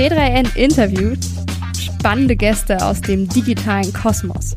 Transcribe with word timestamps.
T3N 0.00 0.56
interviewt 0.56 1.18
spannende 1.78 2.34
Gäste 2.34 2.82
aus 2.82 3.02
dem 3.02 3.28
digitalen 3.28 3.92
Kosmos. 3.92 4.56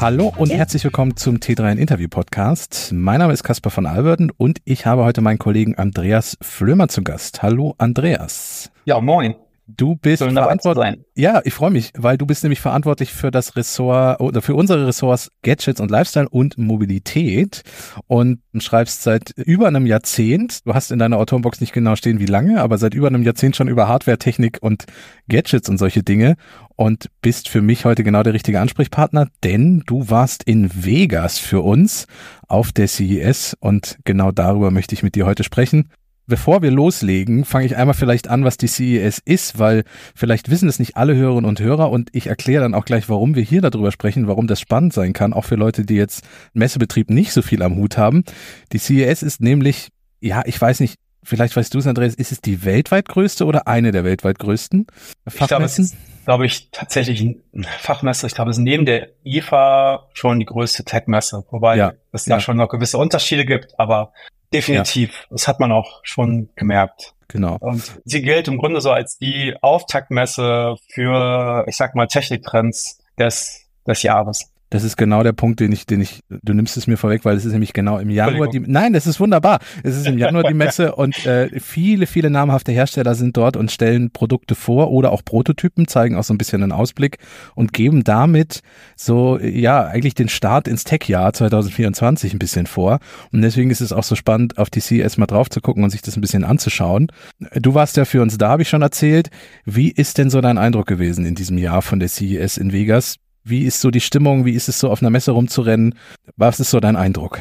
Hallo 0.00 0.32
und 0.36 0.48
ja. 0.48 0.58
herzlich 0.58 0.84
willkommen 0.84 1.16
zum 1.16 1.38
T3N 1.38 1.76
Interview 1.76 2.06
Podcast. 2.08 2.92
Mein 2.92 3.18
Name 3.18 3.32
ist 3.32 3.42
Caspar 3.42 3.72
von 3.72 3.84
Alberden 3.84 4.30
und 4.30 4.60
ich 4.64 4.86
habe 4.86 5.02
heute 5.02 5.22
meinen 5.22 5.38
Kollegen 5.38 5.74
Andreas 5.74 6.38
Flömer 6.40 6.86
zu 6.86 7.02
Gast. 7.02 7.42
Hallo 7.42 7.74
Andreas. 7.78 8.70
Ja, 8.84 9.00
moin. 9.00 9.34
Du 9.66 9.96
bist 9.96 10.22
verantwortlich. 10.22 11.00
Ja, 11.14 11.40
ich 11.44 11.54
freue 11.54 11.70
mich, 11.70 11.90
weil 11.96 12.18
du 12.18 12.26
bist 12.26 12.42
nämlich 12.42 12.60
verantwortlich 12.60 13.12
für 13.14 13.30
das 13.30 13.56
Ressort 13.56 14.20
oder 14.20 14.42
für 14.42 14.54
unsere 14.54 14.86
Ressorts 14.86 15.30
Gadgets 15.42 15.80
und 15.80 15.90
Lifestyle 15.90 16.28
und 16.28 16.58
Mobilität 16.58 17.62
und 18.06 18.40
schreibst 18.58 19.02
seit 19.02 19.30
über 19.36 19.66
einem 19.66 19.86
Jahrzehnt. 19.86 20.66
Du 20.66 20.74
hast 20.74 20.92
in 20.92 20.98
deiner 20.98 21.16
Autorenbox 21.16 21.62
nicht 21.62 21.72
genau 21.72 21.96
stehen, 21.96 22.20
wie 22.20 22.26
lange, 22.26 22.60
aber 22.60 22.76
seit 22.76 22.92
über 22.92 23.06
einem 23.06 23.22
Jahrzehnt 23.22 23.56
schon 23.56 23.68
über 23.68 23.88
Hardware, 23.88 24.18
Technik 24.18 24.58
und 24.60 24.84
Gadgets 25.28 25.68
und 25.70 25.78
solche 25.78 26.02
Dinge 26.02 26.36
und 26.76 27.08
bist 27.22 27.48
für 27.48 27.62
mich 27.62 27.86
heute 27.86 28.04
genau 28.04 28.22
der 28.22 28.34
richtige 28.34 28.60
Ansprechpartner, 28.60 29.28
denn 29.44 29.82
du 29.86 30.10
warst 30.10 30.42
in 30.42 30.84
Vegas 30.84 31.38
für 31.38 31.62
uns 31.62 32.06
auf 32.48 32.72
der 32.72 32.88
CES 32.88 33.56
und 33.60 33.98
genau 34.04 34.30
darüber 34.30 34.70
möchte 34.70 34.94
ich 34.94 35.02
mit 35.02 35.14
dir 35.14 35.24
heute 35.24 35.42
sprechen. 35.42 35.88
Bevor 36.26 36.62
wir 36.62 36.70
loslegen, 36.70 37.44
fange 37.44 37.66
ich 37.66 37.76
einmal 37.76 37.94
vielleicht 37.94 38.28
an, 38.28 38.44
was 38.44 38.56
die 38.56 38.66
CES 38.66 39.20
ist, 39.24 39.58
weil 39.58 39.84
vielleicht 40.14 40.50
wissen 40.50 40.68
es 40.68 40.78
nicht 40.78 40.96
alle 40.96 41.14
Hörerinnen 41.14 41.44
und 41.44 41.60
Hörer 41.60 41.90
und 41.90 42.08
ich 42.12 42.28
erkläre 42.28 42.62
dann 42.62 42.74
auch 42.74 42.86
gleich, 42.86 43.08
warum 43.10 43.34
wir 43.34 43.42
hier 43.42 43.60
darüber 43.60 43.92
sprechen, 43.92 44.26
warum 44.26 44.46
das 44.46 44.58
spannend 44.58 44.94
sein 44.94 45.12
kann, 45.12 45.34
auch 45.34 45.44
für 45.44 45.56
Leute, 45.56 45.84
die 45.84 45.96
jetzt 45.96 46.24
Messebetrieb 46.54 47.10
nicht 47.10 47.32
so 47.32 47.42
viel 47.42 47.62
am 47.62 47.76
Hut 47.76 47.98
haben. 47.98 48.24
Die 48.72 48.78
CES 48.78 49.22
ist 49.22 49.42
nämlich, 49.42 49.88
ja, 50.20 50.42
ich 50.46 50.58
weiß 50.58 50.80
nicht, 50.80 50.96
vielleicht 51.22 51.56
weißt 51.56 51.74
du 51.74 51.78
es, 51.78 51.86
Andreas, 51.86 52.14
ist 52.14 52.32
es 52.32 52.40
die 52.40 52.64
weltweit 52.64 53.08
größte 53.08 53.44
oder 53.44 53.66
eine 53.66 53.92
der 53.92 54.04
weltweit 54.04 54.38
größten 54.38 54.86
Fachmessen? 55.26 55.42
Ich 55.42 55.48
glaube, 55.48 55.64
es 55.64 55.78
ist, 55.78 55.96
glaube 56.24 56.46
ich, 56.46 56.70
tatsächlich 56.70 57.20
ein 57.20 57.66
Fachmesse. 57.80 58.26
Ich 58.26 58.34
glaube, 58.34 58.50
es 58.50 58.58
ist 58.58 58.62
neben 58.62 58.86
der 58.86 59.08
IFA 59.24 60.08
schon 60.14 60.38
die 60.38 60.46
größte 60.46 60.84
Tech-Messe, 60.84 61.44
wobei 61.50 61.76
ja, 61.76 61.92
es 62.12 62.24
da 62.24 62.40
schon 62.40 62.56
noch 62.56 62.68
gewisse 62.68 62.98
Unterschiede 62.98 63.44
gibt, 63.44 63.78
aber 63.78 64.12
Definitiv. 64.54 65.26
Das 65.30 65.48
hat 65.48 65.60
man 65.60 65.72
auch 65.72 66.00
schon 66.02 66.48
gemerkt. 66.56 67.14
Genau. 67.28 67.56
Und 67.58 68.00
sie 68.04 68.22
gilt 68.22 68.48
im 68.48 68.58
Grunde 68.58 68.80
so 68.80 68.90
als 68.90 69.18
die 69.18 69.56
Auftaktmesse 69.60 70.76
für, 70.88 71.64
ich 71.66 71.76
sag 71.76 71.94
mal, 71.94 72.06
Techniktrends 72.06 73.02
des, 73.18 73.66
des 73.86 74.02
Jahres. 74.02 74.53
Das 74.70 74.82
ist 74.82 74.96
genau 74.96 75.22
der 75.22 75.32
Punkt, 75.32 75.60
den 75.60 75.70
ich, 75.72 75.86
den 75.86 76.00
ich, 76.00 76.20
du 76.28 76.52
nimmst 76.52 76.76
es 76.76 76.86
mir 76.86 76.96
vorweg, 76.96 77.24
weil 77.24 77.36
es 77.36 77.44
ist 77.44 77.52
nämlich 77.52 77.72
genau 77.72 77.98
im 77.98 78.10
Januar 78.10 78.48
die, 78.48 78.60
nein, 78.60 78.92
das 78.92 79.06
ist 79.06 79.20
wunderbar. 79.20 79.60
Es 79.82 79.96
ist 79.96 80.06
im 80.06 80.18
Januar 80.18 80.44
die 80.44 80.54
Messe 80.54 80.94
und 80.96 81.26
äh, 81.26 81.60
viele, 81.60 82.06
viele 82.06 82.30
namhafte 82.30 82.72
Hersteller 82.72 83.14
sind 83.14 83.36
dort 83.36 83.56
und 83.56 83.70
stellen 83.70 84.10
Produkte 84.10 84.54
vor 84.54 84.90
oder 84.90 85.12
auch 85.12 85.24
Prototypen, 85.24 85.86
zeigen 85.86 86.16
auch 86.16 86.24
so 86.24 86.34
ein 86.34 86.38
bisschen 86.38 86.62
einen 86.62 86.72
Ausblick 86.72 87.18
und 87.54 87.72
geben 87.72 88.04
damit 88.04 88.60
so, 88.96 89.38
ja, 89.38 89.84
eigentlich 89.86 90.14
den 90.14 90.28
Start 90.28 90.66
ins 90.66 90.84
Tech-Jahr 90.84 91.32
2024 91.32 92.32
ein 92.32 92.38
bisschen 92.38 92.66
vor. 92.66 92.98
Und 93.32 93.42
deswegen 93.42 93.70
ist 93.70 93.80
es 93.80 93.92
auch 93.92 94.02
so 94.02 94.16
spannend, 94.16 94.58
auf 94.58 94.70
die 94.70 94.80
CES 94.80 95.18
mal 95.18 95.26
drauf 95.26 95.50
zu 95.50 95.60
gucken 95.60 95.84
und 95.84 95.90
sich 95.90 96.02
das 96.02 96.16
ein 96.16 96.20
bisschen 96.20 96.44
anzuschauen. 96.44 97.08
Du 97.54 97.74
warst 97.74 97.96
ja 97.96 98.04
für 98.04 98.22
uns 98.22 98.38
da, 98.38 98.48
habe 98.48 98.62
ich 98.62 98.68
schon 98.68 98.82
erzählt. 98.82 99.28
Wie 99.64 99.90
ist 99.90 100.18
denn 100.18 100.30
so 100.30 100.40
dein 100.40 100.58
Eindruck 100.58 100.86
gewesen 100.86 101.24
in 101.26 101.34
diesem 101.34 101.58
Jahr 101.58 101.82
von 101.82 102.00
der 102.00 102.08
CES 102.08 102.56
in 102.56 102.72
Vegas? 102.72 103.16
Wie 103.44 103.64
ist 103.64 103.80
so 103.80 103.90
die 103.90 104.00
Stimmung? 104.00 104.44
Wie 104.44 104.54
ist 104.54 104.68
es 104.68 104.80
so 104.80 104.90
auf 104.90 105.02
einer 105.02 105.10
Messe 105.10 105.32
rumzurennen? 105.32 105.94
Was 106.36 106.60
ist 106.60 106.70
so 106.70 106.80
dein 106.80 106.96
Eindruck? 106.96 107.38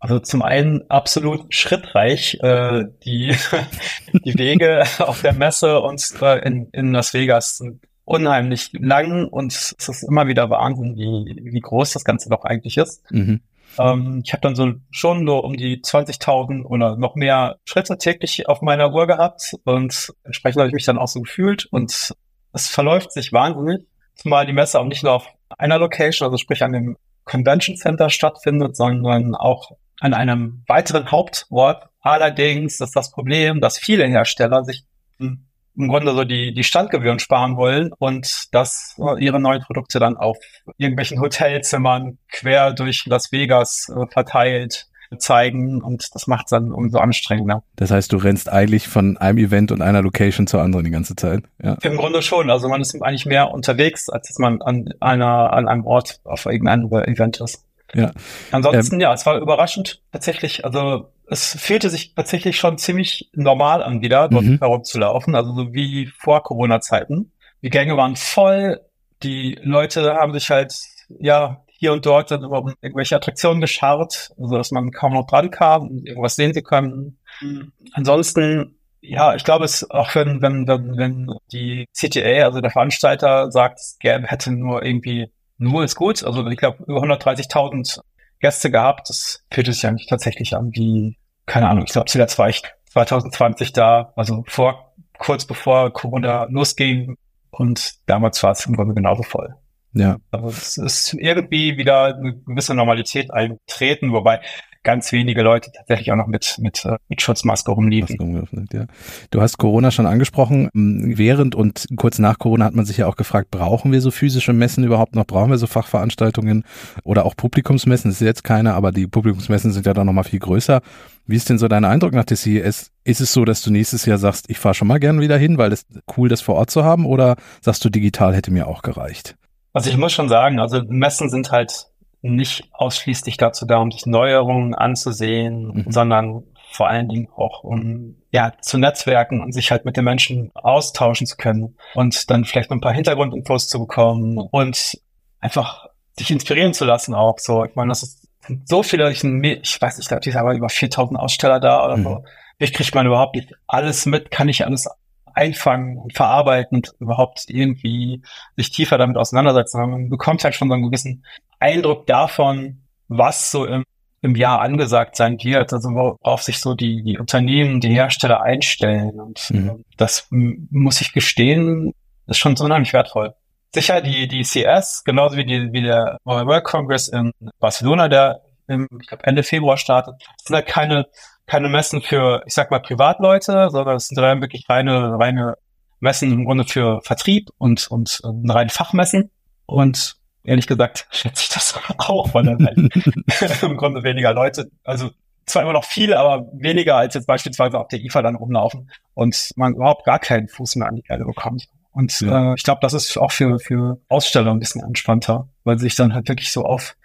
Also 0.00 0.18
zum 0.18 0.42
einen 0.42 0.90
absolut 0.90 1.54
schrittreich. 1.54 2.38
Äh, 2.42 2.86
die, 3.04 3.36
die 4.24 4.38
Wege 4.38 4.84
auf 4.98 5.22
der 5.22 5.34
Messe 5.34 5.80
und 5.80 6.02
in, 6.42 6.68
in 6.72 6.92
Las 6.92 7.14
Vegas 7.14 7.58
sind 7.58 7.82
unheimlich 8.04 8.70
lang 8.72 9.28
und 9.28 9.52
es 9.52 9.72
ist 9.78 10.02
immer 10.02 10.26
wieder 10.26 10.50
Wahnsinn, 10.50 10.96
wie, 10.96 11.52
wie 11.52 11.60
groß 11.60 11.92
das 11.92 12.04
Ganze 12.04 12.30
doch 12.30 12.44
eigentlich 12.44 12.78
ist. 12.78 13.08
Mhm. 13.12 13.42
Ähm, 13.78 14.22
ich 14.24 14.32
habe 14.32 14.40
dann 14.40 14.54
so 14.54 14.72
schon 14.90 15.26
so 15.26 15.38
um 15.38 15.56
die 15.56 15.80
20.000 15.80 16.64
oder 16.64 16.96
noch 16.96 17.14
mehr 17.14 17.58
Schritte 17.64 17.96
täglich 17.98 18.48
auf 18.48 18.60
meiner 18.60 18.92
Uhr 18.92 19.06
gehabt 19.06 19.54
und 19.64 20.12
entsprechend 20.24 20.60
habe 20.60 20.68
ich 20.68 20.74
mich 20.74 20.84
dann 20.84 20.98
auch 20.98 21.08
so 21.08 21.20
gefühlt 21.20 21.66
und 21.66 22.12
es 22.52 22.68
verläuft 22.68 23.12
sich 23.12 23.32
wahnsinnig, 23.32 23.86
zumal 24.14 24.46
die 24.46 24.52
Messe 24.52 24.78
auch 24.80 24.84
nicht 24.84 25.04
nur 25.04 25.12
auf 25.12 25.28
einer 25.58 25.78
Location, 25.78 26.26
also 26.26 26.36
sprich 26.36 26.62
an 26.62 26.72
dem 26.72 26.96
Convention 27.24 27.76
Center 27.76 28.10
stattfindet, 28.10 28.76
sondern 28.76 29.34
auch 29.34 29.72
an 30.00 30.14
einem 30.14 30.64
weiteren 30.66 31.10
Hauptort. 31.10 31.88
Allerdings 32.00 32.80
ist 32.80 32.96
das 32.96 33.12
Problem, 33.12 33.60
dass 33.60 33.78
viele 33.78 34.06
Hersteller 34.06 34.64
sich 34.64 34.84
im 35.18 35.88
Grunde 35.88 36.12
so 36.14 36.24
die, 36.24 36.52
die 36.52 36.64
Standgebühren 36.64 37.18
sparen 37.18 37.56
wollen 37.56 37.92
und 37.98 38.52
dass 38.52 38.96
ihre 39.18 39.40
neuen 39.40 39.62
Produkte 39.62 39.98
dann 39.98 40.16
auf 40.16 40.36
irgendwelchen 40.76 41.20
Hotelzimmern 41.20 42.18
quer 42.30 42.72
durch 42.72 43.06
Las 43.06 43.32
Vegas 43.32 43.88
äh, 43.88 44.06
verteilt 44.12 44.88
zeigen 45.18 45.82
und 45.82 46.14
das 46.14 46.26
macht 46.26 46.46
es 46.46 46.50
dann 46.50 46.72
umso 46.72 46.98
anstrengender. 46.98 47.62
Das 47.76 47.90
heißt, 47.90 48.12
du 48.12 48.16
rennst 48.16 48.50
eigentlich 48.50 48.88
von 48.88 49.16
einem 49.18 49.38
Event 49.38 49.72
und 49.72 49.82
einer 49.82 50.02
Location 50.02 50.46
zur 50.46 50.62
anderen 50.62 50.84
die 50.84 50.90
ganze 50.90 51.16
Zeit? 51.16 51.44
Ja. 51.62 51.76
Im 51.82 51.96
Grunde 51.96 52.22
schon. 52.22 52.50
Also 52.50 52.68
man 52.68 52.80
ist 52.80 53.00
eigentlich 53.02 53.26
mehr 53.26 53.50
unterwegs, 53.50 54.08
als 54.08 54.28
dass 54.28 54.38
man 54.38 54.62
an 54.62 54.88
einer, 55.00 55.52
an 55.52 55.68
einem 55.68 55.84
Ort 55.86 56.20
auf 56.24 56.46
irgendeinem 56.46 56.86
Event 56.92 57.40
ist. 57.40 57.64
Ja. 57.94 58.10
Ansonsten, 58.50 58.96
ähm, 58.96 59.00
ja, 59.00 59.12
es 59.12 59.26
war 59.26 59.38
überraschend 59.38 60.00
tatsächlich. 60.12 60.64
Also 60.64 61.10
es 61.26 61.56
fühlte 61.58 61.90
sich 61.90 62.14
tatsächlich 62.14 62.56
schon 62.56 62.78
ziemlich 62.78 63.30
normal 63.32 63.82
an, 63.82 64.02
wieder 64.02 64.28
dort 64.28 64.44
mhm. 64.44 64.58
herumzulaufen, 64.58 65.34
also 65.34 65.54
so 65.54 65.72
wie 65.72 66.10
vor 66.18 66.42
Corona-Zeiten. 66.42 67.32
Die 67.62 67.70
Gänge 67.70 67.96
waren 67.96 68.16
voll, 68.16 68.80
die 69.22 69.58
Leute 69.62 70.14
haben 70.14 70.32
sich 70.32 70.50
halt 70.50 70.74
ja 71.08 71.62
hier 71.82 71.92
und 71.92 72.06
dort 72.06 72.30
dann 72.30 72.44
über 72.44 72.72
irgendwelche 72.80 73.16
Attraktionen 73.16 73.60
gescharrt, 73.60 74.30
also 74.40 74.56
dass 74.56 74.70
man 74.70 74.92
kaum 74.92 75.14
noch 75.14 75.26
dran 75.26 75.50
kam 75.50 75.88
und 75.88 76.06
irgendwas 76.06 76.36
sehen 76.36 76.54
sie 76.54 76.62
können. 76.62 77.18
Mhm. 77.40 77.72
Ansonsten, 77.92 78.78
ja, 79.00 79.34
ich 79.34 79.42
glaube, 79.42 79.64
es 79.64 79.90
auch 79.90 80.14
wenn, 80.14 80.40
wenn, 80.40 80.68
wenn, 80.68 80.96
wenn 80.96 81.34
die 81.50 81.86
CTA, 81.92 82.44
also 82.44 82.60
der 82.60 82.70
Veranstalter, 82.70 83.50
sagt, 83.50 83.80
es 83.80 83.96
gäbe, 83.98 84.28
hätte 84.28 84.52
nur 84.52 84.84
irgendwie, 84.84 85.32
nur 85.58 85.82
ist 85.82 85.96
gut, 85.96 86.22
also 86.22 86.46
ich 86.46 86.56
glaube, 86.56 86.84
über 86.84 87.02
130.000 87.02 87.98
Gäste 88.38 88.70
gehabt, 88.70 89.10
das 89.10 89.44
fühlt 89.50 89.66
sich 89.66 89.84
eigentlich 89.84 90.06
tatsächlich 90.06 90.54
an 90.54 90.70
wie, 90.72 91.18
keine 91.46 91.68
Ahnung, 91.68 91.82
ich 91.84 91.90
glaube, 91.90 92.06
ich 92.06 92.62
2020 92.92 93.72
da, 93.72 94.12
also 94.14 94.44
vor, 94.46 94.94
kurz 95.18 95.46
bevor 95.46 95.92
Corona 95.92 96.44
losging 96.48 97.16
und 97.50 98.08
damals 98.08 98.40
war 98.44 98.52
es 98.52 98.66
im 98.66 98.76
Grunde 98.76 98.94
genauso 98.94 99.24
voll. 99.24 99.56
Ja. 99.94 100.16
Aber 100.30 100.48
es 100.48 100.76
ist 100.78 101.14
irgendwie 101.14 101.76
wieder 101.76 102.16
eine 102.16 102.34
gewisse 102.46 102.74
Normalität 102.74 103.30
eintreten, 103.32 104.12
wobei 104.12 104.40
ganz 104.82 105.12
wenige 105.12 105.42
Leute 105.42 105.70
tatsächlich 105.72 106.10
auch 106.10 106.16
noch 106.16 106.26
mit, 106.26 106.56
mit, 106.60 106.84
äh, 106.84 106.96
mit 107.08 107.22
Schutzmaske 107.22 107.70
rumliefen. 107.70 108.48
Ja. 108.72 108.86
Du 109.30 109.40
hast 109.40 109.58
Corona 109.58 109.90
schon 109.90 110.06
angesprochen. 110.06 110.68
Während 110.72 111.54
und 111.54 111.86
kurz 111.96 112.18
nach 112.18 112.38
Corona 112.38 112.64
hat 112.64 112.74
man 112.74 112.84
sich 112.84 112.96
ja 112.96 113.06
auch 113.06 113.16
gefragt, 113.16 113.50
brauchen 113.50 113.92
wir 113.92 114.00
so 114.00 114.10
physische 114.10 114.52
Messen 114.52 114.84
überhaupt 114.84 115.14
noch? 115.14 115.26
Brauchen 115.26 115.50
wir 115.50 115.58
so 115.58 115.66
Fachveranstaltungen 115.66 116.64
oder 117.04 117.24
auch 117.24 117.36
Publikumsmessen? 117.36 118.10
Das 118.10 118.20
ist 118.20 118.26
jetzt 118.26 118.44
keine, 118.44 118.74
aber 118.74 118.92
die 118.92 119.06
Publikumsmessen 119.06 119.72
sind 119.72 119.86
ja 119.86 119.94
dann 119.94 120.06
nochmal 120.06 120.24
viel 120.24 120.40
größer. 120.40 120.80
Wie 121.26 121.36
ist 121.36 121.48
denn 121.48 121.58
so 121.58 121.68
dein 121.68 121.84
Eindruck 121.84 122.12
nach 122.12 122.24
der 122.24 122.36
CES? 122.36 122.90
Ist 123.04 123.20
es 123.20 123.32
so, 123.32 123.44
dass 123.44 123.62
du 123.62 123.70
nächstes 123.70 124.06
Jahr 124.06 124.18
sagst, 124.18 124.50
ich 124.50 124.58
fahre 124.58 124.74
schon 124.74 124.88
mal 124.88 124.98
gern 124.98 125.20
wieder 125.20 125.38
hin, 125.38 125.58
weil 125.58 125.72
es 125.72 125.86
cool, 126.16 126.28
das 126.28 126.40
vor 126.40 126.56
Ort 126.56 126.70
zu 126.70 126.84
haben? 126.84 127.06
Oder 127.06 127.36
sagst 127.60 127.84
du, 127.84 127.90
digital 127.90 128.34
hätte 128.34 128.50
mir 128.50 128.66
auch 128.66 128.82
gereicht? 128.82 129.36
Also 129.72 129.90
ich 129.90 129.96
muss 129.96 130.12
schon 130.12 130.28
sagen, 130.28 130.58
also 130.60 130.82
Messen 130.86 131.30
sind 131.30 131.50
halt 131.50 131.86
nicht 132.20 132.68
ausschließlich 132.72 133.36
dazu 133.36 133.66
da, 133.66 133.78
um 133.78 133.90
sich 133.90 134.06
Neuerungen 134.06 134.74
anzusehen, 134.74 135.66
mhm. 135.68 135.84
sondern 135.88 136.44
vor 136.70 136.88
allen 136.88 137.08
Dingen 137.08 137.28
auch 137.36 137.64
um 137.64 138.16
ja 138.30 138.52
zu 138.60 138.78
netzwerken 138.78 139.40
und 139.40 139.52
sich 139.52 139.70
halt 139.70 139.84
mit 139.84 139.96
den 139.96 140.04
Menschen 140.04 140.50
austauschen 140.54 141.26
zu 141.26 141.36
können 141.36 141.76
und 141.94 142.30
dann 142.30 142.44
vielleicht 142.44 142.70
noch 142.70 142.76
ein 142.76 142.80
paar 142.80 142.94
Hintergrundinfos 142.94 143.68
zu 143.68 143.78
bekommen 143.80 144.38
und 144.38 144.98
einfach 145.40 145.86
sich 146.18 146.30
inspirieren 146.30 146.72
zu 146.72 146.84
lassen 146.84 147.14
auch 147.14 147.38
so. 147.38 147.64
Ich 147.64 147.74
meine, 147.74 147.90
das 147.90 148.02
ist 148.02 148.28
so 148.64 148.82
viele, 148.82 149.10
ich, 149.10 149.22
ich 149.22 149.82
weiß 149.82 149.98
nicht, 149.98 150.10
da 150.10 150.16
ist 150.16 150.36
aber 150.36 150.54
über 150.54 150.68
4000 150.68 151.18
Aussteller 151.18 151.60
da 151.60 151.84
oder 151.84 151.96
mhm. 151.96 152.04
so. 152.04 152.24
Wie 152.58 152.70
kriegt 152.70 152.94
man 152.94 153.06
überhaupt 153.06 153.34
nicht 153.34 153.52
alles 153.66 154.06
mit? 154.06 154.30
Kann 154.30 154.48
ich 154.48 154.64
alles 154.64 154.88
einfangen 155.34 155.98
und 155.98 156.14
verarbeiten 156.14 156.78
und 156.78 156.92
überhaupt 156.98 157.44
irgendwie 157.48 158.22
sich 158.56 158.70
tiefer 158.70 158.98
damit 158.98 159.16
auseinandersetzen. 159.16 159.80
Man 159.80 160.08
bekommt 160.08 160.44
halt 160.44 160.54
schon 160.54 160.68
so 160.68 160.74
einen 160.74 160.84
gewissen 160.84 161.24
Eindruck 161.58 162.06
davon, 162.06 162.82
was 163.08 163.50
so 163.50 163.66
im, 163.66 163.84
im 164.20 164.36
Jahr 164.36 164.60
angesagt 164.60 165.16
sein 165.16 165.38
wird, 165.42 165.72
also 165.72 165.90
worauf 165.90 166.42
sich 166.42 166.60
so 166.60 166.74
die, 166.74 167.02
die 167.02 167.18
Unternehmen, 167.18 167.80
die 167.80 167.94
Hersteller 167.94 168.42
einstellen. 168.42 169.20
Und 169.20 169.50
mhm. 169.50 169.84
das 169.96 170.26
muss 170.30 171.00
ich 171.00 171.12
gestehen, 171.12 171.92
ist 172.26 172.38
schon 172.38 172.56
so 172.56 172.64
unheimlich 172.64 172.92
wertvoll. 172.92 173.34
Sicher, 173.74 174.00
die, 174.02 174.28
die 174.28 174.42
CS, 174.42 175.02
genauso 175.04 175.36
wie, 175.36 175.46
die, 175.46 175.72
wie 175.72 175.82
der 175.82 176.18
World 176.24 176.64
Congress 176.64 177.08
in 177.08 177.32
Barcelona, 177.58 178.08
der 178.08 178.42
im, 178.68 178.86
ich 179.00 179.08
glaube, 179.08 179.24
Ende 179.24 179.42
Februar 179.42 179.76
startet, 179.76 180.14
sind 180.44 180.54
halt 180.54 180.66
keine 180.66 181.06
keine 181.46 181.68
Messen 181.68 182.02
für, 182.02 182.42
ich 182.46 182.54
sag 182.54 182.70
mal, 182.70 182.80
Privatleute, 182.80 183.68
sondern 183.70 183.96
es 183.96 184.08
sind 184.08 184.16
dann 184.16 184.40
wirklich 184.40 184.68
reine, 184.68 185.18
reine 185.18 185.56
Messen 186.00 186.32
im 186.32 186.44
Grunde 186.44 186.64
für 186.64 187.00
Vertrieb 187.02 187.50
und, 187.58 187.88
und 187.88 188.20
äh, 188.24 188.52
rein 188.52 188.70
Fachmessen. 188.70 189.30
Und 189.66 190.16
ehrlich 190.44 190.66
gesagt 190.66 191.06
schätze 191.10 191.42
ich 191.42 191.48
das 191.48 191.78
auch, 191.98 192.34
weil 192.34 192.44
dann 192.44 192.66
halt 192.66 193.62
im 193.62 193.76
Grunde 193.76 194.02
weniger 194.02 194.34
Leute, 194.34 194.70
also 194.84 195.10
zwar 195.46 195.62
immer 195.62 195.72
noch 195.72 195.84
viel, 195.84 196.14
aber 196.14 196.46
weniger 196.52 196.96
als 196.96 197.14
jetzt 197.14 197.26
beispielsweise 197.26 197.78
auf 197.78 197.88
der 197.88 198.00
IFA 198.00 198.22
dann 198.22 198.36
rumlaufen 198.36 198.90
und 199.14 199.50
man 199.56 199.74
überhaupt 199.74 200.04
gar 200.04 200.18
keinen 200.18 200.48
Fuß 200.48 200.76
mehr 200.76 200.88
an 200.88 200.96
die 200.96 201.04
Erde 201.08 201.24
bekommt. 201.24 201.68
Und 201.92 202.20
ja. 202.20 202.52
äh, 202.52 202.54
ich 202.56 202.62
glaube, 202.62 202.80
das 202.80 202.94
ist 202.94 203.16
auch 203.18 203.32
für, 203.32 203.58
für 203.58 204.00
Aussteller 204.08 204.50
ein 204.50 204.60
bisschen 204.60 204.82
entspannter, 204.82 205.48
weil 205.64 205.78
sich 205.78 205.94
dann 205.94 206.14
halt 206.14 206.28
wirklich 206.28 206.52
so 206.52 206.64
auf, 206.64 206.96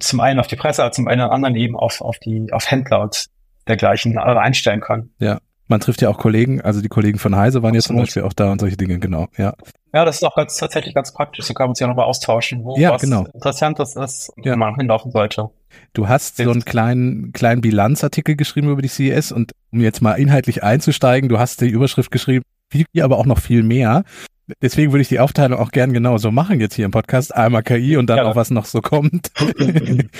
zum 0.00 0.20
einen 0.20 0.40
auf 0.40 0.46
die 0.46 0.56
Presse, 0.56 0.82
aber 0.82 0.92
zum 0.92 1.08
anderen 1.08 1.56
eben 1.56 1.76
auf, 1.76 2.00
auf 2.00 2.18
die, 2.18 2.52
auf 2.52 2.70
Händler 2.70 3.00
und 3.00 3.26
dergleichen 3.66 4.18
einstellen 4.18 4.80
kann. 4.80 5.10
Ja, 5.18 5.38
man 5.68 5.80
trifft 5.80 6.02
ja 6.02 6.10
auch 6.10 6.18
Kollegen, 6.18 6.60
also 6.60 6.82
die 6.82 6.88
Kollegen 6.88 7.18
von 7.18 7.36
Heise 7.36 7.62
waren 7.62 7.74
jetzt 7.74 7.86
zum 7.86 7.96
Beispiel 7.96 8.22
auch 8.22 8.32
da 8.32 8.52
und 8.52 8.60
solche 8.60 8.76
Dinge, 8.76 8.98
genau, 8.98 9.28
ja. 9.36 9.54
Ja, 9.94 10.04
das 10.04 10.16
ist 10.16 10.24
auch 10.24 10.34
ganz, 10.34 10.56
tatsächlich 10.56 10.92
ganz 10.92 11.14
praktisch. 11.14 11.44
So 11.46 11.54
kann 11.54 11.64
man 11.64 11.70
uns 11.70 11.80
ja 11.80 11.86
nochmal 11.86 12.06
austauschen, 12.06 12.64
wo 12.64 12.76
ja, 12.76 12.90
was 12.90 13.02
genau. 13.02 13.26
Interessantes 13.32 13.94
ist, 13.94 14.32
ja. 14.42 14.52
wo 14.52 14.56
man 14.56 14.74
hinlaufen 14.74 15.12
sollte. 15.12 15.50
Du 15.92 16.08
hast 16.08 16.36
so 16.36 16.50
einen 16.50 16.64
kleinen, 16.64 17.32
kleinen 17.32 17.60
Bilanzartikel 17.60 18.34
geschrieben 18.34 18.70
über 18.70 18.82
die 18.82 18.88
CES 18.88 19.30
und 19.30 19.52
um 19.72 19.80
jetzt 19.80 20.02
mal 20.02 20.14
inhaltlich 20.14 20.64
einzusteigen, 20.64 21.28
du 21.28 21.38
hast 21.38 21.60
die 21.60 21.68
Überschrift 21.68 22.10
geschrieben, 22.10 22.44
viel, 22.70 22.86
aber 23.00 23.18
auch 23.18 23.26
noch 23.26 23.38
viel 23.38 23.62
mehr. 23.62 24.02
Deswegen 24.60 24.92
würde 24.92 25.02
ich 25.02 25.08
die 25.08 25.20
Aufteilung 25.20 25.58
auch 25.58 25.70
gern 25.70 25.92
genauso 25.92 26.30
machen 26.30 26.60
jetzt 26.60 26.74
hier 26.74 26.84
im 26.84 26.90
Podcast. 26.90 27.34
Einmal 27.34 27.62
KI 27.62 27.96
und 27.96 28.10
dann 28.10 28.18
ja. 28.18 28.24
auch 28.24 28.36
was 28.36 28.50
noch 28.50 28.66
so 28.66 28.80
kommt. 28.80 29.30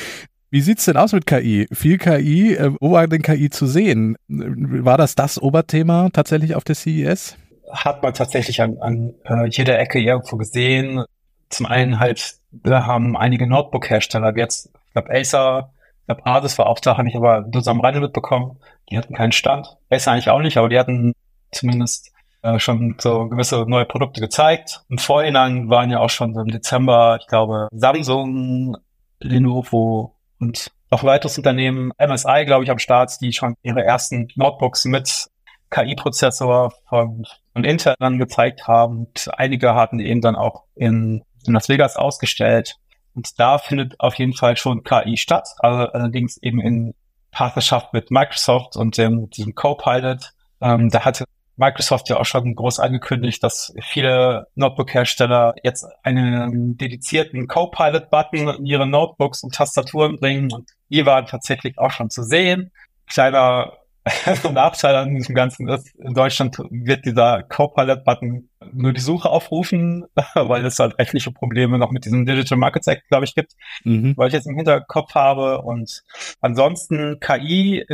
Wie 0.55 0.61
sieht's 0.61 0.85
denn 0.85 0.97
aus 0.97 1.12
mit 1.12 1.27
KI? 1.27 1.67
Viel 1.73 1.99
KI, 1.99 2.55
äh, 2.55 2.71
wo 2.79 2.93
war 2.93 3.09
denn 3.09 3.23
KI 3.23 3.51
zu 3.51 3.67
sehen? 3.67 4.17
War 4.29 4.97
das 4.97 5.17
das 5.17 5.43
Oberthema 5.43 6.11
tatsächlich 6.12 6.55
auf 6.55 6.62
der 6.62 6.77
CES? 6.77 7.37
Hat 7.73 8.05
man 8.05 8.15
tatsächlich 8.15 8.62
an, 8.62 8.79
an 8.79 9.15
äh, 9.25 9.49
jeder 9.49 9.81
Ecke 9.81 9.99
irgendwo 9.99 10.37
gesehen. 10.37 11.06
Zum 11.49 11.67
einen 11.67 11.99
halt, 11.99 12.37
wir 12.53 12.87
haben 12.87 13.17
einige 13.17 13.49
Notebook-Hersteller, 13.49 14.37
jetzt, 14.37 14.71
ich 14.87 14.93
glaube 14.93 15.11
Acer, 15.11 15.73
ich 16.03 16.06
glaube 16.06 16.25
Ardis 16.25 16.56
war 16.56 16.69
auch 16.69 16.79
da, 16.79 16.99
habe 16.99 17.09
ich 17.09 17.17
aber 17.17 17.41
nur 17.53 17.67
am 17.67 17.81
Rande 17.81 17.99
mitbekommen. 17.99 18.61
Die 18.93 18.97
hatten 18.97 19.15
keinen 19.15 19.33
Stand. 19.33 19.77
Acer 19.91 20.12
eigentlich 20.12 20.31
auch 20.31 20.41
nicht, 20.41 20.56
aber 20.56 20.69
die 20.69 20.79
hatten 20.79 21.15
zumindest 21.51 22.12
äh, 22.43 22.61
schon 22.61 22.95
so 22.99 23.29
gewisse 23.29 23.65
neue 23.67 23.87
Produkte 23.87 24.21
gezeigt. 24.21 24.85
Im 24.89 24.99
Vorhinein 24.99 25.69
waren 25.69 25.91
ja 25.91 25.99
auch 25.99 26.11
schon 26.11 26.33
so 26.33 26.43
im 26.43 26.53
Dezember, 26.53 27.19
ich 27.21 27.27
glaube, 27.27 27.67
Samsung, 27.73 28.77
Lenovo, 29.19 30.14
und 30.44 30.70
noch 30.91 31.05
weiteres 31.05 31.38
Unternehmen, 31.38 31.93
MSI, 31.99 32.44
glaube 32.44 32.64
ich, 32.64 32.70
am 32.70 32.79
Start, 32.79 33.20
die 33.20 33.32
schon 33.32 33.56
ihre 33.62 33.82
ersten 33.82 34.29
Notebooks 34.37 34.85
mit 34.85 35.29
KI-Prozessor 35.70 36.73
von, 36.88 37.26
von 37.52 37.64
Intel 37.64 37.94
dann 37.99 38.19
gezeigt 38.19 38.69
haben. 38.69 39.06
Und 39.06 39.31
einige 39.37 39.75
hatten 39.75 39.99
eben 39.99 40.20
dann 40.20 40.37
auch 40.37 40.64
in, 40.75 41.25
in 41.46 41.55
Las 41.55 41.69
Vegas 41.69 41.96
ausgestellt. 41.96 42.76
Und 43.14 43.41
da 43.41 43.58
findet 43.58 43.99
auf 43.99 44.14
jeden 44.17 44.35
Fall 44.35 44.56
schon 44.56 44.85
KI 44.85 45.17
statt, 45.17 45.49
also 45.58 45.91
allerdings 45.93 46.37
eben 46.43 46.61
in 46.61 46.94
Partnerschaft 47.31 47.93
mit 47.93 48.11
Microsoft 48.11 48.76
und 48.76 48.99
dem, 48.99 49.31
diesem 49.31 49.55
Copilot. 49.55 50.32
Ähm, 50.61 50.91
da 50.91 51.05
hatte 51.05 51.25
Microsoft 51.56 52.09
ja 52.09 52.19
auch 52.19 52.25
schon 52.25 52.55
groß 52.55 52.81
angekündigt, 52.81 53.43
dass 53.43 53.75
viele 53.81 54.47
Notebook-Hersteller 54.55 55.55
jetzt 55.62 55.87
einen 56.03 56.77
dedizierten 56.77 57.47
Copilot-Button 57.47 58.49
in 58.49 58.67
ihre 58.67 58.87
Notebooks 58.87 59.43
und 59.43 59.55
Tastaturen 59.55 60.19
bringen. 60.19 60.53
Und 60.53 60.71
die 60.89 61.06
waren 61.06 61.27
tatsächlich 61.27 61.79
auch 61.79 61.91
schon 61.91 62.11
zu 62.11 62.23
sehen. 62.23 62.73
Kleiner 63.06 63.73
Nachteil 64.53 64.97
an 64.97 65.15
diesem 65.15 65.35
Ganzen 65.35 65.69
ist, 65.69 65.95
in 65.97 66.12
Deutschland 66.12 66.59
wird 66.71 67.06
dieser 67.06 67.43
Copilot-Button 67.43 68.51
nur 68.73 68.93
die 68.93 69.01
Suche 69.01 69.31
aufrufen, 69.31 70.05
weil 70.35 70.65
es 70.67 70.79
halt 70.79 70.99
rechtliche 70.99 71.31
Probleme 71.31 71.79
noch 71.79 71.91
mit 71.91 72.05
diesem 72.05 72.27
Digital 72.27 72.59
Markets 72.59 72.87
Act, 72.87 73.09
glaube 73.09 73.25
ich, 73.25 73.35
gibt, 73.35 73.53
mhm. 73.85 74.15
weil 74.17 74.29
ich 74.29 74.35
jetzt 74.35 74.47
im 74.47 74.56
Hinterkopf 74.56 75.15
habe. 75.15 75.62
Und 75.62 76.03
ansonsten 76.41 77.19
KI 77.21 77.87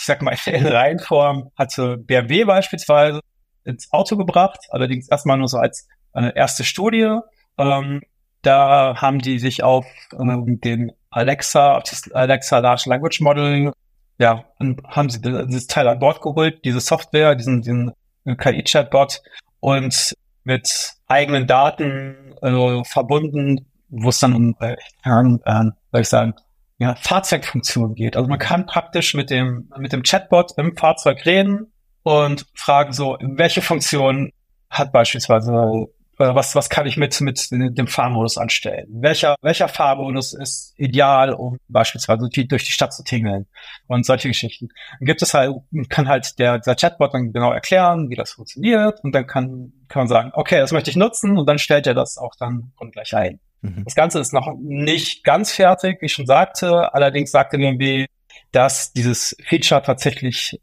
ich 0.00 0.06
sag 0.06 0.22
mal, 0.22 0.36
in 0.46 0.66
Reihenform 0.66 1.50
hatte 1.56 1.98
BMW 1.98 2.44
beispielsweise 2.44 3.20
ins 3.64 3.92
Auto 3.92 4.16
gebracht, 4.16 4.58
allerdings 4.70 5.08
erstmal 5.08 5.38
nur 5.38 5.48
so 5.48 5.58
als 5.58 5.86
eine 6.12 6.34
erste 6.34 6.64
Studie. 6.64 7.18
Ähm, 7.58 8.00
da 8.42 8.96
haben 8.96 9.18
die 9.18 9.38
sich 9.38 9.62
auf 9.62 9.86
ähm, 10.18 10.60
den 10.62 10.92
Alexa, 11.10 11.76
auf 11.76 11.82
das 11.84 12.10
Alexa 12.12 12.58
Large 12.58 12.84
Language 12.86 13.20
Model, 13.20 13.72
ja, 14.18 14.44
haben 14.88 15.10
sie 15.10 15.20
dieses 15.20 15.66
Teil 15.66 15.88
an 15.88 15.98
Bord 15.98 16.20
geholt, 16.20 16.64
diese 16.64 16.80
Software, 16.80 17.34
diesen, 17.34 17.62
diesen 17.62 17.92
KI-Chatbot 18.24 19.22
und 19.60 20.14
mit 20.44 20.92
eigenen 21.06 21.46
Daten 21.46 22.34
äh, 22.42 22.84
verbunden, 22.84 23.66
wo 23.88 24.08
es 24.08 24.20
dann 24.20 24.34
um, 24.34 24.56
äh, 24.60 24.76
äh, 25.04 25.70
soll 25.92 26.00
ich 26.00 26.08
sagen, 26.08 26.34
ja, 26.80 26.94
Fahrzeugfunktion 26.94 27.94
geht. 27.94 28.16
Also 28.16 28.28
man 28.28 28.38
kann 28.38 28.64
praktisch 28.64 29.12
mit 29.12 29.28
dem, 29.28 29.70
mit 29.78 29.92
dem 29.92 30.02
Chatbot 30.02 30.52
im 30.56 30.76
Fahrzeug 30.76 31.26
reden 31.26 31.70
und 32.02 32.46
fragen 32.54 32.94
so, 32.94 33.18
welche 33.20 33.60
Funktion 33.60 34.32
hat 34.70 34.90
beispielsweise, 34.90 35.52
äh, 35.52 36.34
was, 36.34 36.54
was 36.54 36.70
kann 36.70 36.86
ich 36.86 36.96
mit, 36.96 37.20
mit 37.20 37.50
dem 37.50 37.86
Fahrmodus 37.86 38.38
anstellen? 38.38 38.86
Welcher, 38.92 39.36
welcher 39.42 39.68
Fahrmodus 39.68 40.32
ist 40.32 40.72
ideal, 40.78 41.34
um 41.34 41.58
beispielsweise 41.68 42.30
durch 42.30 42.64
die 42.64 42.72
Stadt 42.72 42.94
zu 42.94 43.04
tingeln? 43.04 43.46
Und 43.86 44.06
solche 44.06 44.28
Geschichten. 44.28 44.68
Dann 44.98 45.06
gibt 45.06 45.20
es 45.20 45.34
halt, 45.34 45.54
kann 45.90 46.08
halt 46.08 46.38
der, 46.38 46.60
der 46.60 46.76
Chatbot 46.76 47.12
dann 47.12 47.34
genau 47.34 47.52
erklären, 47.52 48.08
wie 48.08 48.16
das 48.16 48.32
funktioniert 48.32 49.04
und 49.04 49.14
dann 49.14 49.26
kann, 49.26 49.74
kann 49.88 50.00
man 50.00 50.08
sagen, 50.08 50.30
okay, 50.32 50.58
das 50.58 50.72
möchte 50.72 50.88
ich 50.88 50.96
nutzen 50.96 51.36
und 51.36 51.46
dann 51.46 51.58
stellt 51.58 51.86
er 51.86 51.94
das 51.94 52.16
auch 52.16 52.34
dann 52.38 52.72
gleich 52.90 53.14
ein. 53.14 53.38
Mhm. 53.62 53.84
Das 53.84 53.94
Ganze 53.94 54.20
ist 54.20 54.32
noch 54.32 54.52
nicht 54.58 55.24
ganz 55.24 55.52
fertig, 55.52 56.00
wie 56.00 56.06
ich 56.06 56.12
schon 56.12 56.26
sagte. 56.26 56.92
Allerdings 56.94 57.30
sagte 57.30 57.58
BMW, 57.58 58.06
dass 58.52 58.92
dieses 58.92 59.36
Feature 59.46 59.82
tatsächlich 59.82 60.60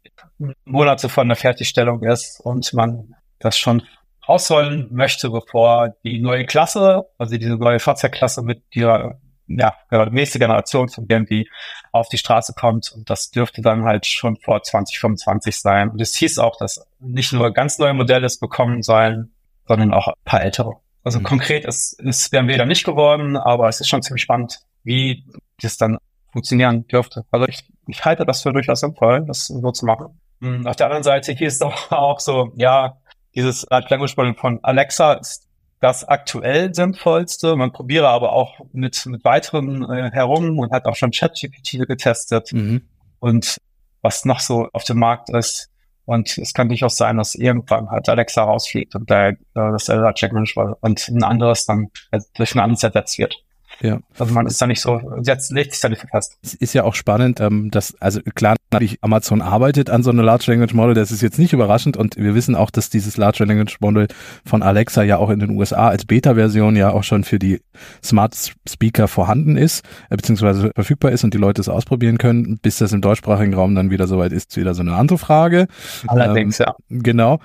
Monate 0.64 1.08
von 1.08 1.28
der 1.28 1.36
Fertigstellung 1.36 2.02
ist 2.02 2.40
und 2.40 2.72
man 2.74 3.14
das 3.38 3.58
schon 3.58 3.82
ausrollen 4.22 4.88
möchte, 4.90 5.30
bevor 5.30 5.94
die 6.04 6.20
neue 6.20 6.44
Klasse, 6.44 7.04
also 7.16 7.36
diese 7.36 7.56
neue 7.56 7.80
Fahrzeugklasse 7.80 8.42
mit 8.42 8.62
ihrer 8.70 9.18
ja, 9.48 9.74
nächste 10.10 10.38
Generation 10.38 10.88
von 10.88 11.06
BMW 11.06 11.46
auf 11.92 12.08
die 12.08 12.18
Straße 12.18 12.52
kommt. 12.52 12.92
Und 12.94 13.08
das 13.08 13.30
dürfte 13.30 13.62
dann 13.62 13.84
halt 13.84 14.06
schon 14.06 14.36
vor 14.36 14.62
2025 14.62 15.58
sein. 15.58 15.88
Und 15.88 16.00
es 16.00 16.14
hieß 16.14 16.38
auch, 16.38 16.56
dass 16.58 16.86
nicht 17.00 17.32
nur 17.32 17.52
ganz 17.52 17.78
neue 17.78 17.94
Modelle 17.94 18.26
es 18.26 18.38
bekommen 18.38 18.82
sollen, 18.82 19.32
sondern 19.66 19.94
auch 19.94 20.08
ein 20.08 20.14
paar 20.24 20.42
ältere. 20.42 20.74
Also 21.04 21.20
mhm. 21.20 21.24
konkret 21.24 21.64
ist, 21.64 22.00
ist 22.00 22.30
BMW 22.30 22.56
da 22.56 22.66
nicht 22.66 22.84
geworden, 22.84 23.36
aber 23.36 23.68
es 23.68 23.80
ist 23.80 23.88
schon 23.88 24.02
ziemlich 24.02 24.22
spannend, 24.22 24.60
wie 24.84 25.24
das 25.60 25.76
dann 25.76 25.98
funktionieren 26.32 26.86
dürfte. 26.86 27.24
Also 27.30 27.46
ich, 27.48 27.66
ich 27.86 28.04
halte 28.04 28.24
das 28.24 28.42
für 28.42 28.52
durchaus 28.52 28.80
sinnvoll, 28.80 29.24
das 29.26 29.46
so 29.46 29.70
zu 29.72 29.86
machen. 29.86 30.20
Mhm. 30.40 30.66
Auf 30.66 30.76
der 30.76 30.86
anderen 30.86 31.02
Seite 31.02 31.32
hier 31.32 31.48
ist 31.48 31.62
doch 31.62 31.90
auch 31.90 32.20
so, 32.20 32.52
ja, 32.56 32.98
dieses 33.34 33.66
Language 33.70 34.16
Model 34.16 34.34
von 34.34 34.58
Alexa 34.62 35.14
ist 35.14 35.48
das 35.80 36.04
aktuell 36.04 36.74
sinnvollste. 36.74 37.54
Man 37.56 37.72
probiere 37.72 38.08
aber 38.08 38.32
auch 38.32 38.58
mit, 38.72 39.06
mit 39.06 39.24
weiteren 39.24 39.88
äh, 39.88 40.10
herum 40.10 40.58
und 40.58 40.72
hat 40.72 40.86
auch 40.86 40.96
schon 40.96 41.12
ChatGPT 41.12 41.86
getestet. 41.86 42.52
Mhm. 42.52 42.82
Und 43.20 43.58
was 44.02 44.24
noch 44.24 44.40
so 44.40 44.68
auf 44.72 44.84
dem 44.84 44.98
Markt 44.98 45.30
ist, 45.30 45.70
und 46.08 46.38
es 46.38 46.54
kann 46.54 46.68
durchaus 46.68 46.96
sein, 46.96 47.18
dass 47.18 47.34
irgendwann 47.34 47.90
halt 47.90 48.08
Alexa 48.08 48.42
rausfliegt 48.42 48.94
und 48.94 49.10
der, 49.10 49.28
äh, 49.28 49.36
das 49.52 49.90
Elder 49.90 50.14
Check 50.14 50.32
und 50.32 51.06
ein 51.06 51.22
anderes 51.22 51.66
dann 51.66 51.88
durch 52.34 52.54
ein 52.54 52.60
anderes 52.60 52.82
ersetzt 52.82 53.18
wird. 53.18 53.36
Ja. 53.80 54.00
Also 54.18 54.34
man 54.34 54.46
ist 54.46 54.60
da 54.60 54.66
nicht 54.66 54.80
so, 54.80 55.00
jetzt 55.22 55.52
legt 55.52 55.72
sich 55.72 55.80
da 55.80 55.88
nicht 55.88 56.04
fest. 56.10 56.38
Es 56.42 56.54
ist 56.54 56.74
ja 56.74 56.84
auch 56.84 56.94
spannend, 56.94 57.40
ähm, 57.40 57.70
dass, 57.70 57.94
also 58.00 58.20
klar, 58.34 58.56
natürlich 58.70 58.98
Amazon 59.02 59.40
arbeitet 59.40 59.88
an 59.88 60.02
so 60.02 60.10
einer 60.10 60.22
Large 60.22 60.50
Language 60.50 60.74
Model, 60.74 60.94
das 60.94 61.12
ist 61.12 61.22
jetzt 61.22 61.38
nicht 61.38 61.52
überraschend 61.52 61.96
und 61.96 62.16
wir 62.16 62.34
wissen 62.34 62.56
auch, 62.56 62.70
dass 62.70 62.90
dieses 62.90 63.16
Large 63.16 63.44
Language 63.44 63.78
Model 63.80 64.08
von 64.44 64.62
Alexa 64.62 65.02
ja 65.02 65.18
auch 65.18 65.30
in 65.30 65.38
den 65.38 65.50
USA 65.50 65.88
als 65.88 66.06
Beta-Version 66.06 66.74
ja 66.74 66.90
auch 66.90 67.04
schon 67.04 67.22
für 67.22 67.38
die 67.38 67.60
Smart 68.02 68.36
Speaker 68.68 69.06
vorhanden 69.06 69.56
ist, 69.56 69.84
äh, 70.10 70.16
beziehungsweise 70.16 70.72
verfügbar 70.74 71.12
ist 71.12 71.22
und 71.22 71.32
die 71.34 71.38
Leute 71.38 71.60
es 71.60 71.68
ausprobieren 71.68 72.18
können. 72.18 72.58
Bis 72.60 72.78
das 72.78 72.92
im 72.92 73.00
deutschsprachigen 73.00 73.54
Raum 73.54 73.74
dann 73.74 73.90
wieder 73.90 74.06
soweit 74.06 74.32
ist, 74.32 74.50
ist 74.50 74.56
wieder 74.56 74.74
so 74.74 74.82
eine 74.82 74.94
andere 74.94 75.18
Frage. 75.18 75.66
Allerdings, 76.06 76.60
ähm, 76.60 76.66
ja. 76.66 76.74
Genau. 76.88 77.40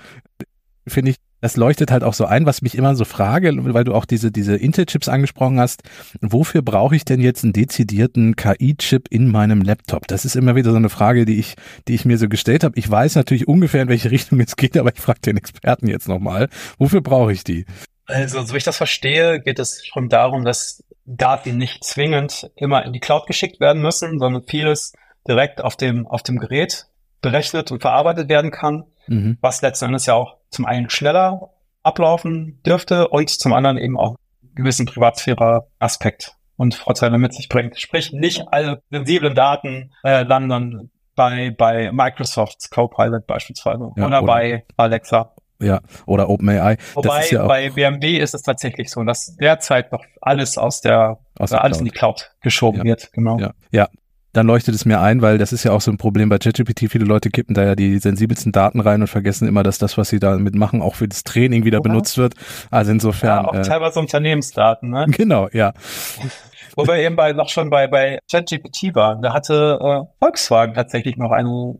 Finde 0.87 1.11
ich 1.11 1.17
das 1.43 1.57
leuchtet 1.57 1.91
halt 1.91 2.05
auch 2.05 2.13
so 2.13 2.23
ein, 2.23 2.45
was 2.45 2.61
mich 2.61 2.77
immer 2.77 2.95
so 2.95 3.03
frage, 3.03 3.51
weil 3.73 3.83
du 3.83 3.93
auch 3.93 4.05
diese, 4.05 4.31
diese 4.31 4.55
Intel-Chips 4.55 5.09
angesprochen 5.09 5.59
hast. 5.59 5.83
Wofür 6.21 6.61
brauche 6.61 6.95
ich 6.95 7.03
denn 7.03 7.19
jetzt 7.19 7.43
einen 7.43 7.51
dezidierten 7.51 8.37
KI-Chip 8.37 9.09
in 9.09 9.27
meinem 9.29 9.61
Laptop? 9.61 10.07
Das 10.07 10.23
ist 10.23 10.37
immer 10.37 10.55
wieder 10.55 10.71
so 10.71 10.77
eine 10.77 10.87
Frage, 10.87 11.25
die 11.25 11.39
ich, 11.39 11.55
die 11.89 11.95
ich 11.95 12.05
mir 12.05 12.17
so 12.17 12.29
gestellt 12.29 12.63
habe. 12.63 12.79
Ich 12.79 12.89
weiß 12.89 13.15
natürlich 13.15 13.45
ungefähr, 13.45 13.81
in 13.81 13.89
welche 13.89 14.09
Richtung 14.09 14.39
es 14.39 14.55
geht, 14.55 14.77
aber 14.77 14.93
ich 14.93 15.01
frage 15.01 15.19
den 15.19 15.35
Experten 15.35 15.87
jetzt 15.87 16.07
nochmal. 16.07 16.47
Wofür 16.77 17.01
brauche 17.01 17.33
ich 17.33 17.43
die? 17.43 17.65
Also, 18.05 18.41
so 18.41 18.53
wie 18.53 18.59
ich 18.59 18.63
das 18.63 18.77
verstehe, 18.77 19.41
geht 19.41 19.59
es 19.59 19.85
schon 19.85 20.07
darum, 20.07 20.45
dass 20.45 20.81
Daten 21.05 21.57
nicht 21.57 21.83
zwingend 21.83 22.51
immer 22.55 22.85
in 22.85 22.93
die 22.93 23.01
Cloud 23.01 23.27
geschickt 23.27 23.59
werden 23.59 23.81
müssen, 23.81 24.17
sondern 24.17 24.43
vieles 24.43 24.93
direkt 25.27 25.61
auf 25.61 25.75
dem, 25.75 26.07
auf 26.07 26.23
dem 26.23 26.37
Gerät 26.37 26.85
berechnet 27.21 27.69
und 27.69 27.81
verarbeitet 27.81 28.29
werden 28.29 28.51
kann, 28.51 28.85
mhm. 29.07 29.37
was 29.41 29.61
letzten 29.61 29.85
Endes 29.85 30.05
ja 30.05 30.13
auch 30.15 30.37
zum 30.49 30.65
einen 30.65 30.89
schneller 30.89 31.49
ablaufen 31.83 32.61
dürfte 32.65 33.07
und 33.09 33.29
zum 33.29 33.53
anderen 33.53 33.77
eben 33.77 33.97
auch 33.97 34.15
einen 34.41 34.55
gewissen 34.55 34.85
Privatsphäre-Aspekt 34.85 36.35
und 36.55 36.75
Vorteile 36.75 37.17
mit 37.17 37.33
sich 37.33 37.49
bringt. 37.49 37.79
Sprich, 37.79 38.13
nicht 38.13 38.45
alle 38.51 38.81
sensiblen 38.89 39.35
Daten 39.35 39.91
äh, 40.03 40.23
landen 40.23 40.91
bei, 41.15 41.51
bei 41.51 41.91
Microsofts 41.91 42.69
Copilot 42.69 43.27
beispielsweise 43.27 43.91
ja, 43.95 44.05
oder, 44.05 44.19
oder, 44.19 44.23
bei 44.23 44.65
Alexa. 44.77 45.33
Ja, 45.59 45.81
oder 46.05 46.29
OpenAI. 46.29 46.77
Wobei 46.93 47.27
ja 47.29 47.45
bei 47.45 47.69
BMW 47.69 48.17
ist 48.17 48.33
es 48.33 48.41
tatsächlich 48.41 48.89
so, 48.89 49.03
dass 49.03 49.35
derzeit 49.37 49.91
noch 49.91 50.03
alles 50.19 50.57
aus 50.57 50.81
der, 50.81 51.19
aus 51.39 51.51
der 51.51 51.63
alles 51.63 51.77
Cloud. 51.77 51.79
in 51.79 51.85
die 51.85 51.97
Cloud 51.97 52.31
geschoben 52.41 52.79
ja. 52.79 52.83
wird. 52.83 53.13
Genau. 53.13 53.39
Ja, 53.39 53.53
ja, 53.71 53.87
dann 54.33 54.47
leuchtet 54.47 54.73
es 54.73 54.85
mir 54.85 54.99
ein, 54.99 55.21
weil 55.21 55.37
das 55.37 55.53
ist 55.53 55.63
ja 55.63 55.71
auch 55.71 55.81
so 55.81 55.91
ein 55.91 55.97
Problem 55.97 56.27
bei 56.27 56.39
ChatGPT. 56.39 56.91
Viele 56.91 57.05
Leute 57.05 57.29
kippen 57.29 57.53
da 57.53 57.63
ja 57.63 57.75
die 57.75 57.99
sensibelsten 57.99 58.51
Daten 58.51 58.79
rein 58.79 59.01
und 59.01 59.07
vergessen 59.07 59.47
immer, 59.47 59.61
dass 59.61 59.77
das, 59.77 59.97
was 59.97 60.09
sie 60.09 60.19
damit 60.19 60.55
machen, 60.55 60.81
auch 60.81 60.95
für 60.95 61.07
das 61.07 61.23
Training 61.23 61.65
wieder 61.65 61.77
ja. 61.77 61.81
benutzt 61.81 62.17
wird. 62.17 62.33
Also 62.71 62.91
insofern. 62.91 63.45
Ja, 63.45 63.47
auch 63.47 63.53
äh, 63.53 63.61
teilweise 63.61 63.99
Unternehmensdaten, 63.99 64.89
ne? 64.89 65.05
Genau, 65.11 65.47
ja. 65.53 65.73
Wo 66.75 66.87
wir 66.87 66.95
eben 66.95 67.15
bei, 67.15 67.33
noch 67.33 67.49
schon 67.49 67.69
bei, 67.69 67.85
bei 67.85 68.17
ChatGPT 68.31 68.95
waren, 68.95 69.21
da 69.21 69.33
hatte 69.33 69.77
äh, 69.79 70.01
Volkswagen 70.19 70.73
tatsächlich 70.73 71.17
noch 71.17 71.31
eine 71.31 71.77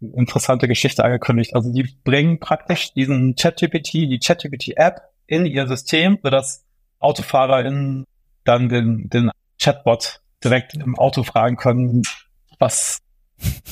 interessante 0.00 0.66
Geschichte 0.66 1.04
angekündigt. 1.04 1.54
Also 1.54 1.72
die 1.72 1.88
bringen 2.02 2.40
praktisch 2.40 2.92
diesen 2.92 3.36
ChatGPT, 3.36 3.92
die 3.92 4.18
ChatGPT-App 4.18 5.02
in 5.28 5.46
ihr 5.46 5.68
System, 5.68 6.18
sodass 6.20 6.64
AutofahrerInnen 6.98 8.04
dann 8.44 8.68
den, 8.68 9.08
den 9.08 9.30
Chatbot 9.60 10.20
direkt 10.42 10.74
im 10.74 10.98
Auto 10.98 11.22
fragen 11.22 11.56
können, 11.56 12.02
was 12.58 13.00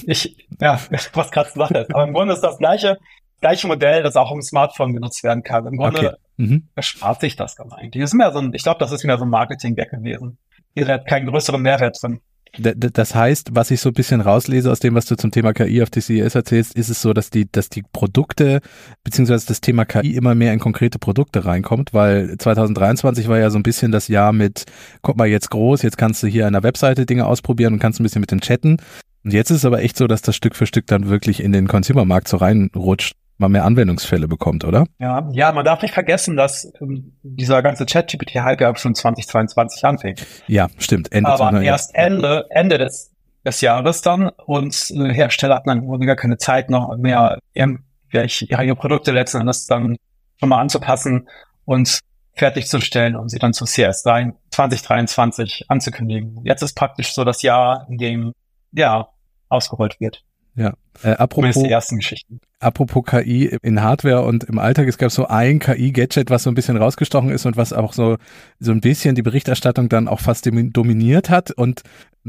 ich, 0.06 0.48
ja, 0.60 0.80
was 1.12 1.30
gerade 1.30 1.50
Sache 1.50 1.78
ist. 1.78 1.94
Aber 1.94 2.04
im 2.04 2.12
Grunde 2.12 2.34
ist 2.34 2.40
das 2.40 2.58
gleiche, 2.58 2.98
gleiche 3.40 3.66
Modell, 3.66 4.02
das 4.02 4.16
auch 4.16 4.32
im 4.32 4.42
Smartphone 4.42 4.92
genutzt 4.92 5.22
werden 5.22 5.42
kann. 5.42 5.66
Im 5.66 5.76
Grunde 5.76 5.98
okay. 5.98 6.16
mhm. 6.36 6.68
erspart 6.74 7.20
sich 7.20 7.36
das 7.36 7.56
ganz 7.56 7.72
eigentlich. 7.72 8.02
Das 8.02 8.10
ist 8.10 8.14
mehr 8.14 8.32
so 8.32 8.38
ein, 8.38 8.52
ich 8.52 8.62
glaube, 8.62 8.78
das 8.78 8.92
ist 8.92 9.04
mehr 9.04 9.18
so 9.18 9.24
ein 9.24 9.30
Marketing-Gag 9.30 9.90
gewesen. 9.90 10.38
Hier 10.74 10.88
hat 10.88 11.06
keinen 11.06 11.26
größeren 11.26 11.62
Mehrwert 11.62 12.02
drin. 12.02 12.20
Das 12.58 13.14
heißt, 13.14 13.50
was 13.52 13.70
ich 13.70 13.80
so 13.80 13.90
ein 13.90 13.94
bisschen 13.94 14.20
rauslese 14.20 14.70
aus 14.70 14.78
dem, 14.78 14.94
was 14.94 15.06
du 15.06 15.16
zum 15.16 15.30
Thema 15.30 15.52
KI 15.52 15.82
auf 15.82 15.90
DCS 15.90 16.34
erzählst, 16.34 16.74
ist 16.76 16.88
es 16.88 17.02
so, 17.02 17.12
dass 17.12 17.30
die, 17.30 17.50
dass 17.50 17.68
die 17.68 17.82
Produkte 17.82 18.60
beziehungsweise 19.02 19.46
das 19.46 19.60
Thema 19.60 19.84
KI 19.84 20.14
immer 20.14 20.34
mehr 20.34 20.52
in 20.52 20.60
konkrete 20.60 20.98
Produkte 20.98 21.44
reinkommt, 21.44 21.92
weil 21.94 22.36
2023 22.38 23.28
war 23.28 23.38
ja 23.38 23.50
so 23.50 23.58
ein 23.58 23.64
bisschen 23.64 23.90
das 23.90 24.08
Jahr 24.08 24.32
mit, 24.32 24.64
guck 25.02 25.16
mal 25.16 25.26
jetzt 25.26 25.50
groß, 25.50 25.82
jetzt 25.82 25.98
kannst 25.98 26.22
du 26.22 26.28
hier 26.28 26.46
an 26.46 26.52
der 26.52 26.62
Webseite 26.62 27.06
Dinge 27.06 27.26
ausprobieren 27.26 27.72
und 27.72 27.80
kannst 27.80 27.98
ein 28.00 28.04
bisschen 28.04 28.20
mit 28.20 28.30
den 28.30 28.40
chatten. 28.40 28.76
Und 29.24 29.32
jetzt 29.32 29.50
ist 29.50 29.58
es 29.58 29.64
aber 29.64 29.82
echt 29.82 29.96
so, 29.96 30.06
dass 30.06 30.22
das 30.22 30.36
Stück 30.36 30.54
für 30.54 30.66
Stück 30.66 30.86
dann 30.86 31.08
wirklich 31.08 31.42
in 31.42 31.52
den 31.52 31.66
Consumermarkt 31.66 32.28
so 32.28 32.36
reinrutscht 32.36 33.16
man 33.38 33.52
mehr 33.52 33.64
Anwendungsfälle 33.64 34.28
bekommt, 34.28 34.64
oder? 34.64 34.86
Ja, 34.98 35.28
ja, 35.32 35.52
man 35.52 35.64
darf 35.64 35.82
nicht 35.82 35.94
vergessen, 35.94 36.36
dass 36.36 36.72
ähm, 36.80 37.16
dieser 37.22 37.62
ganze 37.62 37.86
Chat-GPT-Hype 37.86 38.60
ja 38.60 38.74
schon 38.76 38.94
2022 38.94 39.84
anfing. 39.84 40.16
Ja, 40.46 40.68
stimmt. 40.78 41.12
Ende 41.12 41.30
Aber 41.30 41.60
erst 41.60 41.94
Ende, 41.94 42.46
Ende 42.50 42.78
des, 42.78 43.12
des 43.44 43.60
Jahres 43.60 44.02
dann 44.02 44.28
und 44.28 44.90
äh, 44.90 45.12
Hersteller 45.12 45.56
hatten 45.56 45.68
dann 45.68 46.00
gar 46.00 46.16
keine 46.16 46.38
Zeit 46.38 46.70
noch 46.70 46.96
mehr 46.96 47.38
irgendwelche 47.52 48.46
ihre 48.46 48.76
Produkte 48.76 49.12
letzten 49.12 49.40
Endes 49.40 49.66
dann 49.66 49.96
schon 50.38 50.48
mal 50.48 50.60
anzupassen 50.60 51.28
und 51.64 52.00
fertigzustellen 52.34 53.16
und 53.16 53.28
sie 53.28 53.38
dann 53.38 53.52
zu 53.52 53.64
CS3 53.64 54.32
2023 54.50 55.66
anzukündigen. 55.68 56.40
Jetzt 56.44 56.62
ist 56.62 56.74
praktisch 56.74 57.14
so 57.14 57.24
das 57.24 57.42
Jahr, 57.42 57.86
in 57.88 57.98
dem 57.98 58.32
ja 58.72 59.08
ausgerollt 59.48 60.00
wird. 60.00 60.24
Ja. 60.56 60.74
Äh, 61.02 61.10
apropos, 61.10 61.54
die 61.54 61.68
ersten 61.68 61.96
Geschichten. 61.96 62.40
apropos 62.60 63.04
KI 63.04 63.58
in 63.62 63.82
Hardware 63.82 64.22
und 64.22 64.44
im 64.44 64.58
Alltag, 64.58 64.86
es 64.86 64.96
gab 64.96 65.10
so 65.10 65.26
ein 65.26 65.58
KI-Gadget, 65.58 66.30
was 66.30 66.44
so 66.44 66.50
ein 66.50 66.54
bisschen 66.54 66.76
rausgestochen 66.76 67.30
ist 67.30 67.46
und 67.46 67.56
was 67.56 67.72
auch 67.72 67.92
so, 67.92 68.16
so 68.60 68.70
ein 68.70 68.80
bisschen 68.80 69.16
die 69.16 69.22
Berichterstattung 69.22 69.88
dann 69.88 70.06
auch 70.06 70.20
fast 70.20 70.46
dominiert 70.46 71.30
hat 71.30 71.50
und 71.50 71.82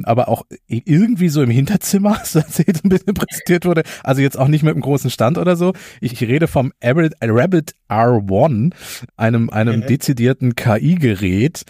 aber 0.03 0.27
auch 0.27 0.43
irgendwie 0.67 1.29
so 1.29 1.41
im 1.41 1.49
Hinterzimmer, 1.49 2.19
so 2.25 2.39
ein 2.39 2.89
bisschen 2.89 3.13
präsentiert 3.13 3.65
wurde. 3.65 3.83
Also 4.03 4.21
jetzt 4.21 4.37
auch 4.37 4.47
nicht 4.47 4.63
mit 4.63 4.73
einem 4.73 4.81
großen 4.81 5.09
Stand 5.09 5.37
oder 5.37 5.55
so. 5.55 5.73
Ich, 6.01 6.13
ich 6.13 6.21
rede 6.23 6.47
vom 6.47 6.73
Rabbit, 6.83 7.13
Rabbit 7.21 7.75
R1, 7.87 8.73
einem, 9.15 9.49
einem 9.51 9.79
okay. 9.79 9.87
dezidierten 9.87 10.55
KI-Gerät, 10.55 11.63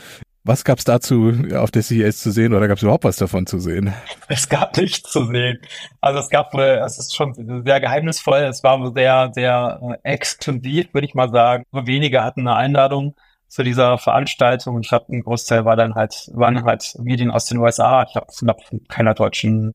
was 0.46 0.64
gab's 0.64 0.84
dazu 0.84 1.34
auf 1.56 1.72
der 1.72 1.82
CES 1.82 2.20
zu 2.22 2.32
sehen 2.32 2.54
oder 2.54 2.68
gab's 2.68 2.84
überhaupt 2.84 3.04
was 3.04 3.18
davon 3.18 3.48
zu 3.48 3.60
sehen? 3.60 3.94
Es 4.28 4.48
gab 4.48 4.78
nichts 4.78 5.12
zu 5.12 5.25
sehen. 5.25 5.60
Also 6.02 6.20
es 6.20 6.30
gab, 6.30 6.54
es 6.54 7.00
ist 7.00 7.16
schon 7.16 7.34
sehr 7.66 7.80
geheimnisvoll. 7.80 8.40
Es 8.40 8.64
war 8.64 8.94
sehr, 8.94 9.32
sehr 9.34 9.80
äh, 10.04 10.14
exklusiv, 10.14 10.94
würde 10.94 11.08
ich 11.08 11.16
mal 11.16 11.30
sagen. 11.30 11.64
Nur 11.72 11.88
wenige 11.88 12.24
hatten 12.24 12.42
eine 12.42 12.56
Einladung 12.56 13.16
zu 13.48 13.64
dieser 13.64 13.98
Veranstaltung. 13.98 14.80
Ich 14.82 14.92
habe 14.92 15.06
ein 15.12 15.24
Großteil 15.24 15.66
war 15.66 15.75
dann 15.75 15.96
halt, 15.96 16.30
waren 16.34 16.64
halt 16.64 16.94
Medien 17.00 17.32
aus 17.32 17.46
den 17.46 17.58
USA. 17.58 18.06
Ich 18.08 18.16
habe 18.16 18.28
von 18.32 18.54
keiner 18.88 19.16
deutschen, 19.16 19.74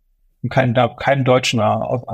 keinen, 0.51 0.75
keinen 0.97 1.25
deutschen 1.25 1.61
aus 1.61 2.05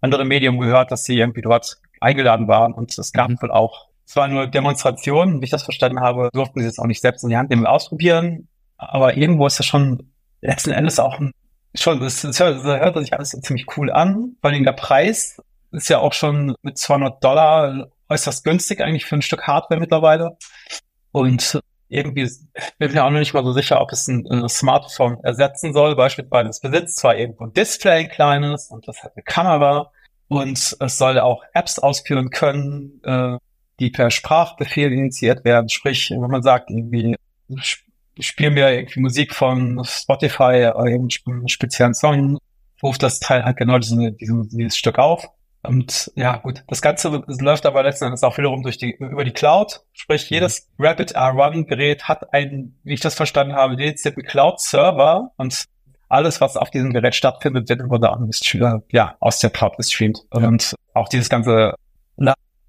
anderen 0.00 0.26
Medium 0.26 0.58
gehört, 0.58 0.90
dass 0.90 1.04
sie 1.04 1.18
irgendwie 1.18 1.42
dort 1.42 1.76
eingeladen 2.00 2.48
waren. 2.48 2.72
Und 2.72 2.98
es 2.98 3.12
gab 3.12 3.30
mhm. 3.30 3.38
wohl 3.40 3.52
auch 3.52 3.85
es 4.06 4.14
war 4.14 4.28
nur 4.28 4.46
Demonstration, 4.46 5.40
wie 5.40 5.44
ich 5.44 5.50
das 5.50 5.64
verstanden 5.64 6.00
habe, 6.00 6.30
durften 6.32 6.60
sie 6.60 6.66
es 6.66 6.78
auch 6.78 6.86
nicht 6.86 7.00
selbst 7.00 7.24
in 7.24 7.30
die 7.30 7.36
Hand 7.36 7.50
nehmen 7.50 7.66
ausprobieren. 7.66 8.48
Aber 8.76 9.16
irgendwo 9.16 9.46
ist 9.46 9.58
das 9.58 9.66
schon 9.66 10.12
letzten 10.40 10.70
Endes 10.70 10.98
auch 11.00 11.18
ein, 11.18 11.32
schon, 11.74 12.00
das, 12.00 12.22
das, 12.22 12.38
hört, 12.38 12.64
das 12.64 12.64
hört 12.64 12.96
sich 12.98 13.14
alles 13.14 13.30
ziemlich 13.30 13.66
cool 13.76 13.90
an. 13.90 14.36
Vor 14.40 14.50
allem 14.50 14.64
der 14.64 14.72
Preis 14.72 15.42
ist 15.72 15.88
ja 15.88 15.98
auch 15.98 16.12
schon 16.12 16.54
mit 16.62 16.78
200 16.78 17.22
Dollar 17.22 17.88
äußerst 18.08 18.44
günstig 18.44 18.80
eigentlich 18.80 19.04
für 19.04 19.16
ein 19.16 19.22
Stück 19.22 19.46
Hardware 19.46 19.80
mittlerweile. 19.80 20.36
Und 21.10 21.60
irgendwie 21.88 22.30
bin 22.78 22.88
ich 22.88 22.94
mir 22.94 23.04
auch 23.04 23.10
noch 23.10 23.18
nicht 23.18 23.34
mal 23.34 23.44
so 23.44 23.52
sicher, 23.52 23.80
ob 23.80 23.92
es 23.92 24.06
ein, 24.06 24.26
ein 24.30 24.48
Smartphone 24.48 25.18
ersetzen 25.24 25.72
soll. 25.72 25.96
Beispielsweise 25.96 26.50
es 26.50 26.60
besitzt 26.60 26.98
zwar 26.98 27.16
irgendwo 27.16 27.44
ein 27.44 27.52
Display, 27.52 28.04
ein 28.04 28.08
kleines, 28.08 28.70
und 28.70 28.86
das 28.86 29.02
hat 29.02 29.12
eine 29.16 29.24
Kamera. 29.24 29.90
Und 30.28 30.76
es 30.78 30.98
soll 30.98 31.18
auch 31.18 31.42
Apps 31.54 31.78
ausführen 31.78 32.30
können, 32.30 33.00
äh, 33.04 33.38
die 33.80 33.90
per 33.90 34.10
Sprachbefehl 34.10 34.92
initiiert 34.92 35.44
werden. 35.44 35.68
Sprich, 35.68 36.10
wenn 36.10 36.30
man 36.30 36.42
sagt, 36.42 36.70
irgendwie, 36.70 37.16
spiel 38.18 38.50
mir 38.50 38.70
irgendwie 38.72 39.00
Musik 39.00 39.34
von 39.34 39.82
Spotify 39.84 40.70
oder 40.74 40.86
irgendeinen 40.86 41.48
speziellen 41.48 41.94
Song, 41.94 42.38
ruft 42.82 43.02
das 43.02 43.20
Teil 43.20 43.44
halt 43.44 43.56
genau 43.56 43.78
diesen, 43.78 44.16
diesen, 44.16 44.48
dieses 44.48 44.76
Stück 44.76 44.98
auf. 44.98 45.28
Und 45.62 46.12
ja, 46.14 46.36
gut, 46.36 46.62
das 46.68 46.80
Ganze 46.80 47.24
läuft 47.26 47.66
aber 47.66 47.82
letzten 47.82 48.04
Endes 48.04 48.22
auch 48.22 48.38
wiederum 48.38 48.62
durch 48.62 48.78
die, 48.78 48.92
über 48.92 49.24
die 49.24 49.32
Cloud. 49.32 49.82
Sprich, 49.92 50.30
jedes 50.30 50.68
Rapid 50.78 51.16
R1 51.16 51.64
Gerät 51.64 52.04
hat 52.04 52.32
einen, 52.32 52.78
wie 52.84 52.94
ich 52.94 53.00
das 53.00 53.14
verstanden 53.14 53.54
habe, 53.54 53.76
dedizierten 53.76 54.22
Cloud-Server 54.22 55.32
und 55.36 55.64
alles, 56.08 56.40
was 56.40 56.56
auf 56.56 56.70
diesem 56.70 56.92
Gerät 56.92 57.16
stattfindet, 57.16 57.68
wird 57.68 57.80
über 57.80 57.98
der 57.98 58.16
ja, 58.92 59.16
aus 59.18 59.40
der 59.40 59.50
Cloud 59.50 59.76
gestreamt. 59.76 60.20
Ja. 60.32 60.46
Und 60.46 60.74
auch 60.94 61.08
dieses 61.08 61.28
ganze 61.28 61.74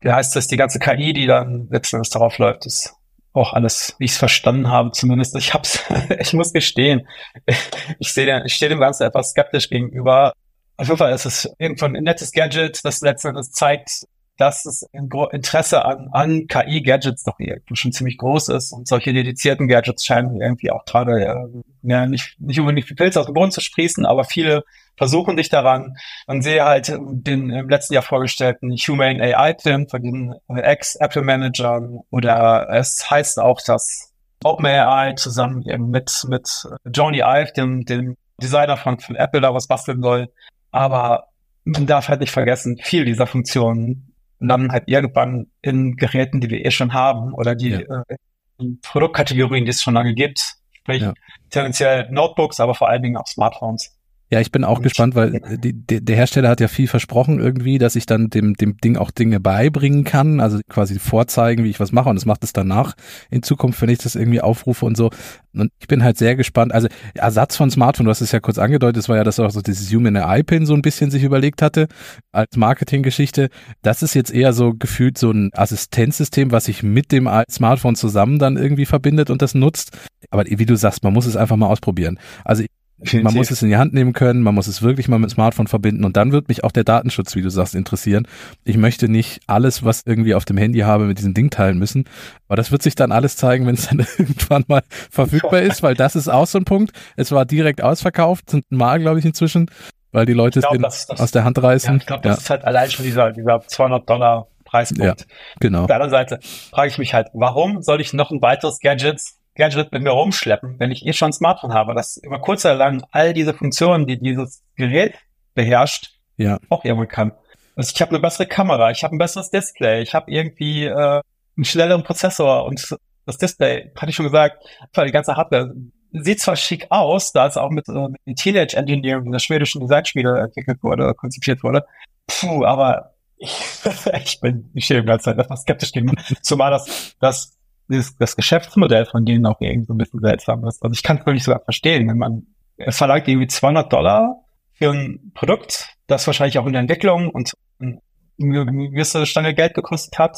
wie 0.01 0.11
heißt 0.11 0.35
das, 0.35 0.47
die 0.47 0.57
ganze 0.57 0.79
KI, 0.79 1.13
die 1.13 1.25
dann 1.25 1.67
letztendlich 1.71 2.11
darauf 2.11 2.37
läuft, 2.37 2.65
ist 2.65 2.93
auch 3.33 3.53
alles, 3.53 3.95
wie 3.99 4.05
ich 4.05 4.11
es 4.11 4.17
verstanden 4.17 4.69
habe, 4.69 4.91
zumindest. 4.91 5.35
Ich 5.35 5.53
hab's, 5.53 5.83
ich 6.19 6.33
muss 6.33 6.53
gestehen, 6.53 7.07
ich 7.99 8.11
sehe, 8.11 8.43
ich 8.45 8.55
stehe 8.55 8.69
dem 8.69 8.79
Ganzen 8.79 9.03
etwas 9.03 9.31
skeptisch 9.31 9.69
gegenüber. 9.69 10.33
Auf 10.77 10.87
jeden 10.87 10.97
Fall 10.97 11.13
ist 11.13 11.25
es 11.25 11.49
irgendwann 11.57 11.95
ein 11.95 12.03
nettes 12.03 12.31
Gadget, 12.31 12.83
das 12.83 13.01
letztendlich 13.01 13.51
zeigt, 13.51 14.05
dass 14.37 14.63
das 14.63 14.83
Interesse 14.91 15.83
an, 15.83 16.09
an 16.11 16.47
KI-Gadgets 16.47 17.23
doch 17.23 17.37
schon 17.73 17.91
ziemlich 17.91 18.17
groß 18.17 18.49
ist 18.49 18.71
und 18.71 18.87
solche 18.87 19.13
dedizierten 19.13 19.67
Gadgets 19.67 20.05
scheinen 20.05 20.39
irgendwie 20.39 20.71
auch 20.71 20.85
gerade 20.85 21.23
äh, 21.23 21.63
ja, 21.83 22.05
nicht, 22.05 22.39
nicht 22.39 22.59
unbedingt 22.59 22.89
die 22.89 22.93
Pilze 22.93 23.19
aus 23.19 23.25
dem 23.25 23.33
Boden 23.33 23.51
zu 23.51 23.61
sprießen, 23.61 24.05
aber 24.05 24.23
viele 24.23 24.63
versuchen 24.95 25.37
dich 25.37 25.49
daran. 25.49 25.97
Man 26.27 26.41
sehe 26.41 26.63
halt 26.63 26.87
den 26.97 27.49
im 27.49 27.69
letzten 27.69 27.93
Jahr 27.93 28.03
vorgestellten 28.03 28.71
Humane 28.71 29.21
AI-Film 29.21 29.87
von 29.87 30.01
den 30.01 30.35
Ex-Apple-Managern 30.49 31.99
oder 32.09 32.67
es 32.71 33.09
heißt 33.09 33.39
auch, 33.39 33.61
dass 33.61 34.13
OpenAI 34.43 35.13
zusammen 35.13 35.63
eben 35.67 35.89
mit, 35.89 36.25
mit 36.27 36.67
Johnny 36.85 37.19
Ive, 37.19 37.51
dem, 37.55 37.85
dem 37.85 38.17
Designer 38.41 38.77
von, 38.77 38.99
von 38.99 39.15
Apple, 39.15 39.41
da 39.41 39.53
was 39.53 39.67
basteln 39.67 40.01
soll. 40.01 40.29
Aber 40.71 41.27
man 41.63 41.85
darf 41.85 42.07
halt 42.07 42.21
nicht 42.21 42.31
vergessen, 42.31 42.77
viel 42.81 43.05
dieser 43.05 43.27
Funktionen 43.27 44.06
landen 44.39 44.71
halt 44.71 44.83
irgendwann 44.87 45.47
in 45.61 45.95
Geräten, 45.95 46.41
die 46.41 46.49
wir 46.49 46.65
eh 46.65 46.71
schon 46.71 46.93
haben 46.93 47.33
oder 47.33 47.55
die 47.55 47.71
ja. 47.71 48.03
äh, 48.07 48.65
Produktkategorien, 48.81 49.65
die 49.65 49.71
es 49.71 49.81
schon 49.81 49.93
lange 49.93 50.13
gibt. 50.13 50.39
Sprich, 50.71 51.01
ja. 51.01 51.13
tendenziell 51.49 52.09
Notebooks, 52.11 52.59
aber 52.59 52.75
vor 52.75 52.89
allen 52.89 53.01
Dingen 53.01 53.17
auch 53.17 53.27
Smartphones. 53.27 53.96
Ja, 54.29 54.41
ich 54.41 54.51
bin 54.51 54.65
auch 54.65 54.81
gespannt, 54.81 55.15
weil 55.15 55.39
die, 55.63 55.71
die, 55.71 56.03
der 56.03 56.15
Hersteller 56.17 56.49
hat 56.49 56.59
ja 56.59 56.67
viel 56.67 56.87
versprochen 56.87 57.39
irgendwie, 57.39 57.77
dass 57.77 57.95
ich 57.95 58.05
dann 58.05 58.29
dem, 58.29 58.55
dem 58.55 58.75
Ding 58.77 58.97
auch 58.97 59.09
Dinge 59.09 59.39
beibringen 59.39 60.03
kann, 60.03 60.41
also 60.41 60.59
quasi 60.67 60.99
vorzeigen, 60.99 61.63
wie 61.63 61.69
ich 61.69 61.79
was 61.79 61.93
mache 61.93 62.09
und 62.09 62.15
das 62.17 62.25
macht 62.25 62.43
es 62.43 62.51
danach 62.51 62.95
in 63.29 63.41
Zukunft, 63.41 63.81
wenn 63.81 63.89
ich 63.89 63.99
das 63.99 64.15
irgendwie 64.15 64.41
aufrufe 64.41 64.85
und 64.85 64.97
so. 64.97 65.11
Und 65.53 65.71
ich 65.79 65.87
bin 65.87 66.03
halt 66.03 66.17
sehr 66.17 66.35
gespannt. 66.35 66.73
Also 66.73 66.89
Ersatz 67.13 67.55
von 67.55 67.71
Smartphone, 67.71 68.05
du 68.05 68.09
hast 68.09 68.19
es 68.19 68.33
ja 68.33 68.41
kurz 68.41 68.57
angedeutet, 68.57 68.97
das 68.97 69.07
war 69.07 69.15
ja, 69.15 69.23
dass 69.23 69.39
auch 69.39 69.49
so 69.49 69.61
dieses 69.61 69.93
Human 69.93 70.17
AI 70.17 70.43
Pin 70.43 70.65
so 70.65 70.73
ein 70.73 70.81
bisschen 70.81 71.09
sich 71.09 71.23
überlegt 71.23 71.61
hatte 71.61 71.87
als 72.33 72.57
Marketinggeschichte. 72.57 73.47
Das 73.81 74.03
ist 74.03 74.13
jetzt 74.13 74.33
eher 74.33 74.51
so 74.51 74.73
gefühlt 74.73 75.17
so 75.17 75.31
ein 75.31 75.51
Assistenzsystem, 75.53 76.51
was 76.51 76.65
sich 76.65 76.83
mit 76.83 77.13
dem 77.13 77.29
Smartphone 77.49 77.95
zusammen 77.95 78.39
dann 78.39 78.57
irgendwie 78.57 78.85
verbindet 78.85 79.29
und 79.29 79.41
das 79.41 79.55
nutzt. 79.55 79.97
Aber 80.31 80.43
wie 80.45 80.65
du 80.65 80.75
sagst, 80.75 81.03
man 81.05 81.13
muss 81.13 81.25
es 81.25 81.37
einfach 81.37 81.55
mal 81.55 81.67
ausprobieren. 81.67 82.19
Also 82.43 82.65
man 82.97 83.33
muss 83.33 83.51
es 83.51 83.61
in 83.61 83.69
die 83.69 83.77
Hand 83.77 83.93
nehmen 83.93 84.13
können, 84.13 84.41
man 84.41 84.55
muss 84.55 84.67
es 84.67 84.81
wirklich 84.81 85.07
mal 85.07 85.19
mit 85.19 85.29
dem 85.29 85.33
Smartphone 85.33 85.67
verbinden 85.67 86.03
und 86.03 86.17
dann 86.17 86.31
wird 86.31 86.47
mich 86.47 86.63
auch 86.63 86.71
der 86.71 86.83
Datenschutz, 86.83 87.35
wie 87.35 87.41
du 87.41 87.49
sagst, 87.49 87.75
interessieren. 87.75 88.27
Ich 88.63 88.77
möchte 88.77 89.07
nicht 89.07 89.41
alles, 89.45 89.83
was 89.83 90.01
irgendwie 90.05 90.33
auf 90.33 90.45
dem 90.45 90.57
Handy 90.57 90.79
habe, 90.79 91.05
mit 91.05 91.19
diesem 91.19 91.33
Ding 91.33 91.49
teilen 91.49 91.77
müssen. 91.77 92.05
Aber 92.47 92.55
das 92.55 92.71
wird 92.71 92.81
sich 92.81 92.95
dann 92.95 93.11
alles 93.11 93.37
zeigen, 93.37 93.67
wenn 93.67 93.75
es 93.75 93.89
dann 93.89 93.99
irgendwann 94.17 94.65
mal 94.67 94.81
verfügbar 95.11 95.61
ist, 95.61 95.83
weil 95.83 95.93
das 95.93 96.15
ist 96.15 96.27
auch 96.27 96.47
so 96.47 96.57
ein 96.57 96.65
Punkt. 96.65 96.91
Es 97.15 97.31
war 97.31 97.45
direkt 97.45 97.83
ausverkauft, 97.83 98.49
sind 98.49 98.65
mal, 98.71 98.99
glaube 98.99 99.19
ich, 99.19 99.25
inzwischen, 99.25 99.69
weil 100.11 100.25
die 100.25 100.33
Leute 100.33 100.61
glaub, 100.61 100.75
es 100.75 100.81
das, 100.81 101.07
das, 101.07 101.21
aus 101.21 101.31
der 101.31 101.43
Hand 101.43 101.61
reißen. 101.61 101.95
Ja, 101.95 101.97
ich 101.99 102.05
glaube, 102.07 102.23
das 102.23 102.37
ja. 102.37 102.41
ist 102.41 102.49
halt 102.49 102.65
allein 102.65 102.89
schon 102.89 103.05
dieser, 103.05 103.31
dieser 103.31 103.61
200 103.61 104.09
Dollar 104.09 104.47
Preispunkt. 104.67 105.21
Ja, 105.21 105.25
genau. 105.59 105.81
Auf 105.81 105.87
der 105.87 105.95
anderen 105.95 106.11
Seite 106.11 106.39
frage 106.71 106.89
ich 106.89 106.97
mich 106.97 107.13
halt, 107.13 107.27
warum 107.33 107.81
soll 107.81 108.01
ich 108.01 108.13
noch 108.13 108.31
ein 108.31 108.41
weiteres 108.41 108.79
Gadget 108.79 109.21
Gadget 109.57 109.91
mit 109.91 110.03
mir 110.03 110.11
rumschleppen, 110.11 110.79
wenn 110.79 110.91
ich 110.91 111.05
eh 111.05 111.13
schon 111.13 111.29
ein 111.29 111.33
Smartphone 111.33 111.73
habe, 111.73 111.93
das 111.93 112.17
über 112.17 112.39
kurz 112.39 112.65
oder 112.65 112.75
lang 112.75 113.03
all 113.11 113.33
diese 113.33 113.53
Funktionen, 113.53 114.07
die 114.07 114.19
dieses 114.19 114.63
Gerät 114.75 115.15
beherrscht, 115.53 116.19
ja. 116.37 116.59
auch 116.69 116.85
irgendwann 116.85 117.07
kann. 117.07 117.31
Also 117.75 117.91
ich 117.93 118.01
habe 118.01 118.11
eine 118.11 118.19
bessere 118.19 118.47
Kamera, 118.47 118.91
ich 118.91 119.03
habe 119.03 119.15
ein 119.15 119.19
besseres 119.19 119.49
Display, 119.49 120.01
ich 120.01 120.13
habe 120.13 120.31
irgendwie 120.31 120.85
äh, 120.85 121.21
einen 121.57 121.65
schnelleren 121.65 122.03
Prozessor 122.03 122.65
und 122.65 122.97
das 123.25 123.37
Display, 123.37 123.91
hatte 123.95 124.09
ich 124.09 124.15
schon 124.15 124.25
gesagt, 124.25 124.63
die 124.95 125.11
ganze 125.11 125.35
Hardware 125.35 125.73
sieht 126.11 126.39
zwar 126.39 126.55
schick 126.55 126.87
aus, 126.89 127.33
da 127.33 127.47
es 127.47 127.57
auch 127.57 127.69
mit, 127.69 127.87
äh, 127.89 128.07
mit 128.25 128.37
Teenage 128.37 128.75
Engineering, 128.75 129.31
der 129.31 129.39
schwedischen 129.39 129.81
Designspiele 129.81 130.39
entwickelt 130.39 130.81
wurde, 130.81 131.13
konzipiert 131.13 131.63
wurde. 131.63 131.85
Puh, 132.27 132.63
aber 132.63 133.13
ich, 133.37 133.61
ich 134.23 134.39
bin, 134.39 134.69
ich 134.73 134.85
stehe 134.85 135.01
die 135.01 135.07
ganze 135.07 135.25
Zeit 135.25 135.37
etwas 135.37 135.61
skeptisch 135.61 135.91
gegen, 135.91 136.15
zumal 136.41 136.71
das, 136.71 137.15
das 137.19 137.56
dieses, 137.89 138.15
das 138.17 138.35
Geschäftsmodell 138.35 139.05
von 139.05 139.25
denen 139.25 139.45
auch 139.45 139.59
irgendwie 139.59 139.85
so 139.87 139.93
ein 139.93 139.97
bisschen 139.97 140.19
seltsam 140.19 140.65
ist. 140.67 140.83
Also 140.83 140.93
ich 140.93 141.03
kann 141.03 141.17
es 141.17 141.25
wirklich 141.25 141.43
sogar 141.43 141.61
verstehen, 141.61 142.07
wenn 142.07 142.17
man, 142.17 142.47
es 142.77 142.97
verlangt 142.97 143.27
irgendwie 143.27 143.47
200 143.47 143.91
Dollar 143.91 144.43
für 144.73 144.91
ein 144.91 145.31
Produkt, 145.33 145.95
das 146.07 146.27
wahrscheinlich 146.27 146.59
auch 146.59 146.65
in 146.65 146.73
der 146.73 146.81
Entwicklung 146.81 147.29
und 147.29 147.53
eine 147.79 148.65
gewisse 148.65 149.25
Stange 149.25 149.53
Geld 149.53 149.73
gekostet 149.73 150.19
hat 150.19 150.37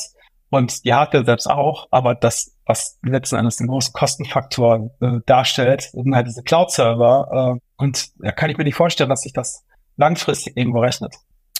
und 0.50 0.86
die 0.86 0.94
Hardware 0.94 1.26
selbst 1.26 1.48
auch, 1.48 1.88
aber 1.92 2.16
das, 2.16 2.56
was 2.66 2.98
letzten 3.04 3.36
Endes 3.36 3.58
den 3.58 3.68
großen 3.68 3.94
Kostenfaktor 3.94 4.92
äh, 5.02 5.20
darstellt, 5.26 5.84
sind 5.84 6.16
halt 6.16 6.28
diese 6.28 6.44
Cloud-Server 6.44 7.58
äh, 7.58 7.60
und 7.78 8.10
da 8.20 8.32
kann 8.32 8.50
ich 8.50 8.58
mir 8.58 8.64
nicht 8.64 8.76
vorstellen, 8.76 9.10
dass 9.10 9.22
sich 9.22 9.34
das 9.34 9.66
langfristig 9.98 10.56
irgendwo 10.56 10.80
rechnet. 10.80 11.14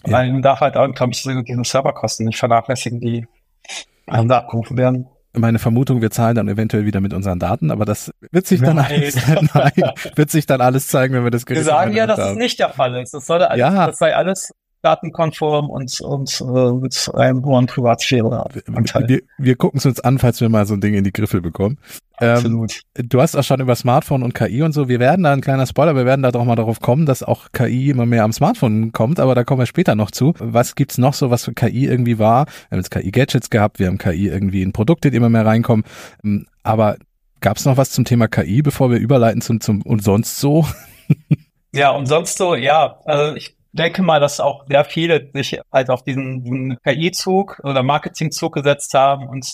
Ja. 0.06 0.14
Weil 0.14 0.32
man 0.32 0.42
darf 0.42 0.62
halt 0.62 0.78
auch, 0.78 0.90
glaube 0.94 1.12
ich, 1.12 1.22
diese 1.22 1.64
Serverkosten 1.64 2.26
nicht 2.26 2.40
vernachlässigen, 2.40 3.02
die 3.02 3.28
ähm, 4.08 4.30
da 4.30 4.40
abgerufen 4.40 4.78
werden 4.78 5.08
meine 5.34 5.60
Vermutung, 5.60 6.02
wir 6.02 6.10
zahlen 6.12 6.36
dann 6.36 6.48
eventuell 6.48 6.86
wieder 6.86 7.02
mit 7.02 7.14
unseren 7.14 7.40
Daten, 7.40 7.72
aber 7.72 7.86
das 7.86 8.12
wird 8.32 8.48
sich 8.48 8.62
dann 8.62 8.78
nein. 8.78 8.92
alles, 8.92 9.16
nein, 9.54 9.92
wird 10.16 10.30
sich 10.32 10.46
dann 10.46 10.62
alles 10.62 10.88
zeigen, 10.88 11.14
wenn 11.14 11.24
wir 11.24 11.32
das 11.32 11.46
Gerät 11.46 11.60
Wir 11.60 11.66
sagen 11.66 11.94
ja, 11.94 12.08
dass 12.08 12.20
haben. 12.20 12.32
es 12.32 12.38
nicht 12.38 12.60
der 12.60 12.70
Fall 12.70 12.96
ist. 13.02 13.14
Das, 13.14 13.26
soll 13.26 13.42
ja. 13.56 13.88
das 13.88 13.98
sei 13.98 14.16
alles 14.16 14.52
datenkonform 14.82 15.70
und, 15.70 16.00
und 16.02 16.42
äh, 16.42 16.72
mit 16.74 17.12
einem 17.14 17.44
hohen 17.44 17.66
Privatsphäre. 17.66 18.46
Wir, 19.08 19.22
wir 19.38 19.56
gucken 19.56 19.80
es 19.80 19.86
uns 19.86 20.00
an, 20.00 20.20
falls 20.20 20.40
wir 20.42 20.50
mal 20.50 20.66
so 20.66 20.76
ein 20.76 20.82
Ding 20.82 20.94
in 20.94 21.04
die 21.04 21.12
Griffel 21.12 21.42
bekommen. 21.42 21.78
Absolut. 22.18 22.82
Ähm, 22.98 23.10
du 23.10 23.22
hast 23.22 23.36
auch 23.36 23.44
schon 23.44 23.62
über 23.62 23.76
Smartphone 23.76 24.24
und 24.24 24.34
KI 24.34 24.62
und 24.62 24.74
so. 24.74 24.90
Wir 24.90 25.00
werden 25.00 25.24
da 25.24 25.32
ein 25.32 25.42
kleiner 25.42 25.66
Spoiler, 25.66 25.96
wir 25.96 26.06
werden 26.06 26.22
da 26.22 26.32
doch 26.32 26.44
mal 26.44 26.56
darauf 26.56 26.82
kommen, 26.82 27.06
dass 27.06 27.24
auch 27.24 27.52
KI 27.54 27.90
immer 27.90 28.06
mehr 28.06 28.24
am 28.24 28.34
Smartphone 28.34 28.92
kommt, 28.92 29.20
aber 29.20 29.36
da 29.36 29.44
kommen 29.44 29.62
wir 29.62 29.66
später 29.66 29.96
noch 29.96 30.12
zu. 30.12 30.34
Was 30.38 30.76
gibt's 30.76 30.98
noch 30.98 31.14
so, 31.14 31.30
was 31.30 31.46
für 31.46 31.54
KI 31.54 31.86
irgendwie 31.86 32.20
war? 32.20 32.46
Wir 32.46 32.72
haben 32.72 32.80
jetzt 32.80 32.92
KI-Gadgets 32.92 33.50
gehabt, 33.50 33.80
wir 33.80 33.88
haben 33.88 33.98
KI 33.98 34.28
irgendwie 34.28 34.62
in 34.62 34.74
Produkte, 34.74 35.12
die 35.12 35.18
immer 35.18 35.30
mehr 35.30 35.46
reinkommen. 35.46 35.86
Ähm, 36.24 36.46
aber 36.64 36.98
gab's 37.42 37.66
noch 37.66 37.78
was 37.78 37.92
zum 37.92 38.06
Thema 38.06 38.28
KI, 38.28 38.62
bevor 38.62 38.92
wir 38.92 38.98
überleiten 38.98 39.42
zum, 39.42 39.62
zum 39.62 39.82
und 39.82 40.04
sonst 40.04 40.40
so? 40.40 40.66
ja, 41.74 41.92
und 41.92 42.06
sonst 42.08 42.38
so, 42.38 42.56
ja. 42.56 43.00
Also 43.06 43.36
ich 43.36 43.59
denke 43.80 44.02
mal, 44.04 44.20
dass 44.20 44.40
auch 44.40 44.66
sehr 44.68 44.84
viele 44.84 45.30
sich 45.34 45.60
halt 45.72 45.90
auf 45.90 46.04
diesen, 46.04 46.78
KI-Zug 46.84 47.62
oder 47.64 47.82
Marketing-Zug 47.82 48.54
gesetzt 48.54 48.94
haben 48.94 49.28
und 49.28 49.48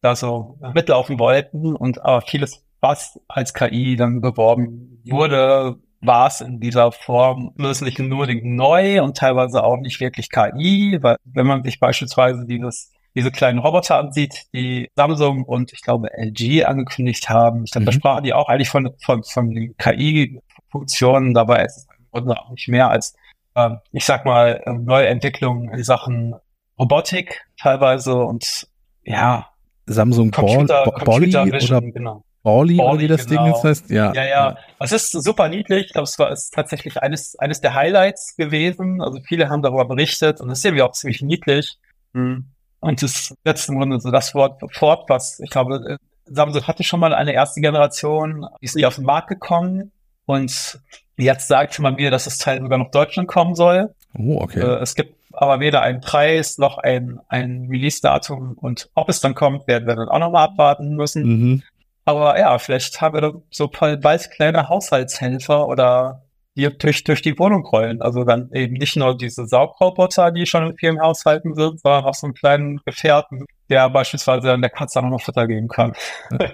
da 0.00 0.16
so 0.16 0.58
mitlaufen 0.74 1.18
wollten 1.18 1.76
und 1.76 2.02
aber 2.02 2.22
vieles, 2.22 2.64
was 2.80 3.20
als 3.28 3.54
KI 3.54 3.96
dann 3.96 4.20
beworben 4.20 5.02
wurde, 5.04 5.76
war 6.00 6.26
es 6.26 6.40
in 6.40 6.58
dieser 6.58 6.90
Form 6.90 7.52
nicht 7.56 7.98
nur 8.00 8.26
neu 8.26 9.02
und 9.02 9.16
teilweise 9.16 9.62
auch 9.62 9.76
nicht 9.76 10.00
wirklich 10.00 10.30
KI, 10.30 10.98
weil 11.00 11.16
wenn 11.24 11.46
man 11.46 11.62
sich 11.62 11.78
beispielsweise 11.78 12.44
dieses 12.46 12.92
diese 13.14 13.30
kleinen 13.30 13.58
Roboter 13.58 13.98
ansieht, 13.98 14.46
die 14.54 14.90
Samsung 14.96 15.44
und 15.44 15.72
ich 15.72 15.82
glaube 15.82 16.08
LG 16.16 16.64
angekündigt 16.64 17.28
haben, 17.28 17.64
ich 17.64 17.72
glaube, 17.72 17.82
mhm. 17.82 17.86
da 17.86 17.92
sprachen 17.92 18.24
die 18.24 18.32
auch 18.32 18.48
eigentlich 18.48 18.70
von, 18.70 18.90
von, 19.04 19.22
von 19.22 19.50
den 19.50 19.76
KI-Funktionen, 19.76 21.34
dabei 21.34 21.64
ist 21.64 21.76
es 21.76 21.86
im 21.98 22.06
Grunde 22.10 22.40
auch 22.40 22.50
nicht 22.50 22.68
mehr 22.68 22.88
als 22.90 23.14
ähm, 23.54 23.78
ich 23.92 24.04
sag 24.04 24.24
mal, 24.24 24.62
ähm, 24.66 24.84
neue 24.84 25.06
Entwicklungen 25.08 25.70
in 25.72 25.84
Sachen 25.84 26.34
Robotik 26.78 27.44
teilweise 27.60 28.14
und 28.14 28.66
ja. 29.04 29.48
Samsung 29.86 30.30
Computer, 30.30 30.84
Ball, 30.84 31.04
Computer 31.04 31.44
Vision, 31.46 31.78
oder 31.78 31.92
genau. 31.92 32.24
Bally, 32.42 32.76
Bally, 32.76 33.00
wie 33.00 33.08
das 33.08 33.26
genau. 33.26 33.44
Ding 33.44 33.52
jetzt 33.52 33.64
heißt. 33.64 33.90
Ja, 33.90 34.12
ja, 34.14 34.24
ja. 34.24 34.56
Es 34.78 34.92
ist 34.92 35.12
super 35.12 35.48
niedlich. 35.48 35.86
Ich 35.86 35.92
glaube, 35.92 36.04
es 36.04 36.18
war 36.18 36.30
ist 36.30 36.52
tatsächlich 36.52 37.00
eines, 37.00 37.38
eines 37.38 37.60
der 37.60 37.74
Highlights 37.74 38.36
gewesen. 38.36 39.00
Also 39.00 39.20
viele 39.24 39.48
haben 39.48 39.62
darüber 39.62 39.84
berichtet 39.84 40.40
und 40.40 40.50
es 40.50 40.58
ist 40.58 40.64
irgendwie 40.64 40.82
auch 40.82 40.92
ziemlich 40.92 41.22
niedlich. 41.22 41.78
Mhm. 42.12 42.46
Und 42.80 43.02
es 43.02 43.34
setzt 43.44 43.68
im 43.68 43.78
Grunde 43.78 44.00
so 44.00 44.10
das 44.10 44.34
Wort 44.34 44.60
fort, 44.72 45.08
was 45.08 45.38
ich 45.40 45.50
glaube, 45.50 45.76
äh, 45.88 45.96
Samsung 46.24 46.66
hatte 46.66 46.82
schon 46.82 47.00
mal 47.00 47.14
eine 47.14 47.32
erste 47.32 47.60
Generation, 47.60 48.46
die 48.60 48.64
ist 48.64 48.74
nicht 48.74 48.86
auf 48.86 48.96
den 48.96 49.04
Markt 49.04 49.28
gekommen 49.28 49.92
und 50.26 50.80
Jetzt 51.16 51.48
sagt 51.48 51.78
man 51.78 51.96
mir, 51.96 52.10
dass 52.10 52.24
das 52.24 52.38
Teil 52.38 52.60
sogar 52.60 52.78
nach 52.78 52.90
Deutschland 52.90 53.28
kommen 53.28 53.54
soll. 53.54 53.94
Oh, 54.14 54.40
okay. 54.40 54.60
Äh, 54.60 54.80
es 54.80 54.94
gibt 54.94 55.14
aber 55.32 55.60
weder 55.60 55.82
einen 55.82 56.00
Preis 56.00 56.58
noch 56.58 56.78
ein, 56.78 57.20
ein 57.28 57.68
Release-Datum 57.70 58.52
und 58.54 58.90
ob 58.94 59.08
es 59.08 59.20
dann 59.20 59.34
kommt, 59.34 59.66
werden 59.66 59.86
wir 59.86 59.96
dann 59.96 60.08
auch 60.08 60.18
nochmal 60.18 60.44
abwarten 60.44 60.94
müssen. 60.94 61.22
Mhm. 61.22 61.62
Aber 62.04 62.38
ja, 62.38 62.58
vielleicht 62.58 63.00
haben 63.00 63.14
wir 63.14 63.42
so 63.50 63.68
bald 63.68 64.30
kleine 64.30 64.68
Haushaltshelfer 64.68 65.68
oder 65.68 66.22
die 66.54 66.68
durch, 66.76 67.02
durch 67.04 67.22
die 67.22 67.38
Wohnung 67.38 67.64
rollen. 67.64 68.02
Also 68.02 68.24
dann 68.24 68.50
eben 68.52 68.74
nicht 68.74 68.96
nur 68.96 69.16
diese 69.16 69.46
Saugroboter, 69.46 70.30
die 70.30 70.44
schon 70.44 70.66
in 70.66 70.76
vielen 70.76 71.00
Haushalten 71.00 71.54
sind, 71.54 71.80
sondern 71.80 72.04
auch 72.04 72.14
so 72.14 72.26
einen 72.26 72.34
kleinen 72.34 72.80
Gefährten, 72.84 73.46
der 73.70 73.88
beispielsweise 73.88 74.48
dann 74.48 74.60
der 74.60 74.70
Katze 74.70 75.00
auch 75.00 75.08
noch 75.08 75.22
Futter 75.22 75.46
geben 75.46 75.68
kann. 75.68 75.94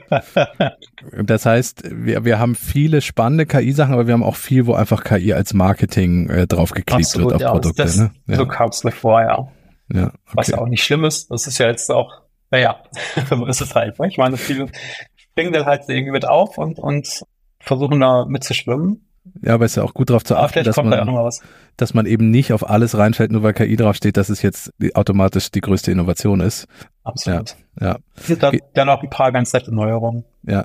das 1.24 1.46
heißt, 1.46 1.82
wir, 1.90 2.24
wir 2.24 2.38
haben 2.38 2.54
viele 2.54 3.00
spannende 3.00 3.46
KI-Sachen, 3.46 3.94
aber 3.94 4.06
wir 4.06 4.14
haben 4.14 4.22
auch 4.22 4.36
viel, 4.36 4.66
wo 4.66 4.74
einfach 4.74 5.02
KI 5.02 5.32
als 5.32 5.52
Marketing 5.52 6.30
äh, 6.30 6.46
draufgeklebt 6.46 7.00
Absolut, 7.00 7.32
wird 7.32 7.34
auf 7.36 7.42
ja, 7.42 7.50
Produkte. 7.50 7.82
Das, 7.82 7.96
ne? 7.96 8.12
ja. 8.28 8.36
So 8.36 8.46
kam 8.46 8.68
es 8.68 8.84
mir 8.84 8.92
vor, 8.92 9.20
ja. 9.20 9.48
ja 9.92 10.06
okay. 10.06 10.12
Was 10.34 10.46
ja 10.48 10.58
auch 10.58 10.68
nicht 10.68 10.84
schlimm 10.84 11.04
ist. 11.04 11.28
Das 11.30 11.48
ist 11.48 11.58
ja 11.58 11.66
jetzt 11.66 11.90
auch, 11.90 12.22
naja, 12.52 12.84
so 13.28 13.46
ist 13.46 13.60
es 13.60 13.74
halt. 13.74 13.96
Ich 14.08 14.18
meine, 14.18 14.36
viele 14.36 14.68
springen 15.16 15.52
dann 15.52 15.66
halt 15.66 15.88
irgendwie 15.88 16.12
mit 16.12 16.26
auf 16.26 16.56
und, 16.56 16.78
und 16.78 17.24
versuchen 17.58 17.98
da 17.98 18.26
mitzuschwimmen. 18.26 19.07
Ja, 19.42 19.54
aber 19.54 19.64
es 19.64 19.72
ist 19.72 19.76
ja 19.76 19.82
auch 19.82 19.94
gut 19.94 20.10
darauf 20.10 20.24
zu 20.24 20.36
achten, 20.36 20.64
dass 20.64 20.76
man, 20.76 20.90
da 20.90 21.30
dass 21.76 21.94
man 21.94 22.06
eben 22.06 22.30
nicht 22.30 22.52
auf 22.52 22.68
alles 22.68 22.96
reinfällt, 22.96 23.30
nur 23.30 23.42
weil 23.42 23.52
KI 23.52 23.76
draufsteht, 23.76 24.16
dass 24.16 24.28
es 24.28 24.42
jetzt 24.42 24.72
automatisch 24.94 25.50
die 25.50 25.60
größte 25.60 25.92
Innovation 25.92 26.40
ist. 26.40 26.66
Absolut. 27.04 27.50
Ja. 27.50 27.56
Ja. 27.80 27.98
Dann, 28.40 28.58
dann 28.74 28.88
auch 28.88 29.02
ein 29.02 29.10
paar 29.10 29.32
ganz 29.32 29.52
nette 29.52 29.74
Neuerungen. 29.74 30.24
Ja. 30.46 30.64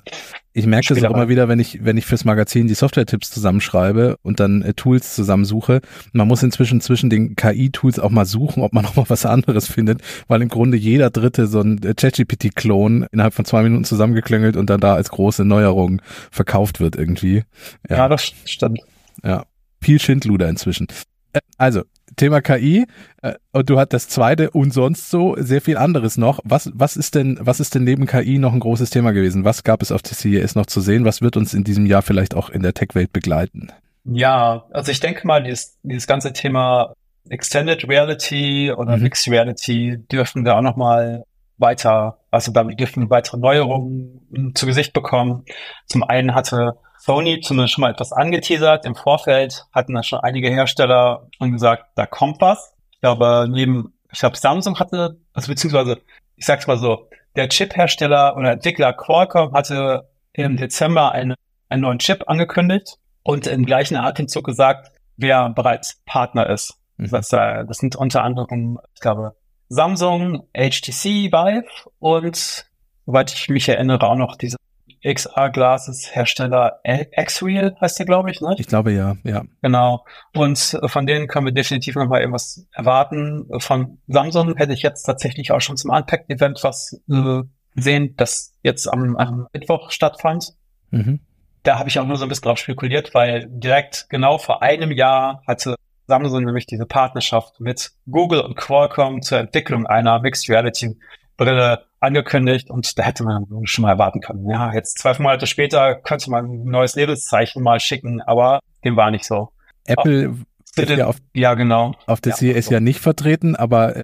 Ich 0.53 0.65
merke 0.65 0.93
das 0.93 1.03
auch 1.03 1.11
immer 1.11 1.29
wieder, 1.29 1.47
wenn 1.47 1.59
ich, 1.59 1.83
wenn 1.83 1.97
ich 1.97 2.05
fürs 2.05 2.25
Magazin 2.25 2.67
die 2.67 2.73
Software-Tipps 2.73 3.31
zusammenschreibe 3.31 4.17
und 4.21 4.39
dann 4.39 4.61
äh, 4.61 4.73
Tools 4.73 5.15
zusammensuche. 5.15 5.81
Man 6.11 6.27
muss 6.27 6.43
inzwischen 6.43 6.79
zwischen 6.79 7.09
den 7.09 7.35
KI-Tools 7.35 7.99
auch 7.99 8.09
mal 8.09 8.25
suchen, 8.25 8.63
ob 8.63 8.73
man 8.73 8.83
noch 8.85 8.95
mal 8.95 9.05
was 9.07 9.25
anderes 9.25 9.67
findet, 9.67 10.01
weil 10.27 10.41
im 10.41 10.49
Grunde 10.49 10.77
jeder 10.77 11.09
dritte 11.09 11.47
so 11.47 11.61
ein 11.61 11.81
äh, 11.83 11.93
ChatGPT-Klon 11.93 13.07
innerhalb 13.11 13.33
von 13.33 13.45
zwei 13.45 13.63
Minuten 13.63 13.83
zusammengeklöngelt 13.83 14.55
und 14.55 14.69
dann 14.69 14.79
da 14.79 14.93
als 14.93 15.09
große 15.09 15.43
Neuerung 15.43 16.01
verkauft 16.31 16.79
wird 16.79 16.95
irgendwie. 16.95 17.43
Ja, 17.89 17.97
ja 17.97 18.09
das 18.09 18.31
stimmt. 18.45 18.79
Ja. 19.23 19.45
Viel 19.81 19.99
Schindluder 19.99 20.47
inzwischen. 20.49 20.87
Äh, 21.33 21.39
also, 21.57 21.83
Thema 22.15 22.41
KI 22.41 22.85
äh, 23.21 23.33
und 23.51 23.69
du 23.69 23.79
hast 23.79 23.93
das 23.93 24.07
zweite 24.07 24.51
und 24.51 24.71
sonst 24.71 25.09
so 25.09 25.35
sehr 25.37 25.61
viel 25.61 25.77
anderes 25.77 26.17
noch. 26.17 26.39
Was, 26.43 26.71
was 26.73 26.95
ist 26.95 27.15
denn, 27.15 27.37
was 27.41 27.59
ist 27.59 27.75
denn 27.75 27.83
neben 27.83 28.05
KI 28.05 28.37
noch 28.39 28.53
ein 28.53 28.59
großes 28.59 28.89
Thema 28.89 29.11
gewesen? 29.11 29.45
Was 29.45 29.63
gab 29.63 29.81
es 29.81 29.91
auf 29.91 30.01
der 30.01 30.13
CES 30.13 30.55
noch 30.55 30.65
zu 30.65 30.81
sehen? 30.81 31.05
Was 31.05 31.21
wird 31.21 31.37
uns 31.37 31.53
in 31.53 31.63
diesem 31.63 31.85
Jahr 31.85 32.01
vielleicht 32.01 32.35
auch 32.35 32.49
in 32.49 32.61
der 32.61 32.73
Tech-Welt 32.73 33.13
begleiten? 33.13 33.69
Ja, 34.05 34.65
also 34.71 34.91
ich 34.91 34.99
denke 34.99 35.25
mal, 35.25 35.43
dieses, 35.43 35.77
dieses 35.83 36.07
ganze 36.07 36.33
Thema 36.33 36.93
Extended 37.29 37.87
Reality 37.87 38.71
oder 38.71 38.97
mhm. 38.97 39.03
Mixed 39.03 39.31
Reality 39.31 39.97
dürfen 40.11 40.43
wir 40.43 40.57
auch 40.57 40.61
nochmal 40.61 41.23
weiter, 41.57 42.19
also 42.31 42.51
da 42.51 42.63
dürfen 42.63 43.03
wir 43.03 43.09
weitere 43.09 43.37
Neuerungen 43.37 44.53
zu 44.55 44.65
Gesicht 44.65 44.91
bekommen. 44.91 45.45
Zum 45.85 46.03
einen 46.03 46.35
hatte 46.35 46.75
Sony 47.05 47.41
zumindest 47.41 47.73
schon 47.73 47.81
mal 47.81 47.91
etwas 47.91 48.13
angeteasert. 48.13 48.85
Im 48.85 48.95
Vorfeld 48.95 49.65
hatten 49.73 49.93
da 49.93 50.03
schon 50.03 50.21
einige 50.21 50.49
Hersteller 50.49 51.27
schon 51.37 51.51
gesagt, 51.51 51.83
da 51.95 52.05
kommt 52.05 52.39
was. 52.39 52.73
Ich 52.91 53.01
glaube, 53.01 53.45
neben, 53.49 53.93
ich 54.09 54.19
glaube, 54.19 54.37
Samsung 54.37 54.79
hatte, 54.79 55.17
also 55.33 55.49
beziehungsweise, 55.51 55.99
ich 56.37 56.45
sag's 56.45 56.65
mal 56.65 56.77
so, 56.77 57.09
der 57.35 57.49
Chip-Hersteller 57.49 58.37
oder 58.37 58.53
Entwickler 58.53 58.93
Qualcomm 58.93 59.51
hatte 59.51 60.07
im 60.31 60.55
Dezember 60.55 61.11
eine, 61.11 61.35
einen 61.67 61.81
neuen 61.81 61.99
Chip 61.99 62.23
angekündigt 62.27 62.97
und 63.23 63.47
im 63.47 63.65
gleichen 63.65 63.97
Atemzug 63.97 64.45
gesagt, 64.45 64.89
wer 65.17 65.49
bereits 65.49 66.01
Partner 66.05 66.49
ist. 66.49 66.79
Mhm. 66.95 67.09
Das, 67.09 67.33
äh, 67.33 67.65
das 67.65 67.79
sind 67.79 67.97
unter 67.97 68.23
anderem, 68.23 68.79
ich 68.95 69.01
glaube, 69.01 69.35
Samsung, 69.67 70.47
HTC 70.53 71.33
Vive 71.33 71.65
und, 71.99 72.65
soweit 73.05 73.33
ich 73.33 73.49
mich 73.49 73.67
erinnere, 73.67 74.07
auch 74.07 74.15
noch 74.15 74.37
diese 74.37 74.55
XR-Glasses 75.03 76.15
Hersteller 76.15 76.79
X-Real 76.83 77.75
heißt 77.79 77.99
der, 77.99 78.05
glaube 78.05 78.31
ich, 78.31 78.41
ne? 78.41 78.55
Ich 78.57 78.67
glaube 78.67 78.91
ja, 78.91 79.17
ja. 79.23 79.43
Genau. 79.61 80.05
Und 80.33 80.79
von 80.85 81.05
denen 81.05 81.27
können 81.27 81.45
wir 81.45 81.53
definitiv 81.53 81.95
nochmal 81.95 82.21
irgendwas 82.21 82.65
erwarten. 82.71 83.47
Von 83.59 83.99
Samsung 84.07 84.55
hätte 84.55 84.73
ich 84.73 84.81
jetzt 84.81 85.03
tatsächlich 85.03 85.51
auch 85.51 85.61
schon 85.61 85.77
zum 85.77 85.91
Unpacked-Event 85.91 86.63
was 86.63 87.01
äh, 87.09 87.41
gesehen, 87.75 88.15
das 88.17 88.53
jetzt 88.63 88.87
am, 88.87 89.17
am 89.17 89.47
Mittwoch 89.53 89.91
stattfand. 89.91 90.53
Mhm. 90.91 91.19
Da 91.63 91.79
habe 91.79 91.89
ich 91.89 91.99
auch 91.99 92.05
nur 92.05 92.17
so 92.17 92.25
ein 92.25 92.29
bisschen 92.29 92.43
drauf 92.45 92.57
spekuliert, 92.57 93.13
weil 93.13 93.47
direkt 93.49 94.07
genau 94.09 94.37
vor 94.37 94.61
einem 94.61 94.91
Jahr 94.91 95.41
hatte 95.47 95.75
Samsung 96.07 96.43
nämlich 96.43 96.65
diese 96.65 96.85
Partnerschaft 96.85 97.59
mit 97.59 97.91
Google 98.09 98.41
und 98.41 98.55
Qualcomm 98.55 99.21
zur 99.21 99.39
Entwicklung 99.39 99.85
einer 99.85 100.19
Mixed 100.19 100.49
Reality 100.49 100.97
Brille 101.37 101.85
angekündigt 102.03 102.69
und 102.69 102.97
da 102.99 103.03
hätte 103.03 103.23
man 103.23 103.45
schon 103.63 103.83
mal 103.83 103.91
erwarten 103.91 104.19
können. 104.19 104.49
Ja, 104.49 104.73
jetzt 104.73 104.99
zwölf 104.99 105.19
Monate 105.19 105.47
später 105.47 105.95
könnte 105.95 106.29
man 106.29 106.45
ein 106.45 106.65
neues 106.65 106.95
Lebenszeichen 106.95 107.63
mal 107.63 107.79
schicken, 107.79 108.21
aber 108.21 108.59
dem 108.83 108.95
war 108.95 109.09
nicht 109.09 109.25
so. 109.25 109.49
Apple 109.85 110.35
ist 110.75 110.89
ja 110.89 111.07
auf, 111.07 111.17
ja, 111.33 111.53
genau. 111.53 111.93
auf 112.05 112.21
der 112.21 112.31
ja, 112.31 112.37
CES 112.37 112.65
so. 112.65 112.73
ja 112.73 112.79
nicht 112.79 112.99
vertreten, 112.99 113.55
aber 113.55 113.95
er 113.95 114.03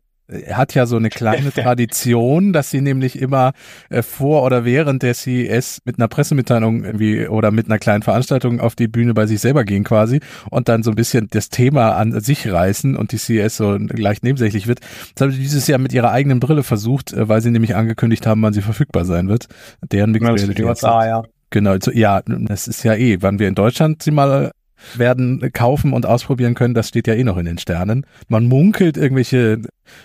hat 0.51 0.73
ja 0.73 0.85
so 0.85 0.97
eine 0.97 1.09
kleine 1.09 1.51
Tradition, 1.53 2.53
dass 2.53 2.69
sie 2.69 2.81
nämlich 2.81 3.19
immer 3.19 3.53
äh, 3.89 4.01
vor 4.01 4.43
oder 4.43 4.65
während 4.65 5.03
der 5.03 5.13
CES 5.13 5.81
mit 5.85 5.97
einer 5.97 6.07
Pressemitteilung 6.07 6.83
irgendwie 6.83 7.27
oder 7.27 7.51
mit 7.51 7.67
einer 7.67 7.79
kleinen 7.79 8.03
Veranstaltung 8.03 8.59
auf 8.59 8.75
die 8.75 8.87
Bühne 8.87 9.13
bei 9.13 9.25
sich 9.25 9.39
selber 9.39 9.63
gehen 9.63 9.83
quasi 9.83 10.19
und 10.49 10.69
dann 10.69 10.83
so 10.83 10.91
ein 10.91 10.95
bisschen 10.95 11.27
das 11.31 11.49
Thema 11.49 11.95
an 11.95 12.19
sich 12.19 12.51
reißen 12.51 12.95
und 12.95 13.11
die 13.11 13.17
CES 13.17 13.57
so 13.57 13.75
leicht 13.77 14.23
nebensächlich 14.23 14.67
wird. 14.67 14.79
Das 15.15 15.25
haben 15.25 15.31
sie 15.31 15.39
dieses 15.39 15.67
Jahr 15.67 15.79
mit 15.79 15.93
ihrer 15.93 16.11
eigenen 16.11 16.39
Brille 16.39 16.63
versucht, 16.63 17.13
äh, 17.13 17.27
weil 17.27 17.41
sie 17.41 17.51
nämlich 17.51 17.75
angekündigt 17.75 18.27
haben, 18.27 18.41
wann 18.41 18.53
sie 18.53 18.61
verfügbar 18.61 19.05
sein 19.05 19.27
wird. 19.27 19.47
Deren 19.91 20.11
Mixed 20.11 20.27
Reality. 20.27 20.61
Ja, 20.61 21.23
Genau, 21.51 21.75
ja, 21.93 22.21
das 22.25 22.67
ist 22.67 22.83
ja 22.83 22.93
eh, 22.93 23.17
wann 23.21 23.39
wir 23.39 23.47
in 23.47 23.55
Deutschland 23.55 24.03
sie 24.03 24.11
mal 24.11 24.51
werden 24.95 25.51
kaufen 25.53 25.93
und 25.93 26.05
ausprobieren 26.05 26.55
können, 26.55 26.73
das 26.73 26.87
steht 26.87 27.07
ja 27.07 27.13
eh 27.13 27.23
noch 27.23 27.37
in 27.37 27.45
den 27.45 27.57
Sternen. 27.57 28.05
Man 28.27 28.45
munkelt, 28.45 28.97
irgendwelche 28.97 29.61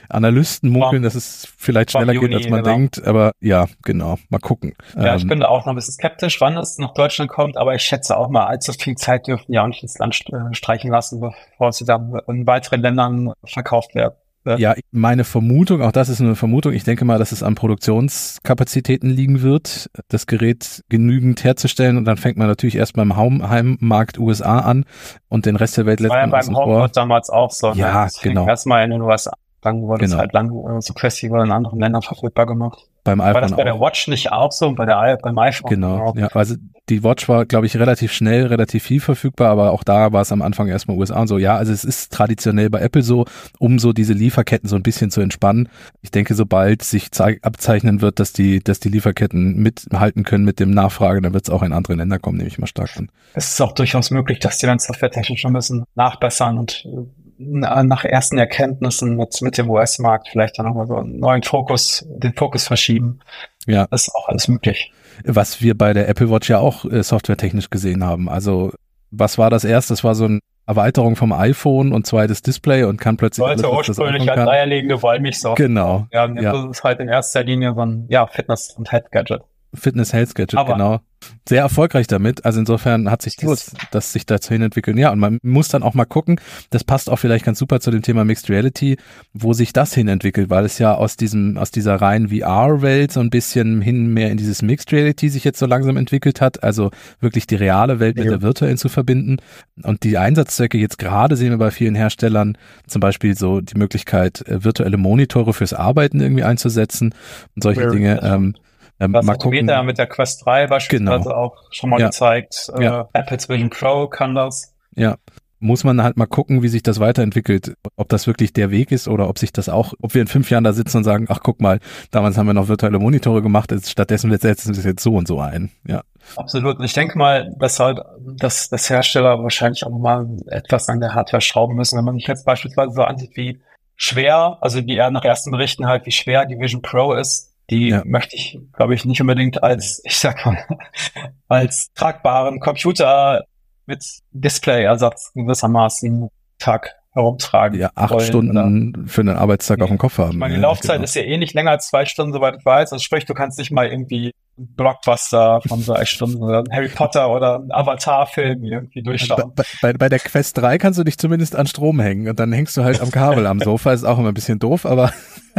Analysten 0.08 0.70
munkeln, 0.70 1.02
dass 1.02 1.14
es 1.14 1.48
vielleicht 1.56 1.92
schneller 1.92 2.12
Juni, 2.12 2.28
geht, 2.28 2.36
als 2.36 2.48
man 2.48 2.62
genau. 2.62 2.74
denkt, 2.74 3.04
aber 3.04 3.32
ja, 3.40 3.66
genau, 3.82 4.18
mal 4.28 4.38
gucken. 4.38 4.74
Ja, 4.96 5.14
ich 5.14 5.22
ähm, 5.22 5.28
bin 5.28 5.40
da 5.40 5.48
auch 5.48 5.66
noch 5.66 5.72
ein 5.72 5.76
bisschen 5.76 5.94
skeptisch, 5.94 6.40
wann 6.40 6.56
es 6.56 6.78
nach 6.78 6.94
Deutschland 6.94 7.30
kommt, 7.30 7.56
aber 7.56 7.74
ich 7.74 7.82
schätze 7.82 8.16
auch 8.16 8.28
mal, 8.28 8.46
allzu 8.46 8.72
viel 8.72 8.94
Zeit 8.96 9.26
dürften 9.26 9.52
ja 9.52 9.62
auch 9.62 9.68
nicht 9.68 9.82
ins 9.82 9.98
Land 9.98 10.20
äh, 10.32 10.54
streichen 10.54 10.90
lassen, 10.90 11.20
bevor 11.20 11.72
sie 11.72 11.84
dann 11.84 12.18
in 12.28 12.46
weiteren 12.46 12.82
Ländern 12.82 13.32
verkauft 13.44 13.94
werden. 13.94 14.14
Ja, 14.44 14.74
meine 14.90 15.24
Vermutung, 15.24 15.80
auch 15.82 15.92
das 15.92 16.08
ist 16.08 16.20
eine 16.20 16.34
Vermutung, 16.34 16.72
ich 16.72 16.84
denke 16.84 17.04
mal, 17.04 17.18
dass 17.18 17.32
es 17.32 17.42
an 17.42 17.54
Produktionskapazitäten 17.54 19.08
liegen 19.08 19.42
wird, 19.42 19.90
das 20.08 20.26
Gerät 20.26 20.82
genügend 20.88 21.44
herzustellen 21.44 21.96
und 21.96 22.04
dann 22.04 22.16
fängt 22.16 22.36
man 22.36 22.46
natürlich 22.46 22.76
erst 22.76 22.94
beim 22.94 23.16
Heimmarkt 23.16 24.18
USA 24.18 24.58
an 24.58 24.84
und 25.28 25.46
den 25.46 25.56
Rest 25.56 25.76
der 25.78 25.86
Welt 25.86 26.00
lässt 26.00 26.12
man 26.12 26.30
ja 26.30 26.40
beim 26.40 26.56
Homeport 26.56 26.96
damals 26.96 27.30
auch 27.30 27.50
so. 27.50 27.72
Ne? 27.72 27.80
Ja, 27.80 28.08
genau. 28.22 28.46
Erstmal 28.46 28.84
in 28.84 28.90
den 28.90 29.00
USA, 29.00 29.32
dann 29.62 29.82
wurde 29.82 30.04
genau. 30.04 30.16
es 30.16 30.20
halt 30.20 30.32
lang 30.32 30.80
so 30.80 30.94
Festival 30.94 31.44
in 31.44 31.50
anderen 31.50 31.80
Ländern 31.80 32.02
verfügbar 32.02 32.46
gemacht 32.46 32.86
beim 33.04 33.20
iPhone. 33.20 33.34
War 33.34 33.40
das 33.42 33.52
bei 33.52 33.64
der 33.64 33.78
Watch 33.78 34.08
nicht 34.08 34.32
auch 34.32 34.50
so 34.50 34.72
bei 34.74 34.86
der 34.86 35.18
beim 35.22 35.38
iPhone? 35.38 35.70
Genau, 35.70 36.06
auch. 36.06 36.16
ja. 36.16 36.28
Also 36.28 36.56
die 36.88 37.02
Watch 37.02 37.28
war, 37.28 37.46
glaube 37.46 37.66
ich, 37.66 37.76
relativ 37.76 38.12
schnell, 38.12 38.46
relativ 38.46 38.82
viel 38.82 39.00
verfügbar, 39.00 39.50
aber 39.50 39.72
auch 39.72 39.84
da 39.84 40.12
war 40.12 40.22
es 40.22 40.32
am 40.32 40.42
Anfang 40.42 40.68
erstmal 40.68 40.98
USA 40.98 41.20
und 41.20 41.28
so. 41.28 41.38
Ja, 41.38 41.56
also 41.56 41.72
es 41.72 41.84
ist 41.84 42.12
traditionell 42.12 42.68
bei 42.68 42.80
Apple 42.80 43.02
so, 43.02 43.24
um 43.58 43.78
so 43.78 43.92
diese 43.92 44.12
Lieferketten 44.12 44.68
so 44.68 44.76
ein 44.76 44.82
bisschen 44.82 45.10
zu 45.10 45.20
entspannen. 45.20 45.68
Ich 46.02 46.10
denke, 46.10 46.34
sobald 46.34 46.82
sich 46.82 47.08
abzeichnen 47.42 48.02
wird, 48.02 48.20
dass 48.20 48.32
die, 48.32 48.62
dass 48.62 48.80
die 48.80 48.90
Lieferketten 48.90 49.56
mithalten 49.56 50.24
können 50.24 50.44
mit 50.44 50.60
dem 50.60 50.70
Nachfrage, 50.70 51.22
dann 51.22 51.32
wird 51.32 51.44
es 51.44 51.50
auch 51.50 51.62
in 51.62 51.72
andere 51.72 51.94
Länder 51.94 52.18
kommen, 52.18 52.36
nehme 52.36 52.48
ich 52.48 52.58
mal 52.58 52.66
stark 52.66 52.96
an. 52.96 53.10
Es 53.32 53.48
ist 53.48 53.60
auch 53.62 53.72
durchaus 53.72 54.10
möglich, 54.10 54.38
dass 54.40 54.58
die 54.58 54.66
dann 54.66 54.78
softwaretechnisch 54.78 55.40
schon 55.40 55.52
ein 55.52 55.54
bisschen 55.54 55.84
nachbessern 55.94 56.58
und 56.58 56.84
äh, 56.86 57.06
nach 57.38 58.04
ersten 58.04 58.38
Erkenntnissen 58.38 59.16
mit, 59.16 59.40
mit 59.42 59.58
dem 59.58 59.70
US-Markt 59.70 60.28
vielleicht 60.28 60.58
dann 60.58 60.66
nochmal 60.66 60.86
so 60.86 60.96
einen 60.96 61.18
neuen 61.18 61.42
Fokus, 61.42 62.06
den 62.08 62.34
Fokus 62.34 62.66
verschieben. 62.66 63.20
Ja. 63.66 63.86
Das 63.90 64.02
ist 64.02 64.14
auch 64.14 64.28
alles 64.28 64.48
möglich. 64.48 64.92
Was 65.24 65.60
wir 65.60 65.76
bei 65.76 65.92
der 65.92 66.08
Apple 66.08 66.30
Watch 66.30 66.50
ja 66.50 66.58
auch 66.58 66.84
äh, 66.84 67.02
softwaretechnisch 67.02 67.70
gesehen 67.70 68.04
haben. 68.04 68.28
Also, 68.28 68.72
was 69.10 69.38
war 69.38 69.50
das 69.50 69.64
erste? 69.64 69.92
Das 69.92 70.02
war 70.02 70.14
so 70.14 70.24
eine 70.24 70.40
Erweiterung 70.66 71.14
vom 71.14 71.32
iPhone 71.32 71.92
und 71.92 72.06
zweites 72.06 72.42
Display 72.42 72.84
und 72.84 73.00
kann 73.00 73.16
plötzlich. 73.16 73.44
Sollte 73.46 73.68
alles, 73.68 73.88
ursprünglich 73.90 74.30
als 74.30 74.48
eierlegende 74.48 75.02
Wollmilchsoftware. 75.02 75.68
Genau. 75.68 76.06
Ja, 76.10 76.26
ja. 76.26 76.52
das 76.52 76.78
ist 76.78 76.84
halt 76.84 77.00
in 77.00 77.08
erster 77.08 77.44
Linie 77.44 77.74
so 77.74 77.82
ein, 77.82 78.06
ja, 78.08 78.26
Fitness- 78.26 78.74
und 78.76 78.90
Head-Gadget. 78.90 79.42
Fitness 79.74 80.12
Health 80.12 80.34
Gadget, 80.34 80.58
Aber 80.58 80.72
genau. 80.72 81.00
Sehr 81.46 81.60
erfolgreich 81.60 82.06
damit. 82.06 82.44
Also 82.44 82.60
insofern 82.60 83.10
hat 83.10 83.20
sich 83.20 83.36
das, 83.36 83.72
das 83.90 84.12
sich 84.12 84.24
dazu 84.24 84.50
hin 84.50 84.62
entwickelt. 84.62 84.96
Ja, 84.96 85.10
und 85.10 85.18
man 85.18 85.38
muss 85.42 85.68
dann 85.68 85.82
auch 85.82 85.94
mal 85.94 86.06
gucken, 86.06 86.40
das 86.70 86.84
passt 86.84 87.10
auch 87.10 87.18
vielleicht 87.18 87.44
ganz 87.44 87.58
super 87.58 87.80
zu 87.80 87.90
dem 87.90 88.02
Thema 88.02 88.24
Mixed 88.24 88.48
Reality, 88.48 88.96
wo 89.34 89.52
sich 89.52 89.72
das 89.72 89.92
hin 89.92 90.08
entwickelt, 90.08 90.48
weil 90.48 90.64
es 90.64 90.78
ja 90.78 90.94
aus 90.94 91.16
diesem, 91.16 91.58
aus 91.58 91.70
dieser 91.70 91.96
reinen 91.96 92.28
VR-Welt 92.28 93.12
so 93.12 93.20
ein 93.20 93.28
bisschen 93.30 93.82
hin 93.82 94.06
mehr 94.14 94.30
in 94.30 94.38
dieses 94.38 94.62
Mixed 94.62 94.90
Reality 94.92 95.28
sich 95.28 95.44
jetzt 95.44 95.58
so 95.58 95.66
langsam 95.66 95.96
entwickelt 95.96 96.40
hat. 96.40 96.62
Also 96.62 96.90
wirklich 97.20 97.46
die 97.46 97.56
reale 97.56 98.00
Welt 98.00 98.16
mit 98.16 98.24
ja. 98.24 98.30
der 98.30 98.42
virtuellen 98.42 98.78
zu 98.78 98.88
verbinden. 98.88 99.36
Und 99.82 100.02
die 100.02 100.16
Einsatzzwecke 100.16 100.78
jetzt 100.78 100.98
gerade 100.98 101.36
sehen 101.36 101.50
wir 101.50 101.58
bei 101.58 101.70
vielen 101.70 101.94
Herstellern 101.94 102.56
zum 102.86 103.00
Beispiel 103.00 103.36
so 103.36 103.60
die 103.60 103.76
Möglichkeit, 103.76 104.46
äh, 104.48 104.64
virtuelle 104.64 104.96
Monitore 104.96 105.52
fürs 105.52 105.74
Arbeiten 105.74 106.20
irgendwie 106.20 106.44
einzusetzen 106.44 107.14
und 107.54 107.62
solche 107.62 107.82
ja. 107.82 107.90
Dinge. 107.90 108.20
Ähm, 108.22 108.54
ähm, 109.00 109.12
das 109.12 109.24
mal 109.24 109.36
gucken. 109.36 109.66
Meta 109.66 109.82
mit 109.82 109.98
der 109.98 110.06
Quest 110.06 110.44
3 110.44 110.66
beispielsweise 110.68 111.24
genau. 111.24 111.34
auch 111.34 111.56
schon 111.70 111.90
mal 111.90 112.00
ja. 112.00 112.06
gezeigt. 112.06 112.70
Äh, 112.76 112.84
ja. 112.84 113.08
Apple's 113.12 113.48
Vision 113.48 113.70
Pro 113.70 114.08
kann 114.08 114.34
das. 114.34 114.74
Ja. 114.94 115.16
Muss 115.60 115.82
man 115.82 116.02
halt 116.02 116.18
mal 116.18 116.26
gucken, 116.26 116.62
wie 116.62 116.68
sich 116.68 116.82
das 116.82 117.00
weiterentwickelt, 117.00 117.74
ob 117.96 118.10
das 118.10 118.26
wirklich 118.26 118.52
der 118.52 118.70
Weg 118.70 118.92
ist 118.92 119.08
oder 119.08 119.30
ob 119.30 119.38
sich 119.38 119.50
das 119.50 119.70
auch, 119.70 119.94
ob 120.02 120.12
wir 120.12 120.20
in 120.20 120.28
fünf 120.28 120.50
Jahren 120.50 120.64
da 120.64 120.74
sitzen 120.74 120.98
und 120.98 121.04
sagen, 121.04 121.26
ach 121.30 121.40
guck 121.42 121.62
mal, 121.62 121.80
damals 122.10 122.36
haben 122.36 122.46
wir 122.46 122.52
noch 122.52 122.68
virtuelle 122.68 122.98
Monitore 122.98 123.40
gemacht, 123.40 123.72
stattdessen 123.86 124.30
setzen 124.36 124.74
wir 124.74 124.78
es 124.78 124.84
jetzt 124.84 125.02
so 125.02 125.14
und 125.14 125.26
so 125.26 125.40
ein. 125.40 125.70
Ja. 125.86 126.02
Absolut. 126.36 126.78
Und 126.78 126.84
ich 126.84 126.92
denke 126.92 127.16
mal, 127.16 127.54
dass 127.58 127.80
halt, 127.80 127.98
dass 128.18 128.68
das 128.68 128.90
Hersteller 128.90 129.42
wahrscheinlich 129.42 129.84
auch 129.86 129.90
mal 129.90 130.26
etwas 130.48 130.88
an 130.90 131.00
der 131.00 131.14
Hardware 131.14 131.40
schrauben 131.40 131.76
müssen. 131.76 131.96
Wenn 131.96 132.04
man 132.04 132.16
sich 132.16 132.26
jetzt 132.26 132.44
beispielsweise 132.44 132.92
so 132.92 133.02
ansieht, 133.02 133.34
wie 133.34 133.60
schwer, 133.96 134.58
also 134.60 134.84
wie 134.84 134.96
er 134.96 135.10
nach 135.10 135.24
ersten 135.24 135.50
Berichten 135.50 135.86
halt, 135.86 136.04
wie 136.04 136.12
schwer 136.12 136.44
die 136.44 136.58
Vision 136.58 136.82
Pro 136.82 137.14
ist, 137.14 137.53
die 137.70 137.88
ja. 137.88 138.02
möchte 138.04 138.36
ich, 138.36 138.58
glaube 138.72 138.94
ich, 138.94 139.04
nicht 139.04 139.20
unbedingt 139.20 139.62
als, 139.62 140.00
ich 140.04 140.18
sag 140.18 140.44
mal, 140.44 140.58
als 141.48 141.92
tragbaren 141.94 142.60
Computer 142.60 143.44
mit 143.86 144.04
Displayersatz 144.32 145.32
gewissermaßen 145.34 146.28
Tag 146.58 146.94
herumtragen. 147.14 147.78
Ja, 147.78 147.90
acht 147.94 148.12
wollen, 148.12 148.24
Stunden 148.24 148.92
oder? 148.92 149.08
für 149.08 149.20
einen 149.20 149.36
Arbeitstag 149.36 149.80
auf 149.80 149.88
dem 149.88 149.98
Kopf 149.98 150.18
haben. 150.18 150.38
Meine, 150.38 150.54
die 150.54 150.60
Laufzeit 150.60 150.96
genau. 150.96 151.04
ist 151.04 151.14
ja 151.14 151.22
eh 151.22 151.38
nicht 151.38 151.54
länger 151.54 151.70
als 151.70 151.88
zwei 151.88 152.06
Stunden, 152.06 152.32
soweit 152.32 152.56
ich 152.58 152.64
weiß. 152.64 152.92
Also 152.92 153.02
sprich, 153.02 153.24
du 153.24 153.34
kannst 153.34 153.58
nicht 153.58 153.70
mal 153.70 153.86
irgendwie 153.86 154.32
Blockbuster 154.56 155.60
von 155.66 155.80
so 155.80 155.94
zwei 155.94 156.04
Stunden 156.04 156.42
oder 156.42 156.64
Harry 156.70 156.88
Potter 156.88 157.30
oder 157.30 157.56
einen 157.56 157.72
Avatar-Film 157.72 158.64
irgendwie 158.64 159.02
durchschauen. 159.02 159.52
Bei, 159.54 159.64
bei, 159.80 159.92
bei, 159.94 160.08
der 160.08 160.18
Quest 160.18 160.58
3 160.58 160.78
kannst 160.78 160.98
du 160.98 161.04
dich 161.04 161.18
zumindest 161.18 161.56
an 161.56 161.66
Strom 161.66 162.00
hängen 162.00 162.28
und 162.28 162.38
dann 162.38 162.52
hängst 162.52 162.76
du 162.76 162.84
halt 162.84 163.00
am 163.00 163.10
Kabel 163.10 163.46
am 163.46 163.60
Sofa. 163.64 163.92
Ist 163.92 164.04
auch 164.04 164.18
immer 164.18 164.28
ein 164.28 164.34
bisschen 164.34 164.58
doof, 164.58 164.86
aber. 164.86 165.12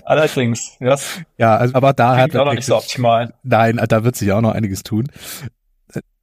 Allerdings, 0.03 0.77
yes. 0.79 1.21
Ja, 1.37 1.57
also, 1.57 1.75
aber 1.75 1.93
da 1.93 2.17
hat 2.17 2.33
er. 2.33 2.41
auch 2.41 2.45
noch 2.45 2.53
nicht 2.53 2.65
so 2.65 2.75
optimal. 2.75 3.33
Nein, 3.43 3.79
da 3.87 4.03
wird 4.03 4.15
sich 4.15 4.31
auch 4.31 4.41
noch 4.41 4.51
einiges 4.51 4.83
tun. 4.83 5.07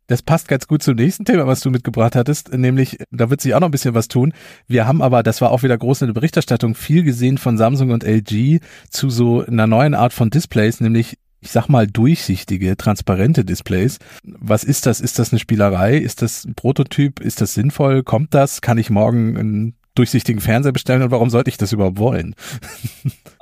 Das 0.09 0.21
passt 0.21 0.49
ganz 0.49 0.67
gut 0.67 0.83
zum 0.83 0.97
nächsten 0.97 1.25
Thema, 1.25 1.47
was 1.47 1.61
du 1.61 1.71
mitgebracht 1.71 2.17
hattest, 2.17 2.53
nämlich, 2.53 2.99
da 3.11 3.31
wird 3.31 3.41
sich 3.41 3.55
auch 3.55 3.61
noch 3.61 3.69
ein 3.69 3.71
bisschen 3.73 3.95
was 3.95 4.09
tun. 4.09 4.35
Wir 4.67 4.87
haben 4.87 5.01
aber, 5.01 5.23
das 5.23 5.41
war 5.41 5.51
auch 5.51 5.63
wieder 5.63 5.79
groß 5.79 6.03
in 6.03 6.09
der 6.09 6.15
Berichterstattung, 6.15 6.75
viel 6.75 7.03
gesehen 7.03 7.39
von 7.39 7.57
Samsung 7.57 7.91
und 7.91 8.05
LG 8.05 8.61
zu 8.91 9.09
so 9.09 9.45
einer 9.47 9.67
neuen 9.67 9.95
Art 9.95 10.13
von 10.13 10.29
Displays, 10.29 10.81
nämlich 10.81 11.17
ich 11.43 11.51
sag 11.51 11.69
mal, 11.69 11.89
durchsichtige, 11.89 12.77
transparente 12.77 13.45
Displays. 13.45 13.99
Was 14.23 14.63
ist 14.63 14.87
das? 14.87 15.01
Ist 15.01 15.19
das 15.19 15.33
eine 15.33 15.41
Spielerei? 15.41 15.97
Ist 15.97 16.23
das 16.23 16.45
ein 16.45 16.55
Prototyp? 16.55 17.19
Ist 17.19 17.41
das 17.41 17.53
sinnvoll? 17.53 18.05
Kommt 18.05 18.33
das? 18.33 18.61
Kann 18.61 18.79
ich 18.79 18.91
morgen 18.91 19.37
einen 19.37 19.75
durchsichtigen 19.95 20.41
Fernseher 20.41 20.73
bestellen 20.73 21.03
und 21.03 21.11
warum 21.11 21.31
sollte 21.31 21.51
ich 21.51 21.57
das 21.57 21.73
überhaupt 21.73 21.99
wollen? 21.99 22.35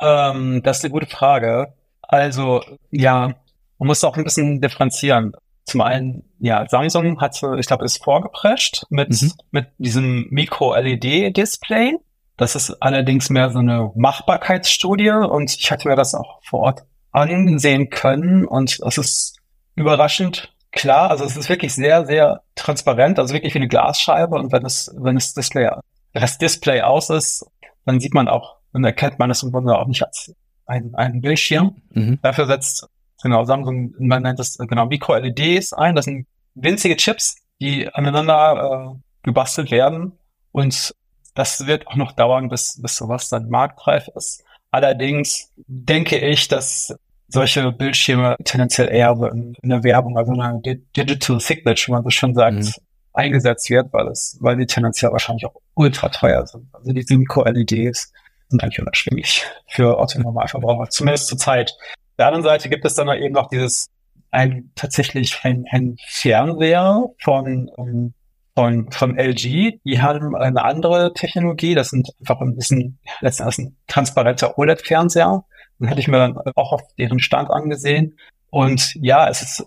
Ähm, 0.03 0.63
das 0.63 0.79
ist 0.79 0.85
eine 0.85 0.93
gute 0.93 1.07
Frage. 1.07 1.75
Also, 2.01 2.63
ja, 2.91 3.35
man 3.79 3.87
muss 3.87 4.03
auch 4.03 4.17
ein 4.17 4.25
bisschen 4.25 4.61
differenzieren. 4.61 5.33
Zum 5.65 5.83
einen, 5.83 6.25
ja, 6.39 6.67
Samsung 6.69 7.21
hat, 7.21 7.41
ich 7.59 7.67
glaube, 7.67 7.85
ist 7.85 8.03
vorgeprescht 8.03 8.85
mit, 8.89 9.11
mhm. 9.11 9.33
mit 9.51 9.67
diesem 9.79 10.27
Micro-LED-Display. 10.31 11.99
Das 12.37 12.57
ist 12.57 12.71
allerdings 12.81 13.29
mehr 13.29 13.51
so 13.51 13.59
eine 13.59 13.93
Machbarkeitsstudie 13.95 15.11
und 15.11 15.55
ich 15.55 15.71
hatte 15.71 15.87
mir 15.87 15.97
das 15.97 16.15
auch 16.15 16.41
vor 16.43 16.61
Ort 16.61 16.85
ansehen 17.13 17.91
können 17.91 18.47
und 18.47 18.81
das 18.83 18.97
ist 18.97 19.37
überraschend 19.75 20.53
klar. 20.73 21.11
Also 21.11 21.25
es 21.25 21.37
ist 21.37 21.49
wirklich 21.49 21.75
sehr, 21.75 22.07
sehr 22.07 22.43
transparent, 22.55 23.19
also 23.19 23.35
wirklich 23.35 23.55
wie 23.55 23.59
eine 23.59 23.69
Glasscheibe 23.69 24.37
und 24.37 24.53
wenn 24.53 24.65
es, 24.65 24.91
wenn 24.97 25.17
das 25.17 25.35
Display, 25.35 25.69
das 26.12 26.38
Display 26.38 26.83
aus 26.83 27.11
ist, 27.11 27.46
dann 27.85 28.01
sieht 28.01 28.14
man 28.14 28.29
auch, 28.29 28.57
dann 28.73 28.85
erkennt 28.85 29.18
man 29.18 29.31
es 29.31 29.42
im 29.42 29.53
Grunde 29.53 29.77
auch 29.79 29.87
nicht 29.87 30.03
als 30.03 30.35
ein, 30.66 30.94
ein 30.94 31.20
Bildschirm. 31.20 31.81
Mhm. 31.90 32.18
Dafür 32.23 32.46
setzt 32.46 32.88
genau 33.23 33.44
Samsung, 33.44 33.94
man 33.99 34.23
nennt 34.23 34.38
das 34.38 34.57
genau 34.59 34.87
Micro-LEDs 34.87 35.73
ein. 35.73 35.94
Das 35.94 36.05
sind 36.05 36.27
winzige 36.55 36.96
Chips, 36.96 37.37
die 37.61 37.92
aneinander 37.92 38.94
äh, 38.94 39.01
gebastelt 39.23 39.70
werden 39.70 40.12
und 40.53 40.94
das 41.35 41.66
wird 41.66 41.87
auch 41.87 41.96
noch 41.96 42.12
dauern, 42.12 42.49
bis, 42.49 42.81
bis 42.81 42.96
sowas 42.96 43.29
dann 43.29 43.49
marktreif 43.49 44.09
ist. 44.16 44.42
Allerdings 44.70 45.53
denke 45.66 46.18
ich, 46.18 46.49
dass 46.49 46.94
solche 47.29 47.70
Bildschirme 47.73 48.37
tendenziell 48.44 48.88
eher 48.88 49.16
in, 49.33 49.55
der 49.62 49.85
Werbung, 49.85 50.18
also 50.18 50.33
in 50.33 50.40
einer 50.40 50.61
Digital 50.61 51.40
Signature, 51.40 51.88
wie 51.88 51.92
man 51.92 52.03
so 52.03 52.11
schon 52.11 52.35
sagt, 52.35 52.57
mhm. 52.57 52.73
Eingesetzt 53.12 53.68
wird, 53.70 53.92
weil 53.92 54.09
es, 54.09 54.38
weil 54.40 54.57
die 54.57 54.66
tendenziell 54.66 55.12
wahrscheinlich 55.12 55.46
auch 55.46 55.57
ultra 55.75 56.09
teuer 56.09 56.46
sind. 56.46 56.68
Also 56.73 56.92
diese 56.92 57.16
Mikro-LEDs 57.16 58.12
sind 58.49 58.62
eigentlich 58.62 58.81
unerschwinglich 58.81 59.44
für 59.68 59.99
Autonormalverbraucher, 59.99 60.90
zumindest 60.90 61.29
zur 61.29 61.38
Zeit. 61.38 61.70
Auf 61.70 62.16
der 62.18 62.27
anderen 62.27 62.44
Seite 62.44 62.68
gibt 62.68 62.85
es 62.85 62.94
dann 62.94 63.09
eben 63.09 63.35
noch 63.35 63.49
dieses 63.49 63.88
ein 64.31 64.70
tatsächlich 64.75 65.38
ein, 65.42 65.64
ein 65.70 65.96
Fernseher 66.07 67.09
von 67.18 67.68
um, 67.77 68.14
von, 68.55 68.90
von 68.90 69.18
LG. 69.18 69.81
Die 69.85 70.03
haben 70.03 70.37
eine 70.37 70.64
andere 70.64 71.12
Technologie. 71.14 71.75
Das 71.75 71.90
sind 71.90 72.11
einfach 72.20 72.40
ein 72.40 72.57
bisschen, 72.57 72.99
letztendlich 73.20 73.59
ein 73.59 73.77
transparenter 73.87 74.59
OLED-Fernseher. 74.59 75.44
Den 75.79 75.88
hätte 75.88 76.01
ich 76.01 76.09
mir 76.09 76.18
dann 76.18 76.37
auch 76.57 76.73
auf 76.73 76.83
deren 76.99 77.20
Stand 77.20 77.51
angesehen. 77.51 78.18
Und 78.51 78.94
ja, 78.96 79.29
es 79.29 79.42
ist, 79.42 79.66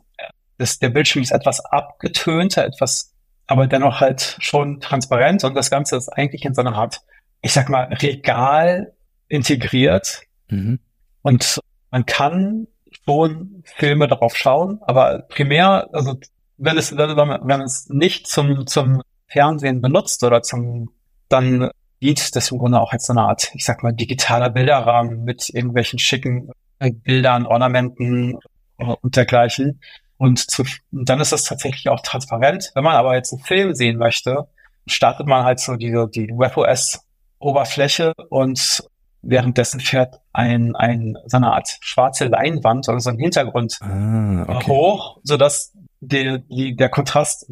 das, 0.57 0.79
der 0.79 0.89
Bildschirm 0.89 1.23
ist 1.23 1.31
etwas 1.31 1.63
abgetönter, 1.65 2.65
etwas, 2.65 3.12
aber 3.53 3.67
dennoch 3.67 4.01
halt 4.01 4.35
schon 4.39 4.79
transparent. 4.79 5.43
Und 5.43 5.53
das 5.53 5.69
Ganze 5.69 5.95
ist 5.95 6.09
eigentlich 6.09 6.43
in 6.43 6.55
so 6.55 6.61
einer 6.61 6.73
Art, 6.73 7.01
ich 7.43 7.53
sag 7.53 7.69
mal, 7.69 7.83
Regal 7.83 8.93
integriert. 9.27 10.23
Mhm. 10.47 10.79
Und 11.21 11.59
man 11.91 12.07
kann 12.07 12.65
schon 13.05 13.61
Filme 13.63 14.07
darauf 14.07 14.35
schauen, 14.35 14.79
aber 14.81 15.19
primär, 15.29 15.87
also 15.93 16.15
wenn 16.57 16.79
es, 16.79 16.97
wenn 16.97 17.61
es 17.61 17.89
nicht 17.89 18.25
zum, 18.25 18.65
zum 18.65 19.03
Fernsehen 19.27 19.81
benutzt 19.81 20.23
oder 20.23 20.41
zum, 20.41 20.89
dann 21.29 21.69
dient 22.01 22.35
das 22.35 22.49
im 22.49 22.57
Grunde 22.57 22.81
auch 22.81 22.91
als 22.91 23.05
so 23.05 23.13
eine 23.13 23.21
Art, 23.21 23.51
ich 23.53 23.65
sag 23.65 23.83
mal, 23.83 23.91
digitaler 23.91 24.49
Bilderrahmen 24.49 25.25
mit 25.25 25.49
irgendwelchen 25.49 25.99
schicken 25.99 26.49
Bildern, 26.79 27.45
Ornamenten 27.45 28.39
und 28.77 29.15
dergleichen. 29.15 29.79
Und, 30.17 30.39
zu, 30.39 30.63
und 30.91 31.09
dann 31.09 31.19
ist 31.19 31.31
das 31.31 31.43
tatsächlich 31.43 31.89
auch 31.89 32.01
transparent. 32.01 32.71
Wenn 32.75 32.83
man 32.83 32.95
aber 32.95 33.15
jetzt 33.15 33.33
einen 33.33 33.43
Film 33.43 33.73
sehen 33.73 33.97
möchte, 33.97 34.47
startet 34.85 35.27
man 35.27 35.43
halt 35.43 35.59
so 35.59 35.75
die, 35.75 35.91
die 36.13 36.29
WebOS-Oberfläche 36.29 38.13
und 38.29 38.83
währenddessen 39.21 39.79
fährt 39.79 40.19
ein, 40.33 40.75
ein, 40.75 41.17
so 41.25 41.37
eine 41.37 41.53
Art 41.53 41.77
schwarze 41.81 42.25
Leinwand 42.25 42.89
oder 42.89 42.99
so 42.99 43.09
ein 43.09 43.17
Hintergrund 43.17 43.79
ah, 43.81 44.45
okay. 44.47 44.67
hoch, 44.67 45.19
sodass 45.23 45.73
der, 46.01 46.39
die, 46.39 46.75
der 46.75 46.89
Kontrast 46.89 47.45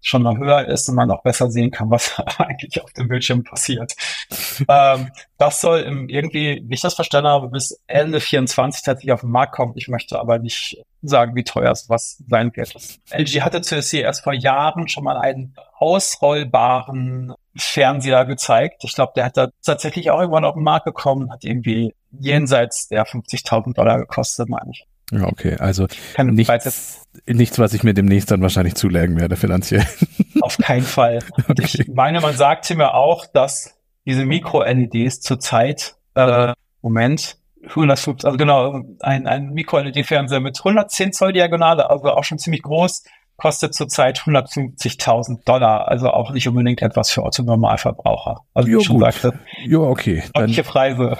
schon 0.00 0.22
mal 0.22 0.38
höher 0.38 0.66
ist 0.66 0.88
und 0.88 0.94
man 0.94 1.10
auch 1.10 1.22
besser 1.22 1.50
sehen 1.50 1.70
kann, 1.70 1.90
was 1.90 2.18
eigentlich 2.38 2.82
auf 2.82 2.92
dem 2.92 3.08
Bildschirm 3.08 3.44
passiert. 3.44 3.94
ähm, 4.68 5.10
das 5.36 5.60
soll 5.60 5.80
im, 5.80 6.08
irgendwie, 6.08 6.62
wie 6.66 6.74
ich 6.74 6.80
das 6.80 6.94
verstanden 6.94 7.28
habe, 7.28 7.48
bis 7.48 7.82
Ende 7.86 8.20
24 8.20 8.82
tatsächlich 8.82 9.12
auf 9.12 9.20
den 9.20 9.30
Markt 9.30 9.54
kommen. 9.54 9.72
Ich 9.76 9.88
möchte 9.88 10.18
aber 10.18 10.38
nicht 10.38 10.82
sagen, 11.02 11.36
wie 11.36 11.44
teuer 11.44 11.70
es 11.70 11.88
was 11.88 12.22
sein 12.28 12.50
wird. 12.54 12.74
LG 13.10 13.42
hatte 13.42 13.60
zu 13.60 13.76
erst 13.96 14.24
vor 14.24 14.32
Jahren 14.32 14.88
schon 14.88 15.04
mal 15.04 15.16
einen 15.16 15.54
ausrollbaren 15.78 17.34
Fernseher 17.56 18.24
gezeigt. 18.24 18.84
Ich 18.84 18.94
glaube, 18.94 19.12
der 19.16 19.26
hat 19.26 19.36
da 19.36 19.48
tatsächlich 19.64 20.10
auch 20.10 20.20
irgendwann 20.20 20.44
auf 20.44 20.54
den 20.54 20.64
Markt 20.64 20.86
gekommen, 20.86 21.30
hat 21.30 21.44
irgendwie 21.44 21.94
jenseits 22.10 22.88
der 22.88 23.06
50.000 23.06 23.74
Dollar 23.74 23.98
gekostet, 23.98 24.48
meine 24.48 24.70
ich. 24.70 24.86
Ja, 25.10 25.26
okay. 25.26 25.56
Also 25.58 25.86
nichts, 26.18 27.06
nichts, 27.26 27.58
was 27.58 27.72
ich 27.72 27.82
mir 27.82 27.94
demnächst 27.94 28.30
dann 28.30 28.42
wahrscheinlich 28.42 28.74
zulegen 28.74 29.18
werde 29.18 29.36
finanziell. 29.36 29.86
Auf 30.40 30.58
keinen 30.58 30.82
Fall. 30.82 31.20
Okay. 31.48 31.84
Ich 31.86 31.88
meine, 31.88 32.20
man 32.20 32.36
sagte 32.36 32.74
mir 32.74 32.94
auch, 32.94 33.26
dass 33.26 33.74
diese 34.04 34.26
Mikro-LEDs 34.26 35.20
zurzeit, 35.20 35.96
äh, 36.14 36.52
Moment, 36.82 37.37
150, 37.70 38.24
also 38.24 38.36
genau, 38.36 38.82
ein, 39.00 39.26
ein 39.26 39.50
Mikro-LED-Fernseher 39.50 40.40
mit 40.40 40.58
110 40.58 41.12
Zoll 41.12 41.32
Diagonale, 41.32 41.90
also 41.90 42.10
auch 42.10 42.24
schon 42.24 42.38
ziemlich 42.38 42.62
groß, 42.62 43.04
kostet 43.38 43.72
zurzeit 43.72 44.18
150.000 44.18 45.44
Dollar, 45.44 45.88
also 45.88 46.10
auch 46.10 46.32
nicht 46.32 46.48
unbedingt 46.48 46.82
etwas 46.82 47.10
für 47.10 47.22
Otto-Normalverbraucher. 47.22 48.40
Also 48.52 48.68
jo, 48.68 48.80
wie 48.80 48.84
schon 48.84 48.96
gut. 48.98 49.12
sagte. 49.12 49.38
Jo, 49.64 49.88
okay. 49.88 50.24
Dann 50.34 50.52
Preise. 50.52 51.16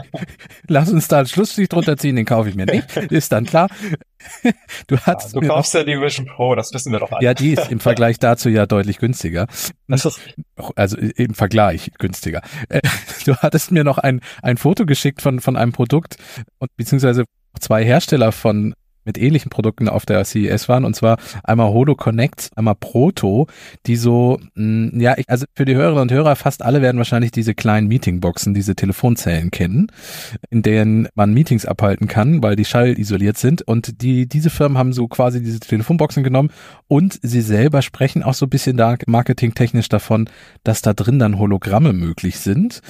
Lass 0.66 0.90
uns 0.90 1.06
da 1.08 1.18
einen 1.18 1.26
Schlussstrich 1.26 1.68
drunter 1.68 1.98
ziehen, 1.98 2.16
den 2.16 2.24
kaufe 2.24 2.48
ich 2.48 2.54
mir 2.54 2.64
nicht. 2.64 2.96
Ist 2.96 3.30
dann 3.30 3.44
klar. 3.44 3.68
Du, 4.86 4.98
hast 4.98 5.32
ja, 5.32 5.40
du 5.40 5.46
kaufst 5.46 5.72
ja 5.72 5.82
die 5.82 5.98
Vision 5.98 6.26
Pro, 6.26 6.54
das 6.54 6.74
wissen 6.74 6.92
wir 6.92 6.98
doch 6.98 7.10
alle. 7.10 7.24
Ja, 7.24 7.32
die 7.32 7.52
ist 7.52 7.70
im 7.70 7.80
Vergleich 7.80 8.18
dazu 8.20 8.50
ja 8.50 8.66
deutlich 8.66 8.98
günstiger. 8.98 9.46
Also 10.76 10.98
im 10.98 11.32
Vergleich 11.32 11.90
günstiger. 11.98 12.42
Äh, 12.68 12.82
du 13.24 13.34
hattest 13.36 13.72
mir 13.72 13.82
noch 13.82 13.96
ein, 13.96 14.20
ein 14.42 14.58
Foto 14.58 14.84
geschickt 14.84 15.22
von, 15.22 15.40
von 15.40 15.56
einem 15.56 15.72
Produkt 15.72 16.16
und 16.58 16.68
beziehungsweise 16.76 17.24
zwei 17.58 17.82
Hersteller 17.82 18.30
von 18.32 18.74
mit 19.04 19.18
ähnlichen 19.18 19.50
Produkten 19.50 19.88
auf 19.88 20.06
der 20.06 20.24
CES 20.24 20.68
waren 20.68 20.84
und 20.84 20.94
zwar 20.94 21.18
einmal 21.44 21.70
Holo 21.70 21.94
Connect, 21.94 22.50
einmal 22.56 22.74
Proto, 22.74 23.46
die 23.86 23.96
so, 23.96 24.38
mh, 24.54 24.90
mm, 24.92 25.00
ja, 25.00 25.14
ich, 25.16 25.28
also 25.28 25.46
für 25.54 25.64
die 25.64 25.74
Hörerinnen 25.74 26.02
und 26.02 26.12
Hörer, 26.12 26.36
fast 26.36 26.62
alle 26.62 26.82
werden 26.82 26.98
wahrscheinlich 26.98 27.30
diese 27.30 27.54
kleinen 27.54 27.88
Meetingboxen, 27.88 28.54
diese 28.54 28.74
Telefonzellen 28.74 29.50
kennen, 29.50 29.88
in 30.50 30.62
denen 30.62 31.08
man 31.14 31.32
Meetings 31.32 31.66
abhalten 31.66 32.08
kann, 32.08 32.42
weil 32.42 32.56
die 32.56 32.64
schallisoliert 32.64 33.38
sind. 33.38 33.62
Und 33.62 34.02
die, 34.02 34.26
diese 34.26 34.50
Firmen 34.50 34.78
haben 34.78 34.92
so 34.92 35.08
quasi 35.08 35.42
diese 35.42 35.60
Telefonboxen 35.60 36.22
genommen 36.22 36.50
und 36.88 37.18
sie 37.22 37.40
selber 37.40 37.82
sprechen 37.82 38.22
auch 38.22 38.34
so 38.34 38.46
ein 38.46 38.50
bisschen 38.50 38.76
da 38.76 38.96
marketingtechnisch 39.06 39.88
davon, 39.88 40.28
dass 40.64 40.82
da 40.82 40.92
drin 40.92 41.18
dann 41.18 41.38
Hologramme 41.38 41.92
möglich 41.92 42.38
sind. 42.38 42.80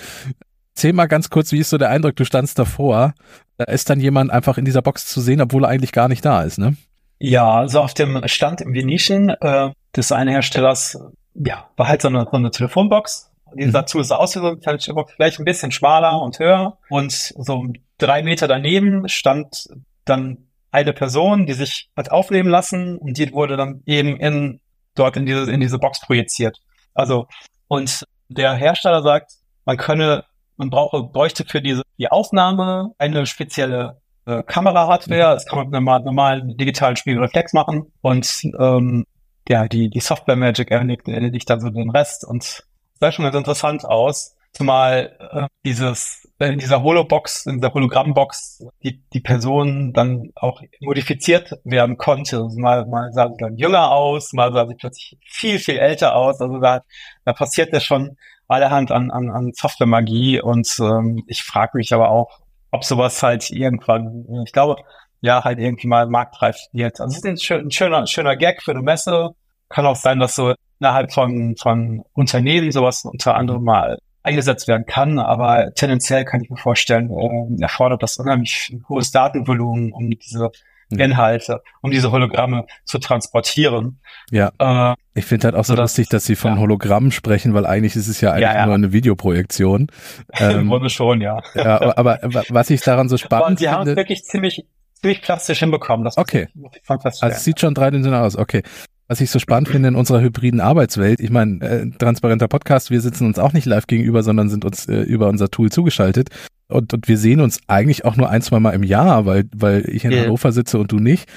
Erzähl 0.74 0.92
mal 0.92 1.06
ganz 1.06 1.28
kurz, 1.30 1.52
wie 1.52 1.58
ist 1.58 1.70
so 1.70 1.78
der 1.78 1.90
Eindruck, 1.90 2.16
du 2.16 2.24
standst 2.24 2.58
davor, 2.58 3.12
da 3.60 3.70
ist 3.70 3.90
dann 3.90 4.00
jemand 4.00 4.30
einfach 4.30 4.56
in 4.56 4.64
dieser 4.64 4.80
Box 4.80 5.04
zu 5.06 5.20
sehen, 5.20 5.42
obwohl 5.42 5.64
er 5.64 5.68
eigentlich 5.68 5.92
gar 5.92 6.08
nicht 6.08 6.24
da 6.24 6.42
ist, 6.42 6.58
ne? 6.58 6.76
Ja, 7.18 7.56
also 7.56 7.82
auf 7.82 7.92
dem 7.92 8.26
Stand 8.26 8.62
im 8.62 8.72
Venetian 8.72 9.28
äh, 9.28 9.70
des 9.94 10.12
einen 10.12 10.30
Herstellers, 10.30 10.98
ja, 11.34 11.68
war 11.76 11.88
halt 11.88 12.00
so 12.00 12.08
eine, 12.08 12.26
so 12.30 12.38
eine 12.38 12.50
Telefonbox. 12.50 13.30
Die 13.54 13.66
mhm. 13.66 13.72
dazu 13.72 13.98
ist 14.00 14.10
aus 14.12 14.34
wie 14.34 14.38
so 14.38 14.46
eine 14.46 14.60
Telefonbox, 14.60 15.12
vielleicht 15.12 15.38
ein 15.38 15.44
bisschen 15.44 15.72
schmaler 15.72 16.22
und 16.22 16.38
höher. 16.38 16.78
Und 16.88 17.12
so 17.12 17.66
drei 17.98 18.22
Meter 18.22 18.48
daneben 18.48 19.06
stand 19.10 19.68
dann 20.06 20.46
eine 20.70 20.94
Person, 20.94 21.44
die 21.44 21.52
sich 21.52 21.90
hat 21.94 22.10
aufnehmen 22.10 22.48
lassen 22.48 22.96
und 22.96 23.18
die 23.18 23.30
wurde 23.32 23.58
dann 23.58 23.82
eben 23.84 24.16
in, 24.16 24.60
dort 24.94 25.18
in 25.18 25.26
diese, 25.26 25.50
in 25.52 25.60
diese 25.60 25.78
Box 25.78 26.00
projiziert. 26.00 26.56
Also, 26.94 27.26
und 27.68 28.06
der 28.28 28.54
Hersteller 28.54 29.02
sagt, 29.02 29.32
man 29.66 29.76
könne 29.76 30.24
man 30.60 30.70
brauche, 30.70 31.02
bräuchte 31.02 31.44
für 31.44 31.60
diese 31.60 31.82
die 31.98 32.10
Aufnahme 32.10 32.92
eine 32.98 33.26
spezielle 33.26 34.00
äh, 34.26 34.42
Kamera-Hardware. 34.42 35.34
Das 35.34 35.46
kann 35.46 35.58
man 35.58 35.66
mit 35.68 35.74
einem 35.76 36.04
normalen 36.04 36.56
digitalen 36.56 36.96
Spiegelreflex 36.96 37.52
machen. 37.52 37.92
Und 38.02 38.42
ähm, 38.58 39.06
ja, 39.48 39.66
die, 39.66 39.90
die 39.90 40.00
Software 40.00 40.36
Magic 40.36 40.70
erledigt, 40.70 41.08
erledigt 41.08 41.50
dann 41.50 41.60
so 41.60 41.70
den 41.70 41.90
Rest. 41.90 42.24
Und 42.24 42.64
sah 43.00 43.10
schon 43.10 43.24
ganz 43.24 43.34
interessant 43.34 43.84
aus. 43.84 44.36
Zumal 44.52 45.16
äh, 45.32 45.46
dieses 45.64 46.20
in 46.38 46.58
dieser 46.58 46.82
Holobox, 46.82 47.46
in 47.46 47.56
dieser 47.56 47.74
Hologrammbox, 47.74 48.64
die, 48.82 49.02
die 49.12 49.20
Person 49.20 49.92
dann 49.92 50.30
auch 50.34 50.62
modifiziert 50.80 51.52
werden 51.64 51.98
konnte. 51.98 52.38
Also 52.38 52.58
mal, 52.58 52.86
mal 52.86 53.12
sah 53.12 53.28
sie 53.28 53.36
dann 53.38 53.56
jünger 53.56 53.90
aus, 53.90 54.32
mal 54.32 54.52
sah 54.52 54.66
sie 54.66 54.74
plötzlich 54.74 55.18
viel, 55.22 55.58
viel 55.58 55.76
älter 55.76 56.16
aus. 56.16 56.40
Also 56.40 56.58
da, 56.58 56.82
da 57.24 57.32
passiert 57.34 57.72
ja 57.72 57.80
schon 57.80 58.16
allerhand 58.50 58.90
an, 58.90 59.10
an, 59.10 59.30
an 59.30 59.52
Software-Magie 59.54 60.40
und 60.40 60.68
ähm, 60.80 61.22
ich 61.26 61.42
frage 61.42 61.78
mich 61.78 61.92
aber 61.92 62.10
auch, 62.10 62.40
ob 62.70 62.84
sowas 62.84 63.22
halt 63.22 63.50
irgendwann, 63.50 64.26
ich 64.44 64.52
glaube, 64.52 64.76
Jahr 65.20 65.44
halt 65.44 65.58
irgendwie 65.58 65.86
mal 65.86 66.06
marktreif 66.06 66.56
wird. 66.72 67.00
Also 67.00 67.16
es 67.16 67.24
ist 67.24 67.50
ein 67.50 67.70
schöner, 67.70 68.06
schöner 68.06 68.36
Gag 68.36 68.62
für 68.62 68.70
eine 68.70 68.82
Messe. 68.82 69.30
Kann 69.68 69.86
auch 69.86 69.96
sein, 69.96 70.18
dass 70.18 70.34
so 70.34 70.54
innerhalb 70.80 71.12
von, 71.12 71.56
von 71.56 72.04
Unternehmen 72.14 72.72
sowas 72.72 73.04
unter 73.04 73.34
anderem 73.34 73.64
mal 73.64 73.98
eingesetzt 74.22 74.68
werden 74.68 74.86
kann, 74.86 75.18
aber 75.18 75.72
tendenziell 75.74 76.24
kann 76.24 76.42
ich 76.42 76.50
mir 76.50 76.56
vorstellen, 76.56 77.10
äh, 77.10 77.62
erfordert 77.62 78.02
das 78.02 78.18
unheimlich 78.18 78.76
hohes 78.88 79.10
Datenvolumen, 79.10 79.92
um 79.92 80.10
diese 80.10 80.50
Inhalte, 80.90 81.62
um 81.82 81.90
diese 81.90 82.10
Hologramme 82.12 82.66
zu 82.84 82.98
transportieren. 82.98 84.00
Ja. 84.30 84.52
Äh, 84.58 84.94
ich 85.14 85.24
finde 85.24 85.46
halt 85.46 85.54
auch 85.54 85.64
so 85.64 85.74
lustig, 85.74 86.08
dass 86.08 86.24
sie 86.24 86.36
von 86.36 86.54
ja. 86.54 86.58
Hologrammen 86.58 87.12
sprechen, 87.12 87.54
weil 87.54 87.66
eigentlich 87.66 87.96
ist 87.96 88.08
es 88.08 88.20
ja 88.20 88.30
eigentlich 88.30 88.42
ja, 88.42 88.54
ja. 88.54 88.66
nur 88.66 88.74
eine 88.74 88.92
Videoprojektion. 88.92 89.88
Ähm, 90.38 90.60
Im 90.60 90.68
Grunde 90.68 90.90
schon, 90.90 91.20
ja. 91.20 91.40
Ja, 91.54 91.80
aber, 91.80 91.98
aber 91.98 92.44
was 92.48 92.70
ich 92.70 92.80
daran 92.82 93.08
so 93.08 93.16
spannend 93.16 93.44
aber 93.44 93.50
die 93.50 93.64
finde. 93.64 93.70
Die 93.70 93.74
haben 93.74 93.88
es 93.88 93.96
wirklich 93.96 94.24
ziemlich, 94.24 94.64
ziemlich 94.94 95.22
plastisch 95.22 95.58
hinbekommen. 95.58 96.04
Das 96.04 96.16
okay. 96.16 96.48
Also 96.86 97.26
es 97.26 97.44
sieht 97.44 97.60
schon 97.60 97.74
dreidimensional 97.74 98.24
aus, 98.24 98.36
okay. 98.36 98.62
Was 99.10 99.20
ich 99.20 99.32
so 99.32 99.40
spannend 99.40 99.68
finde 99.68 99.88
in 99.88 99.96
unserer 99.96 100.20
hybriden 100.20 100.60
Arbeitswelt, 100.60 101.18
ich 101.18 101.30
meine, 101.30 101.60
äh, 101.62 101.90
transparenter 101.98 102.46
Podcast, 102.46 102.92
wir 102.92 103.00
sitzen 103.00 103.26
uns 103.26 103.40
auch 103.40 103.52
nicht 103.52 103.66
live 103.66 103.88
gegenüber, 103.88 104.22
sondern 104.22 104.48
sind 104.48 104.64
uns 104.64 104.86
äh, 104.86 105.00
über 105.00 105.28
unser 105.28 105.50
Tool 105.50 105.68
zugeschaltet. 105.68 106.28
Und, 106.68 106.94
und 106.94 107.08
wir 107.08 107.18
sehen 107.18 107.40
uns 107.40 107.58
eigentlich 107.66 108.04
auch 108.04 108.14
nur 108.14 108.30
ein, 108.30 108.40
zwei 108.40 108.60
Mal 108.60 108.70
im 108.70 108.84
Jahr, 108.84 109.26
weil, 109.26 109.48
weil 109.52 109.84
ich 109.90 110.04
in 110.04 110.12
yeah. 110.12 110.22
Hannover 110.22 110.52
sitze 110.52 110.78
und 110.78 110.92
du 110.92 111.00
nicht. 111.00 111.28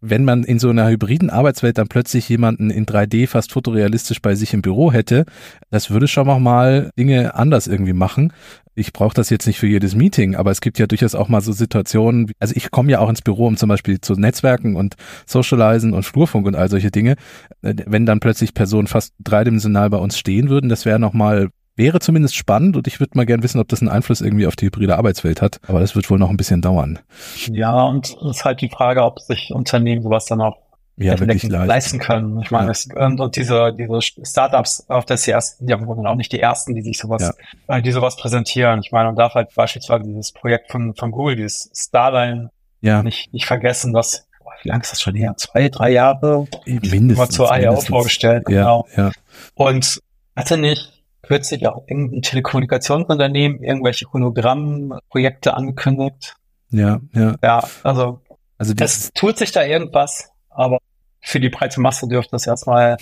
Wenn 0.00 0.24
man 0.24 0.44
in 0.44 0.60
so 0.60 0.70
einer 0.70 0.88
hybriden 0.88 1.28
Arbeitswelt 1.28 1.76
dann 1.76 1.88
plötzlich 1.88 2.28
jemanden 2.28 2.70
in 2.70 2.86
3D 2.86 3.26
fast 3.26 3.50
fotorealistisch 3.50 4.22
bei 4.22 4.36
sich 4.36 4.54
im 4.54 4.62
Büro 4.62 4.92
hätte, 4.92 5.24
das 5.70 5.90
würde 5.90 6.06
schon 6.06 6.28
noch 6.28 6.38
mal 6.38 6.92
Dinge 6.96 7.34
anders 7.34 7.66
irgendwie 7.66 7.94
machen. 7.94 8.32
Ich 8.74 8.92
brauche 8.92 9.14
das 9.14 9.30
jetzt 9.30 9.46
nicht 9.46 9.58
für 9.58 9.66
jedes 9.66 9.94
Meeting, 9.94 10.34
aber 10.34 10.50
es 10.50 10.60
gibt 10.60 10.78
ja 10.78 10.86
durchaus 10.86 11.14
auch 11.14 11.28
mal 11.28 11.40
so 11.40 11.52
Situationen, 11.52 12.32
also 12.38 12.54
ich 12.56 12.70
komme 12.70 12.90
ja 12.90 13.00
auch 13.00 13.08
ins 13.08 13.22
Büro, 13.22 13.46
um 13.46 13.56
zum 13.56 13.68
Beispiel 13.68 14.00
zu 14.00 14.14
Netzwerken 14.14 14.76
und 14.76 14.94
Socializen 15.26 15.92
und 15.92 16.04
Flurfunk 16.04 16.46
und 16.46 16.56
all 16.56 16.70
solche 16.70 16.90
Dinge. 16.90 17.16
Wenn 17.60 18.06
dann 18.06 18.20
plötzlich 18.20 18.54
Personen 18.54 18.86
fast 18.86 19.14
dreidimensional 19.20 19.90
bei 19.90 19.98
uns 19.98 20.18
stehen 20.18 20.48
würden, 20.48 20.70
das 20.70 20.84
wäre 20.84 20.98
noch 20.98 21.12
mal 21.12 21.50
wäre 21.76 22.00
zumindest 22.00 22.36
spannend 22.36 22.76
und 22.76 22.86
ich 22.86 23.00
würde 23.00 23.16
mal 23.16 23.26
gern 23.26 23.42
wissen, 23.42 23.60
ob 23.60 23.68
das 23.68 23.80
einen 23.80 23.88
Einfluss 23.88 24.20
irgendwie 24.20 24.46
auf 24.46 24.56
die 24.56 24.66
hybride 24.66 24.96
Arbeitswelt 24.96 25.40
hat. 25.40 25.58
Aber 25.66 25.80
das 25.80 25.94
wird 25.94 26.10
wohl 26.10 26.18
noch 26.18 26.30
ein 26.30 26.36
bisschen 26.36 26.60
dauern. 26.60 26.98
Ja, 27.50 27.84
und 27.84 28.06
es 28.06 28.36
ist 28.38 28.44
halt 28.44 28.60
die 28.60 28.68
Frage, 28.68 29.02
ob 29.02 29.20
sich 29.20 29.52
Unternehmen 29.52 30.02
sowas 30.02 30.26
dann 30.26 30.40
auch 30.40 30.58
ja, 30.96 31.18
wirklich 31.18 31.42
leisten. 31.44 31.66
leisten 31.66 31.98
können. 31.98 32.40
Ich 32.42 32.50
meine, 32.50 32.66
ja. 32.66 32.72
es, 32.72 32.88
und, 32.94 33.20
und 33.20 33.36
diese, 33.36 33.72
diese 33.72 34.00
Startups 34.00 34.88
auf 34.88 35.04
der 35.04 35.16
CS 35.16 35.58
sind 35.58 35.68
ja 35.68 35.78
auch 35.78 36.14
nicht 36.14 36.32
die 36.32 36.40
ersten, 36.40 36.74
die 36.74 36.82
sich 36.82 36.98
sowas, 36.98 37.34
ja. 37.68 37.76
äh, 37.76 37.82
die 37.82 37.92
sowas 37.92 38.16
präsentieren. 38.16 38.80
Ich 38.84 38.92
meine, 38.92 39.06
man 39.06 39.16
darf 39.16 39.34
halt 39.34 39.54
beispielsweise 39.54 40.04
dieses 40.04 40.32
Projekt 40.32 40.70
von, 40.70 40.94
von 40.94 41.10
Google, 41.10 41.36
dieses 41.36 41.70
Starline, 41.74 42.50
ja. 42.80 43.02
nicht, 43.02 43.32
nicht 43.32 43.46
vergessen, 43.46 43.94
was 43.94 44.26
wie 44.62 44.68
lange 44.68 44.82
ist 44.82 44.92
das 44.92 45.02
schon 45.02 45.14
her? 45.14 45.34
Zwei, 45.36 45.68
drei 45.68 45.90
Jahre? 45.90 46.46
Mindestens. 46.66 47.16
Mal 47.16 47.28
zur 47.28 47.56
IO 47.56 47.80
vorgestellt. 47.80 48.44
Ja, 48.48 48.62
genau. 48.62 48.86
ja. 48.96 49.10
Und 49.54 50.00
hatte 50.36 50.56
nicht 50.56 51.02
kürzlich 51.22 51.66
auch 51.66 51.84
irgendein 51.86 52.22
Telekommunikationsunternehmen 52.22 53.62
irgendwelche 53.62 54.06
Hologrammprojekte 54.12 55.54
angekündigt. 55.54 56.36
Ja, 56.70 57.00
ja. 57.14 57.36
Ja, 57.42 57.64
also, 57.82 58.20
also 58.58 58.74
es 58.78 59.10
tut 59.14 59.38
sich 59.38 59.52
da 59.52 59.64
irgendwas, 59.64 60.31
aber 60.54 60.78
für 61.24 61.38
die 61.38 61.48
breite 61.48 61.80
Masse 61.80 62.08
dürfte 62.08 62.32
das 62.32 62.46
erstmal 62.46 62.96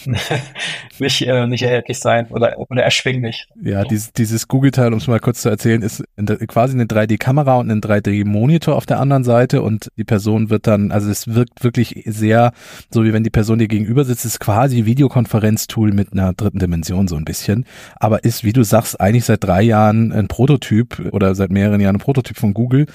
nicht, 0.99 1.23
äh, 1.23 1.47
nicht 1.47 1.63
erhältlich 1.63 1.99
sein 1.99 2.27
oder, 2.29 2.59
oder 2.59 2.83
erschwinglich. 2.83 3.49
Ja, 3.63 3.83
dieses, 3.85 4.13
dieses 4.13 4.47
Google-Teil, 4.47 4.93
um 4.93 4.99
es 4.99 5.07
mal 5.07 5.21
kurz 5.21 5.41
zu 5.41 5.49
erzählen, 5.49 5.81
ist 5.81 6.05
quasi 6.47 6.75
eine 6.75 6.85
3D-Kamera 6.85 7.57
und 7.57 7.71
ein 7.71 7.81
3D-Monitor 7.81 8.77
auf 8.77 8.85
der 8.85 9.01
anderen 9.01 9.25
Seite 9.25 9.63
und 9.63 9.89
die 9.97 10.05
Person 10.05 10.51
wird 10.51 10.67
dann, 10.67 10.93
also 10.93 11.11
es 11.11 11.35
wirkt 11.35 11.65
wirklich 11.65 12.03
sehr, 12.07 12.53
so 12.91 13.05
wie 13.05 13.15
wenn 13.15 13.25
die 13.25 13.31
Person 13.31 13.59
dir 13.59 13.69
gegenüber 13.69 14.05
sitzt, 14.05 14.27
ist 14.27 14.39
quasi 14.39 14.85
Videokonferenz-Tool 14.85 15.93
mit 15.93 16.13
einer 16.13 16.35
dritten 16.35 16.59
Dimension 16.59 17.09
so 17.09 17.17
ein 17.17 17.25
bisschen, 17.25 17.65
aber 17.97 18.23
ist, 18.25 18.45
wie 18.45 18.53
du 18.53 18.63
sagst, 18.63 19.01
eigentlich 19.01 19.25
seit 19.25 19.43
drei 19.43 19.63
Jahren 19.63 20.13
ein 20.13 20.29
Prototyp 20.29 21.11
oder 21.13 21.35
seit 21.35 21.51
mehreren 21.51 21.81
Jahren 21.81 21.97
ein 21.97 22.01
Prototyp 22.01 22.37
von 22.37 22.53
Google 22.53 22.87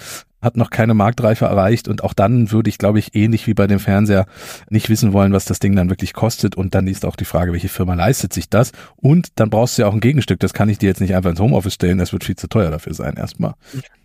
hat 0.45 0.55
noch 0.55 0.69
keine 0.69 0.93
Marktreife 0.93 1.45
erreicht 1.45 1.87
und 1.87 2.03
auch 2.03 2.13
dann 2.13 2.51
würde 2.51 2.69
ich, 2.69 2.77
glaube 2.77 2.99
ich, 2.99 3.15
ähnlich 3.15 3.47
wie 3.47 3.53
bei 3.53 3.67
dem 3.67 3.79
Fernseher 3.79 4.25
nicht 4.69 4.89
wissen 4.89 5.11
wollen, 5.11 5.33
was 5.33 5.45
das 5.45 5.59
Ding 5.59 5.75
dann 5.75 5.89
wirklich 5.89 6.13
kostet 6.13 6.55
und 6.55 6.75
dann 6.75 6.87
ist 6.87 7.05
auch 7.05 7.15
die 7.15 7.25
Frage, 7.25 7.51
welche 7.51 7.67
Firma 7.67 7.95
leistet 7.95 8.31
sich 8.31 8.49
das 8.49 8.71
und 8.95 9.39
dann 9.39 9.49
brauchst 9.49 9.77
du 9.77 9.81
ja 9.81 9.87
auch 9.87 9.93
ein 9.93 9.99
Gegenstück, 9.99 10.39
das 10.39 10.53
kann 10.53 10.69
ich 10.69 10.77
dir 10.77 10.87
jetzt 10.87 11.01
nicht 11.01 11.15
einfach 11.15 11.31
ins 11.31 11.39
Homeoffice 11.39 11.73
stellen, 11.73 11.97
das 11.97 12.13
wird 12.13 12.23
viel 12.23 12.35
zu 12.35 12.47
teuer 12.47 12.71
dafür 12.71 12.93
sein 12.93 13.15
erstmal. 13.17 13.55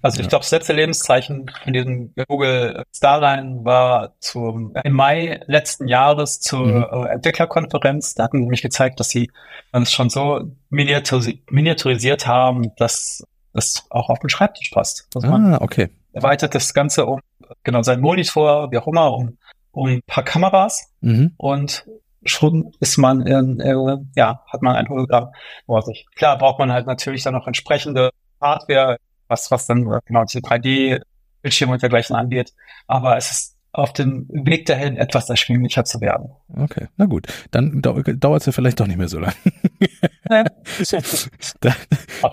Also 0.03 0.19
ich 0.19 0.25
ja. 0.25 0.31
glaube, 0.31 0.43
das 0.43 0.51
letzte 0.51 0.73
Lebenszeichen 0.73 1.51
von 1.63 1.73
diesem 1.73 2.15
Google 2.27 2.83
Starline 2.95 3.65
war 3.65 4.15
zum, 4.21 4.75
im 4.83 4.95
Mai 4.95 5.41
letzten 5.47 5.87
Jahres 5.87 6.41
zur 6.41 6.67
mhm. 6.67 7.07
Entwicklerkonferenz, 7.07 8.15
da 8.15 8.25
hatten 8.25 8.41
nämlich 8.41 8.63
gezeigt, 8.63 8.99
dass 8.99 9.11
sie 9.11 9.31
es 9.73 9.93
schon 9.93 10.09
so 10.09 10.51
miniaturisiert 10.71 12.27
haben, 12.27 12.75
dass 12.77 13.25
das 13.53 13.85
auch 13.91 14.09
auf 14.09 14.21
den 14.21 14.31
Schreibtisch 14.31 14.71
passt. 14.71 15.09
ah, 15.23 15.59
okay 15.61 15.91
erweitert 16.13 16.55
das 16.55 16.75
Ganze 16.75 17.07
um 17.07 17.21
genau 17.65 17.83
seinen 17.83 18.03
Monitor, 18.03 18.71
wie 18.71 18.79
auch 18.79 18.87
immer, 18.87 19.13
um, 19.13 19.39
um 19.73 19.89
ein 19.89 20.03
paar 20.07 20.25
Kameras 20.25 20.93
mhm. 21.01 21.35
und 21.37 21.85
schon 22.25 22.73
ist 22.81 22.99
man 22.99 23.27
in, 23.27 23.61
äh, 23.61 23.75
ja, 24.15 24.43
hat 24.47 24.63
man 24.63 24.77
ein 24.77 24.89
Hologramm 24.89 25.33
vor 25.67 25.83
sich. 25.83 26.07
Klar 26.15 26.39
braucht 26.39 26.59
man 26.59 26.73
halt 26.73 26.87
natürlich 26.87 27.23
dann 27.23 27.35
noch 27.35 27.47
entsprechende 27.47 28.11
Hardware, 28.41 28.99
was, 29.29 29.51
was 29.51 29.67
dann 29.67 29.85
genau 30.05 30.25
diese 30.25 30.41
3D-Bildschirme 30.41 31.75
und 31.75 31.83
dergleichen 31.83 32.17
angeht. 32.17 32.53
Aber 32.87 33.17
es 33.17 33.31
ist 33.31 33.57
auf 33.73 33.93
dem 33.93 34.27
Weg 34.29 34.67
dahin 34.67 34.97
etwas 34.97 35.31
erschwinglicher 35.31 35.85
zu 35.85 36.01
werden. 36.01 36.31
Okay, 36.57 36.89
na 36.97 37.07
gut. 37.07 37.29
Dann 37.53 37.81
dauert 37.83 38.41
es 38.41 38.47
ja 38.47 38.53
vielleicht 38.53 38.81
doch 38.81 38.87
nicht 38.87 38.99
mehr 38.99 39.09
so 39.09 39.19
lange. 39.19 39.35
Dann, 40.29 40.47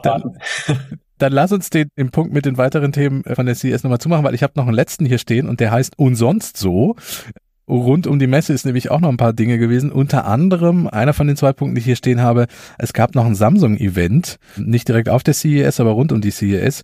dann, 0.04 0.38
dann 1.18 1.34
lass 1.34 1.52
uns 1.52 1.70
den, 1.70 1.90
den 1.98 2.12
Punkt 2.12 2.34
mit 2.34 2.46
den 2.46 2.58
weiteren 2.58 2.92
Themen 2.92 3.24
von 3.24 3.46
der 3.46 3.56
CES 3.56 3.84
nochmal 3.84 4.00
zumachen, 4.00 4.24
weil 4.24 4.36
ich 4.36 4.44
habe 4.44 4.54
noch 4.56 4.66
einen 4.66 4.76
letzten 4.76 5.06
hier 5.06 5.18
stehen 5.18 5.50
und 5.50 5.60
der 5.60 5.72
heißt 5.72 5.98
Und 5.98 6.16
sonst 6.16 6.58
so. 6.58 6.96
Rund 7.70 8.08
um 8.08 8.18
die 8.18 8.28
Messe 8.28 8.54
ist 8.54 8.66
nämlich 8.66 8.92
auch 8.92 9.02
noch 9.02 9.10
ein 9.10 9.18
paar 9.18 9.34
Dinge 9.34 9.58
gewesen. 9.58 9.92
Unter 9.92 10.26
anderem, 10.26 10.88
einer 10.88 11.14
von 11.14 11.28
den 11.28 11.36
zwei 11.36 11.52
Punkten, 11.52 11.76
die 11.76 11.80
ich 11.80 11.86
hier 11.86 11.98
stehen 11.98 12.22
habe, 12.22 12.48
es 12.78 12.94
gab 12.94 13.14
noch 13.14 13.26
ein 13.26 13.36
Samsung-Event, 13.36 14.38
nicht 14.56 14.88
direkt 14.88 15.10
auf 15.10 15.22
der 15.22 15.34
CES, 15.34 15.82
aber 15.82 15.92
rund 15.92 16.14
um 16.14 16.22
die 16.22 16.32
CES, 16.32 16.84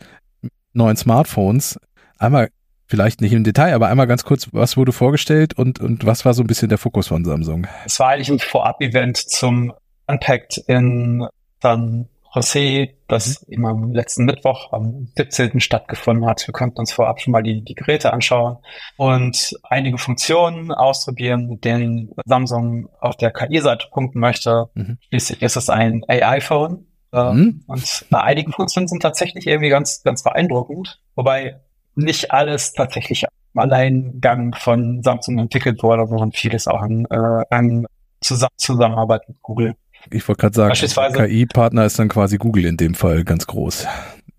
neuen 0.74 0.98
Smartphones. 0.98 1.80
Einmal, 2.18 2.50
vielleicht 2.86 3.22
nicht 3.22 3.32
im 3.32 3.46
Detail, 3.46 3.74
aber 3.74 3.88
einmal 3.88 4.08
ganz 4.08 4.26
kurz, 4.26 4.50
was 4.52 4.76
wurde 4.76 4.92
vorgestellt 4.92 5.58
und, 5.58 5.80
und 5.80 6.06
was 6.06 6.26
war 6.26 6.34
so 6.34 6.44
ein 6.44 6.48
bisschen 6.48 6.68
der 6.68 6.78
Fokus 6.78 7.08
von 7.08 7.24
Samsung? 7.24 7.66
Es 7.86 7.98
war 8.00 8.10
eigentlich 8.10 8.30
ein 8.30 8.40
Vorab-Event 8.40 9.18
zum 9.18 9.72
Unpacked 10.08 10.58
in 10.68 11.26
San 11.62 12.10
José, 12.34 12.96
das 13.08 13.44
immer 13.44 13.70
am 13.70 13.94
letzten 13.94 14.26
Mittwoch, 14.26 14.74
am 14.74 15.08
17. 15.16 15.60
stattgefunden 15.60 16.26
hat. 16.26 16.48
Wir 16.48 16.54
konnten 16.54 16.80
uns 16.80 16.92
vorab 16.92 17.22
schon 17.22 17.32
mal 17.32 17.44
die, 17.44 17.64
die 17.64 17.76
Geräte 17.76 18.12
anschauen 18.12 18.58
und 18.98 19.56
einige 19.64 20.00
Funktionen 20.00 20.72
ausprobieren, 20.72 21.48
mit 21.48 21.64
denen 21.64 22.12
Samsung 22.26 22.90
auf 23.00 23.18
der 23.18 23.32
KI-Seite 23.32 23.88
punkten 23.92 24.20
möchte. 24.20 24.70
Mhm. 24.74 24.98
Schließlich 25.10 25.42
ist 25.44 25.58
es 25.58 25.70
ein 25.70 26.04
AI-Phone. 26.08 26.88
Äh, 27.12 27.34
mhm. 27.34 27.64
Und 27.68 28.06
bei 28.10 28.22
einigen 28.22 28.52
Funktionen 28.52 28.88
sind 28.88 29.02
tatsächlich 29.02 29.46
irgendwie 29.46 29.70
ganz, 29.70 30.02
ganz 30.02 30.24
beeindruckend. 30.24 31.00
Wobei 31.16 31.62
nicht 31.96 32.32
alles 32.32 32.74
tatsächlich 32.74 33.26
im 33.54 33.60
Alleingang 33.60 34.56
von 34.56 35.04
Samsung 35.04 35.38
entwickelt 35.38 35.84
wurde, 35.84 36.08
sondern 36.08 36.32
vieles 36.32 36.68
auch 36.68 36.82
an, 36.82 37.06
äh, 37.12 37.46
an 37.52 37.86
Zusammenarbeit 38.22 39.28
mit 39.28 39.42
Google 39.44 39.76
ich 40.12 40.28
wollte 40.28 40.42
gerade 40.50 40.76
sagen, 40.76 41.14
KI-Partner 41.14 41.86
ist 41.86 42.00
dann 42.00 42.10
quasi 42.10 42.38
Google 42.38 42.66
in 42.66 42.78
dem 42.78 42.96
Fall 42.96 43.24
ganz 43.24 43.48
groß. 43.48 43.88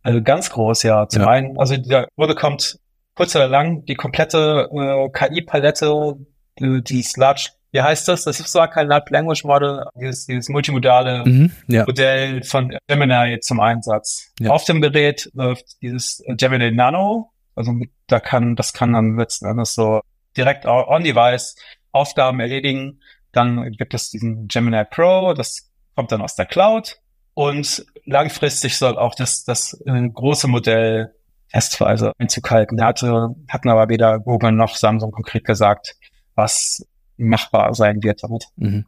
Also 0.03 0.23
ganz 0.23 0.51
groß, 0.51 0.83
ja. 0.83 1.09
Zum 1.09 1.23
ja. 1.23 1.29
einen, 1.29 1.59
also 1.59 1.77
der 1.77 2.09
wurde 2.17 2.35
kommt 2.35 2.79
kurz 3.15 3.35
oder 3.37 3.49
lang 3.49 3.85
die 3.85 3.95
komplette 3.95 4.69
äh, 4.73 5.09
KI-Palette, 5.11 6.17
die, 6.59 6.83
die 6.83 7.01
ist 7.01 7.17
large, 7.17 7.51
wie 7.73 7.83
heißt 7.83 8.07
das? 8.07 8.25
Das 8.25 8.39
ist 8.39 8.53
zwar 8.53 8.69
kein 8.69 8.87
Large 8.87 9.07
Language 9.11 9.45
Model, 9.45 9.85
dieses, 9.97 10.27
dieses 10.27 10.49
multimodale 10.49 11.25
mhm, 11.25 11.51
ja. 11.67 11.85
Modell 11.85 12.43
von 12.45 12.77
Gemini 12.87 13.41
zum 13.41 13.61
Einsatz. 13.61 14.33
Ja. 14.39 14.51
Auf 14.51 14.65
dem 14.65 14.81
Gerät 14.81 15.31
läuft 15.35 15.81
dieses 15.83 16.23
Gemini 16.37 16.71
Nano, 16.71 17.33
also 17.57 17.75
da 18.07 18.21
kann, 18.21 18.57
das 18.57 18.73
kann 18.73 18.93
dann 18.93 19.17
letzten 19.17 19.47
Endes 19.47 19.75
so 19.75 20.01
direkt 20.37 20.67
on-device 20.67 21.57
Aufgaben 21.93 22.41
erledigen. 22.41 23.01
Dann 23.35 23.73
gibt 23.73 23.95
es 23.95 24.11
diesen 24.11 24.49
Gemini 24.49 24.85
Pro, 24.85 25.35
das 25.35 25.71
kommt 25.95 26.13
dann 26.13 26.23
aus 26.23 26.37
der 26.37 26.47
Cloud. 26.47 27.01
Und 27.35 27.85
langfristig 28.05 28.79
soll 28.79 28.97
auch 28.97 29.15
das, 29.15 29.45
das 29.45 29.81
äh, 29.87 30.09
große 30.09 30.47
Modell 30.47 31.15
testweise 31.53 32.13
Einzug 32.19 32.51
halten. 32.51 32.77
Da 32.77 32.87
hatte, 32.87 33.35
hatten 33.49 33.69
aber 33.69 33.89
weder 33.89 34.19
Google 34.21 34.53
noch 34.53 34.77
Samsung 34.77 35.13
konkret 35.13 35.45
gesagt, 35.45 35.97
was 36.35 36.87
machbar 37.17 37.75
sein 37.75 38.03
wird 38.03 38.23
damit. 38.23 38.47
Mhm. 38.57 38.87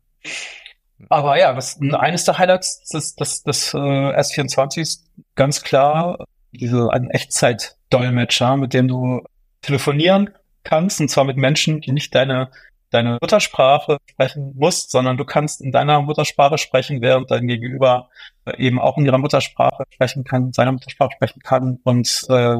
Aber 1.08 1.38
ja, 1.38 1.56
was, 1.56 1.78
eines 1.80 2.24
der 2.24 2.38
Highlights 2.38 2.84
des, 2.88 3.14
des, 3.14 3.42
des 3.42 3.74
äh, 3.74 3.76
S24 3.76 4.80
ist 4.80 5.06
ganz 5.34 5.62
klar 5.62 6.24
diese 6.52 6.90
ein 6.90 7.10
Echtzeit-Dolmetscher, 7.10 8.56
mit 8.56 8.72
dem 8.72 8.88
du 8.88 9.22
telefonieren 9.60 10.30
kannst, 10.64 11.00
und 11.00 11.08
zwar 11.08 11.24
mit 11.24 11.36
Menschen, 11.36 11.80
die 11.80 11.92
nicht 11.92 12.14
deine 12.14 12.50
deine 12.90 13.18
Muttersprache 13.20 13.98
sprechen 14.06 14.52
musst, 14.56 14.90
sondern 14.90 15.16
du 15.16 15.24
kannst 15.24 15.60
in 15.60 15.72
deiner 15.72 16.00
Muttersprache 16.02 16.58
sprechen, 16.58 17.00
während 17.00 17.30
dein 17.30 17.46
Gegenüber 17.46 18.08
eben 18.56 18.80
auch 18.80 18.96
in 18.96 19.06
ihrer 19.06 19.18
Muttersprache 19.18 19.84
sprechen 19.90 20.24
kann, 20.24 20.52
seiner 20.52 20.72
Muttersprache 20.72 21.12
sprechen 21.16 21.40
kann 21.42 21.78
und 21.82 22.26
äh, 22.28 22.56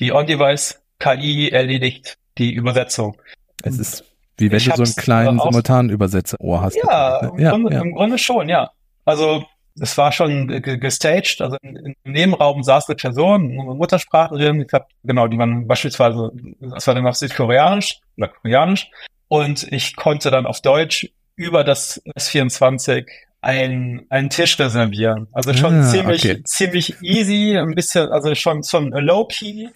die 0.00 0.12
On-Device 0.12 0.82
KI 0.98 1.50
erledigt 1.50 2.18
die 2.38 2.52
Übersetzung. 2.52 3.16
Es 3.62 3.78
ist 3.78 4.04
wie 4.38 4.50
wenn 4.50 4.58
ich 4.58 4.68
du 4.68 4.76
so 4.76 4.82
einen 4.82 4.94
kleinen 4.94 5.38
Simultanübersetzer-Ohr 5.38 6.62
hast. 6.62 6.76
Ja, 6.76 7.18
im, 7.18 7.38
ja, 7.38 7.50
Grunde, 7.50 7.74
ja. 7.74 7.82
im 7.82 7.94
Grunde 7.94 8.18
schon, 8.18 8.48
ja. 8.48 8.70
Also 9.04 9.44
es 9.80 9.96
war 9.96 10.12
schon 10.12 10.48
gestaged, 10.48 11.40
also 11.40 11.56
im 11.62 11.94
Nebenraum 12.04 12.62
saß 12.62 12.88
eine 12.88 12.96
Person, 12.96 13.52
eine 13.52 13.74
Muttersprachlerin, 13.74 14.60
ich 14.60 14.68
glaube, 14.68 14.86
genau, 15.02 15.28
die 15.28 15.38
waren 15.38 15.66
beispielsweise, 15.66 16.30
das 16.60 16.86
war 16.86 16.94
dann 16.94 17.06
auf 17.06 17.16
Südkoreanisch 17.16 18.00
oder 18.16 18.28
Koreanisch 18.28 18.90
und 19.32 19.72
ich 19.72 19.96
konnte 19.96 20.30
dann 20.30 20.44
auf 20.44 20.60
Deutsch 20.60 21.08
über 21.36 21.64
das 21.64 22.02
S24 22.18 23.06
ein, 23.40 24.04
einen 24.10 24.28
Tisch 24.28 24.58
reservieren. 24.58 25.26
Also 25.32 25.54
schon 25.54 25.80
ah, 25.80 25.88
ziemlich, 25.88 26.22
okay. 26.22 26.42
ziemlich 26.44 26.96
easy, 27.00 27.56
ein 27.56 27.74
bisschen, 27.74 28.10
also 28.10 28.34
schon, 28.34 28.62
schon 28.62 28.90
low-key. 28.90 29.68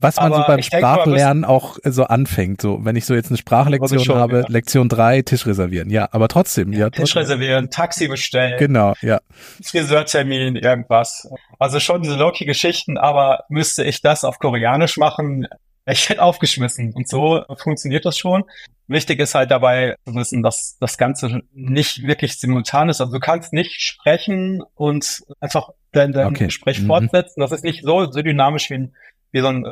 Was 0.00 0.16
man 0.16 0.32
so 0.32 0.42
beim 0.46 0.62
Sprachlernen 0.62 1.44
auch 1.44 1.76
so 1.84 2.04
anfängt, 2.04 2.62
so, 2.62 2.86
wenn 2.86 2.96
ich 2.96 3.04
so 3.04 3.12
jetzt 3.12 3.28
eine 3.28 3.36
Sprachlektion 3.36 4.02
schon, 4.02 4.16
habe, 4.16 4.40
ja. 4.40 4.44
Lektion 4.48 4.88
3, 4.88 5.20
Tisch 5.20 5.44
reservieren. 5.46 5.90
Ja, 5.90 6.08
aber 6.10 6.28
trotzdem, 6.28 6.72
ja. 6.72 6.78
ja 6.78 6.90
Tisch 6.90 7.14
reservieren, 7.14 7.68
Taxi 7.68 8.08
bestellen. 8.08 8.56
Genau, 8.58 8.94
ja. 9.02 9.20
Friseurtermin, 9.62 10.56
irgendwas. 10.56 11.28
Also 11.58 11.80
schon 11.80 12.00
diese 12.00 12.16
low-key 12.16 12.46
Geschichten, 12.46 12.96
aber 12.96 13.44
müsste 13.50 13.84
ich 13.84 14.00
das 14.00 14.24
auf 14.24 14.38
Koreanisch 14.38 14.96
machen, 14.96 15.48
ich 15.86 16.08
hätte 16.08 16.22
aufgeschmissen. 16.22 16.92
Und 16.94 17.08
so 17.08 17.44
funktioniert 17.56 18.04
das 18.04 18.18
schon. 18.18 18.44
Wichtig 18.86 19.20
ist 19.20 19.34
halt 19.34 19.50
dabei 19.50 19.96
zu 20.04 20.14
wissen, 20.14 20.42
dass 20.42 20.76
das 20.78 20.98
Ganze 20.98 21.42
nicht 21.52 22.06
wirklich 22.06 22.38
simultan 22.38 22.88
ist. 22.88 23.00
Also 23.00 23.12
du 23.12 23.20
kannst 23.20 23.52
nicht 23.52 23.80
sprechen 23.80 24.62
und 24.74 25.22
einfach 25.40 25.70
dein, 25.92 26.12
dein 26.12 26.28
okay. 26.28 26.46
Gespräch 26.46 26.80
mhm. 26.80 26.86
fortsetzen. 26.86 27.40
Das 27.40 27.52
ist 27.52 27.64
nicht 27.64 27.84
so, 27.84 28.10
so 28.10 28.22
dynamisch 28.22 28.70
wie, 28.70 28.74
ein, 28.74 28.94
wie 29.32 29.40
so 29.40 29.48
ein 29.48 29.66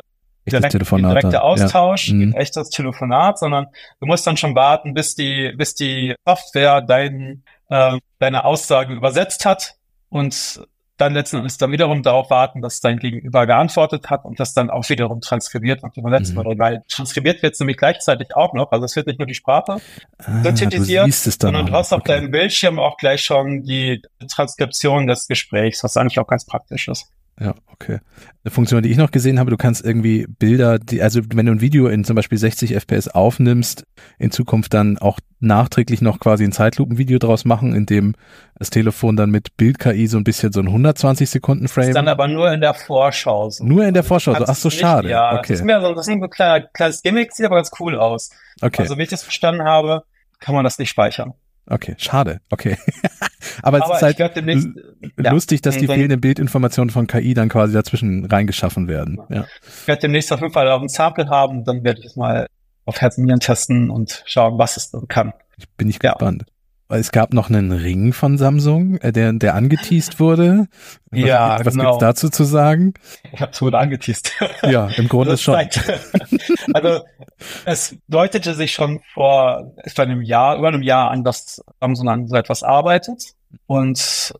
direkt, 0.45 0.73
direkter 0.73 1.43
Austausch, 1.43 2.09
ja. 2.09 2.15
mhm. 2.15 2.33
echtes 2.33 2.69
Telefonat, 2.69 3.39
sondern 3.39 3.67
du 3.99 4.07
musst 4.07 4.25
dann 4.25 4.37
schon 4.37 4.55
warten, 4.55 4.93
bis 4.93 5.15
die, 5.15 5.53
bis 5.55 5.75
die 5.75 6.15
Software 6.25 6.81
dein, 6.81 7.43
äh, 7.69 7.97
deine 8.19 8.43
Aussage 8.45 8.93
übersetzt 8.93 9.45
hat 9.45 9.75
und 10.09 10.61
dann 11.01 11.13
letzten 11.13 11.37
Endes 11.37 11.57
dann 11.57 11.71
wiederum 11.71 12.03
darauf 12.03 12.29
warten, 12.29 12.61
dass 12.61 12.79
dein 12.79 12.99
Gegenüber 12.99 13.47
geantwortet 13.47 14.09
hat 14.09 14.23
und 14.23 14.39
das 14.39 14.53
dann 14.53 14.69
auch 14.69 14.87
wiederum 14.89 15.19
transkribiert 15.19 15.83
und 15.83 15.97
übersetzt 15.97 16.35
mhm. 16.35 16.45
wird. 16.45 16.59
Weil 16.59 16.83
transkribiert 16.87 17.41
wird 17.41 17.59
nämlich 17.59 17.77
gleichzeitig 17.77 18.35
auch 18.35 18.53
noch, 18.53 18.71
also 18.71 18.85
es 18.85 18.95
wird 18.95 19.07
nicht 19.07 19.19
nur 19.19 19.25
die 19.25 19.33
Sprache 19.33 19.77
ah, 20.19 20.43
synthetisiert, 20.43 21.11
sondern 21.13 21.65
du 21.65 21.73
hast 21.73 21.91
auf 21.91 22.01
okay. 22.01 22.13
deinem 22.13 22.31
Bildschirm 22.31 22.79
auch 22.79 22.97
gleich 22.97 23.23
schon 23.23 23.63
die 23.63 24.01
Transkription 24.29 25.07
des 25.07 25.27
Gesprächs, 25.27 25.83
was 25.83 25.97
eigentlich 25.97 26.19
auch 26.19 26.27
ganz 26.27 26.45
praktisch 26.45 26.87
ist. 26.87 27.11
Ja, 27.41 27.55
okay. 27.73 27.99
Eine 28.43 28.51
Funktion, 28.51 28.83
die 28.83 28.91
ich 28.91 28.97
noch 28.97 29.09
gesehen 29.09 29.39
habe, 29.39 29.49
du 29.49 29.57
kannst 29.57 29.83
irgendwie 29.83 30.27
Bilder, 30.27 30.77
die, 30.77 31.01
also 31.01 31.21
wenn 31.33 31.47
du 31.47 31.51
ein 31.53 31.61
Video 31.61 31.87
in 31.87 32.03
zum 32.03 32.15
Beispiel 32.15 32.37
60 32.37 32.75
FPS 32.75 33.07
aufnimmst, 33.07 33.83
in 34.19 34.29
Zukunft 34.29 34.75
dann 34.75 34.99
auch 34.99 35.19
nachträglich 35.39 36.03
noch 36.03 36.19
quasi 36.19 36.43
ein 36.43 36.51
Zeitlupenvideo 36.51 37.17
draus 37.17 37.43
machen, 37.43 37.73
in 37.73 37.87
dem 37.87 38.13
das 38.59 38.69
Telefon 38.69 39.15
dann 39.15 39.31
mit 39.31 39.57
Bild-KI 39.57 40.05
so 40.05 40.17
ein 40.17 40.23
bisschen 40.23 40.53
so 40.53 40.59
ein 40.59 40.67
120 40.67 41.27
Sekunden 41.31 41.67
Frame. 41.67 41.89
Ist 41.89 41.95
dann 41.95 42.07
aber 42.07 42.27
nur 42.27 42.51
in 42.51 42.61
der 42.61 42.75
Vorschau. 42.75 43.49
So. 43.49 43.63
Nur 43.63 43.85
in 43.85 43.95
der 43.95 44.03
Vorschau, 44.03 44.35
so. 44.35 44.45
ach 44.45 44.55
so, 44.55 44.69
schade. 44.69 45.09
Ja, 45.09 45.31
okay. 45.31 45.53
das 45.53 45.59
ist 45.61 45.65
mehr 45.65 45.81
so, 45.81 45.95
das 45.95 46.07
ist 46.07 46.13
ein 46.13 46.29
kleiner, 46.29 46.67
kleines 46.67 47.01
Gimmick, 47.01 47.33
sieht 47.33 47.47
aber 47.47 47.55
ganz 47.55 47.71
cool 47.79 47.97
aus. 47.97 48.29
Okay. 48.61 48.83
Also, 48.83 48.99
wie 48.99 49.03
ich 49.03 49.09
das 49.09 49.23
verstanden 49.23 49.63
habe, 49.63 50.03
kann 50.39 50.53
man 50.53 50.63
das 50.63 50.77
nicht 50.77 50.91
speichern. 50.91 51.33
Okay, 51.65 51.95
schade. 51.97 52.41
Okay. 52.51 52.77
Aber, 53.61 53.83
Aber 53.83 53.95
es 53.95 54.01
ist 54.01 54.19
halt 54.19 54.35
demnächst, 54.35 54.69
lustig, 55.17 55.61
dass 55.61 55.77
die 55.77 55.87
fehlenden 55.87 56.21
Bildinformationen 56.21 56.89
von 56.89 57.07
KI 57.07 57.33
dann 57.33 57.49
quasi 57.49 57.73
dazwischen 57.73 58.25
reingeschaffen 58.25 58.87
werden. 58.87 59.19
Ja. 59.29 59.45
Ich 59.81 59.87
werde 59.87 60.01
demnächst 60.01 60.31
auf 60.31 60.41
jeden 60.41 60.53
Fall 60.53 60.69
auch 60.69 60.81
ein 60.81 60.89
Sample 60.89 61.29
haben, 61.29 61.63
dann 61.63 61.83
werde 61.83 61.99
ich 61.99 62.07
es 62.07 62.15
mal 62.15 62.47
auf 62.85 62.99
Herz 62.99 63.17
und 63.17 63.25
Nieren 63.25 63.39
testen 63.39 63.89
und 63.89 64.23
schauen, 64.25 64.57
was 64.57 64.77
es 64.77 64.91
dann 64.91 65.07
kann. 65.07 65.33
Ich 65.57 65.69
bin 65.77 65.87
nicht 65.87 66.03
ja. 66.03 66.13
gespannt. 66.13 66.45
Es 66.93 67.13
gab 67.13 67.33
noch 67.33 67.49
einen 67.49 67.71
Ring 67.71 68.11
von 68.11 68.37
Samsung, 68.37 68.97
äh, 68.97 69.13
der, 69.13 69.31
der 69.31 69.55
angeteased 69.55 70.19
wurde. 70.19 70.67
Was, 71.09 71.19
ja, 71.19 71.59
was 71.63 71.73
genau. 71.73 71.91
gibt's 71.91 71.99
dazu 71.99 72.29
zu 72.29 72.43
sagen? 72.43 72.93
Ich 73.31 73.39
habe 73.39 73.51
es 73.51 73.61
wurde 73.61 73.77
angeteased. 73.77 74.33
Ja, 74.63 74.87
im 74.97 75.07
Grunde 75.07 75.37
schon. 75.37 75.55
also 76.73 77.03
es 77.65 77.95
deutete 78.07 78.53
sich 78.55 78.73
schon 78.73 78.99
vor 79.13 79.73
etwa 79.77 80.03
einem 80.03 80.21
Jahr, 80.21 80.57
über 80.57 80.67
einem 80.67 80.81
Jahr 80.81 81.11
an, 81.11 81.23
dass 81.23 81.63
Samsung 81.79 82.09
an 82.09 82.27
so 82.27 82.35
etwas 82.35 82.61
arbeitet. 82.61 83.23
Und 83.67 84.33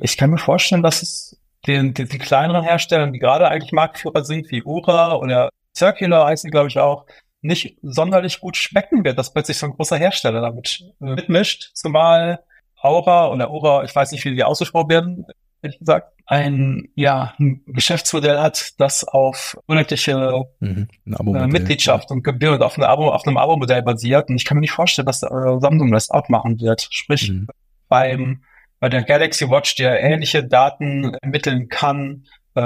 ich 0.00 0.16
kann 0.16 0.30
mir 0.30 0.38
vorstellen, 0.38 0.82
dass 0.82 1.02
es 1.02 1.40
den, 1.66 1.94
den, 1.94 2.08
die 2.08 2.18
kleineren 2.18 2.64
Herstellern, 2.64 3.12
die 3.12 3.18
gerade 3.18 3.48
eigentlich 3.48 3.72
Marktführer 3.72 4.24
sind, 4.24 4.50
wie 4.50 4.62
Ura 4.62 5.16
oder 5.16 5.50
Circular 5.76 6.26
heißen 6.26 6.48
die, 6.48 6.52
glaube 6.52 6.68
ich, 6.68 6.78
auch, 6.78 7.06
nicht 7.44 7.76
sonderlich 7.82 8.40
gut 8.40 8.56
schmecken 8.56 9.04
wird, 9.04 9.18
dass 9.18 9.32
plötzlich 9.32 9.58
so 9.58 9.66
ein 9.66 9.72
großer 9.72 9.98
Hersteller 9.98 10.40
damit 10.40 10.82
mitmischt. 10.98 11.72
Zumal 11.74 12.40
Aura 12.80 13.28
oder 13.28 13.50
Aura, 13.50 13.84
ich 13.84 13.94
weiß 13.94 14.12
nicht, 14.12 14.24
wie 14.24 14.34
die 14.34 14.44
ausgesprochen 14.44 14.88
werden, 14.88 15.26
ehrlich 15.60 15.78
gesagt, 15.78 16.12
ein, 16.26 16.88
ja, 16.94 17.34
ein 17.38 17.62
Geschäftsmodell 17.66 18.38
hat, 18.38 18.72
das 18.78 19.04
auf 19.04 19.58
monatliche 19.66 20.46
mhm, 20.60 20.88
äh, 21.06 21.46
Mitgliedschaft 21.46 22.10
und 22.10 22.22
Gebühr 22.24 22.64
auf, 22.64 22.78
eine 22.78 22.88
Abo, 22.88 23.10
auf 23.10 23.26
einem 23.26 23.36
Abo-Modell 23.36 23.82
basiert. 23.82 24.30
Und 24.30 24.36
ich 24.36 24.46
kann 24.46 24.56
mir 24.56 24.62
nicht 24.62 24.72
vorstellen, 24.72 25.06
dass 25.06 25.22
äh, 25.22 25.28
Samsung 25.60 25.92
das 25.92 26.10
auch 26.10 26.30
machen 26.30 26.60
wird. 26.60 26.86
Sprich, 26.90 27.30
mhm. 27.30 27.48
beim, 27.88 28.42
bei 28.84 28.90
der 28.90 29.02
Galaxy 29.02 29.48
Watch, 29.48 29.76
der 29.76 29.98
ähnliche 30.02 30.44
Daten 30.44 31.14
ermitteln 31.22 31.70
kann, 31.70 32.26
äh, 32.54 32.60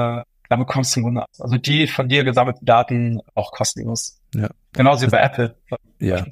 da 0.49 0.57
bekommst 0.57 0.97
du 0.97 0.99
im 0.99 1.05
Grunde, 1.05 1.25
also 1.39 1.59
die 1.59 1.87
von 1.87 2.09
dir 2.09 2.25
gesammelten 2.25 2.67
Daten 2.67 3.21
auch 3.37 3.53
kostenlos. 3.53 4.19
Ja. 4.35 4.49
Genauso 4.73 5.07
wie 5.07 5.11
bei 5.13 5.21
Apple. 5.21 5.55
Ja. 6.01 6.27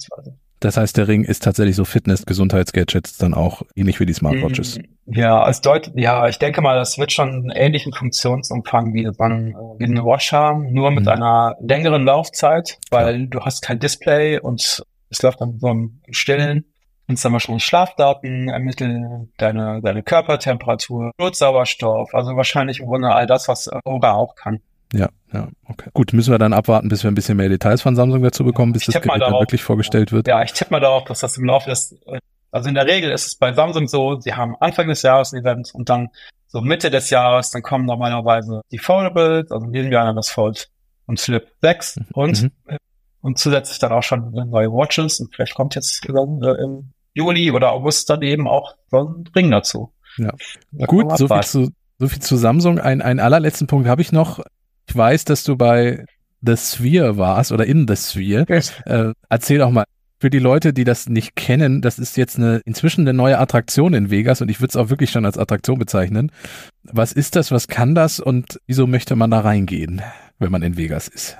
Das 0.59 0.77
heißt, 0.77 0.97
der 0.97 1.07
Ring 1.07 1.23
ist 1.23 1.45
tatsächlich 1.45 1.77
so 1.77 1.85
Fitness, 1.85 2.27
Gesundheitsgadgets 2.27 3.17
dann 3.19 3.33
auch 3.33 3.63
ähnlich 3.77 4.01
wie 4.01 4.07
die 4.07 4.13
Smartwatches. 4.13 4.79
Mm, 4.79 5.13
ja, 5.13 5.41
als 5.41 5.61
Deut 5.61 5.93
ja, 5.95 6.27
ich 6.27 6.41
denke 6.41 6.63
mal, 6.63 6.75
das 6.75 6.99
wird 6.99 7.13
schon 7.13 7.29
einen 7.29 7.51
ähnlichen 7.51 7.93
Funktionsumfang 7.93 8.93
wie, 8.93 9.05
dann, 9.17 9.55
wie 9.79 9.85
eine 9.85 10.05
Watch 10.05 10.33
haben, 10.33 10.73
nur 10.73 10.91
mit 10.91 11.05
mhm. 11.05 11.11
einer 11.11 11.55
längeren 11.61 12.05
Laufzeit, 12.05 12.81
weil 12.91 13.21
ja. 13.21 13.27
du 13.27 13.41
hast 13.43 13.63
kein 13.63 13.79
Display 13.79 14.41
und 14.41 14.83
es 15.11 15.23
läuft 15.23 15.41
dann 15.41 15.61
so 15.61 15.69
im 15.69 16.01
Stillen 16.11 16.65
kannst 17.07 17.25
dann 17.25 17.33
wahrscheinlich 17.33 17.65
Schlafdaten 17.65 18.49
ermitteln, 18.49 19.33
deine, 19.39 19.81
deine 19.83 20.03
Körpertemperatur, 20.03 21.13
Blutsauerstoff, 21.17 22.15
also 22.15 22.37
wahrscheinlich 22.37 22.81
im 22.81 22.87
Grunde 22.87 23.13
all 23.13 23.27
das, 23.27 23.49
was 23.49 23.69
Aura 23.85 24.13
auch 24.13 24.35
kann. 24.35 24.61
Ja, 24.93 25.09
ja, 25.33 25.49
okay. 25.69 25.91
Gut, 25.93 26.13
müssen 26.13 26.33
wir 26.33 26.39
dann 26.39 26.53
abwarten, 26.53 26.89
bis 26.89 27.03
wir 27.03 27.11
ein 27.11 27.15
bisschen 27.15 27.37
mehr 27.37 27.49
Details 27.49 27.83
von 27.83 27.97
Samsung 27.97 28.23
dazu 28.23 28.45
bekommen, 28.45 28.73
bis 28.73 28.83
ich 28.89 28.95
das 28.95 29.03
Gerät 29.03 29.21
darauf, 29.21 29.43
wirklich 29.43 29.63
vorgestellt 29.63 30.13
wird. 30.13 30.29
Ja, 30.29 30.43
ich 30.43 30.53
tippe 30.53 30.73
mal 30.73 30.81
darauf, 30.81 31.05
dass 31.05 31.21
das 31.21 31.37
im 31.37 31.45
Laufe 31.45 31.69
des, 31.69 31.97
also 32.51 32.69
in 32.69 32.75
der 32.75 32.87
Regel 32.87 33.11
ist 33.11 33.27
es 33.27 33.35
bei 33.35 33.53
Samsung 33.53 33.89
so, 33.89 34.21
sie 34.21 34.35
haben 34.35 34.57
Anfang 34.61 34.89
des 34.89 35.03
Jahres 35.03 35.33
ein 35.33 35.41
Event 35.41 35.75
und 35.75 35.89
dann 35.89 36.11
so 36.47 36.61
Mitte 36.61 36.91
des 36.91 37.11
Jahres, 37.11 37.51
dann 37.51 37.63
kommen 37.63 37.85
normalerweise 37.85 38.63
die 38.71 38.79
Foldables, 38.79 39.51
also 39.51 39.67
in 39.67 39.73
diesem 39.73 39.93
Jahr 39.93 40.07
dann 40.07 40.17
das 40.17 40.31
Fold 40.31 40.71
und 41.07 41.21
Flip 41.21 41.47
6 41.63 41.97
mhm. 41.97 42.07
und, 42.15 42.43
mhm. 42.43 42.51
und 43.21 43.39
zusätzlich 43.39 43.79
dann 43.79 43.93
auch 43.93 44.03
schon 44.03 44.31
neue 44.31 44.71
Watches 44.71 45.21
und 45.21 45.35
vielleicht 45.35 45.55
kommt 45.55 45.75
jetzt 45.75 46.09
dann, 46.09 46.43
äh, 46.43 46.63
im 46.63 46.93
Juli 47.17 47.51
oder 47.51 47.73
August 47.73 48.11
dann 48.11 48.23
eben 48.23 48.47
auch 48.47 48.77
so 48.91 48.99
ein 48.99 49.25
Ring 49.35 49.51
dazu. 49.51 49.91
Ja. 50.19 50.33
Da 50.73 50.87
Gut, 50.87 51.17
so 51.17 51.29
viel, 51.29 51.43
zu, 51.43 51.71
so 51.99 52.09
viel 52.09 52.21
zu 52.21 52.37
Samsung. 52.37 52.79
Ein, 52.79 53.03
einen 53.03 53.21
allerletzten 53.21 53.67
Punkt 53.67 53.89
habe 53.89 54.03
ich 54.03 54.13
noch. 54.13 54.41
Ich 54.89 54.95
weiß, 54.95 55.25
dass 55.25 55.43
du 55.43 55.57
bei 55.57 56.05
The 56.43 56.57
Sphere 56.57 57.17
warst 57.17 57.53
oder 57.53 57.67
in 57.67 57.89
The 57.89 57.97
Sphere. 57.97 58.47
Yes. 58.49 58.73
Äh, 58.85 59.13
erzähl 59.29 59.59
doch 59.59 59.71
mal, 59.71 59.85
für 60.19 60.31
die 60.31 60.39
Leute, 60.39 60.73
die 60.73 60.85
das 60.85 61.09
nicht 61.09 61.37
kennen, 61.37 61.83
das 61.83 61.99
ist 61.99 62.17
jetzt 62.17 62.37
eine 62.37 62.61
inzwischen 62.65 63.03
eine 63.03 63.13
neue 63.13 63.39
Attraktion 63.39 63.95
in 63.95 64.11
Vegas 64.11 64.41
und 64.41 64.51
ich 64.51 64.61
würde 64.61 64.71
es 64.71 64.77
auch 64.77 64.89
wirklich 64.89 65.11
schon 65.11 65.27
als 65.27 65.37
Attraktion 65.37 65.79
bezeichnen. 65.79 66.33
Was 66.85 67.13
ist 67.13 67.37
das, 67.37 67.51
was 67.51 67.69
kann 67.69 67.95
das 67.95 68.21
und 68.21 68.61
wieso 68.67 68.87
möchte 68.87 69.17
man 69.17 69.31
da 69.31 69.41
reingehen, 69.41 70.03
wenn 70.39 70.51
man 70.51 70.63
in 70.63 70.77
Vegas 70.77 71.09
ist? 71.09 71.37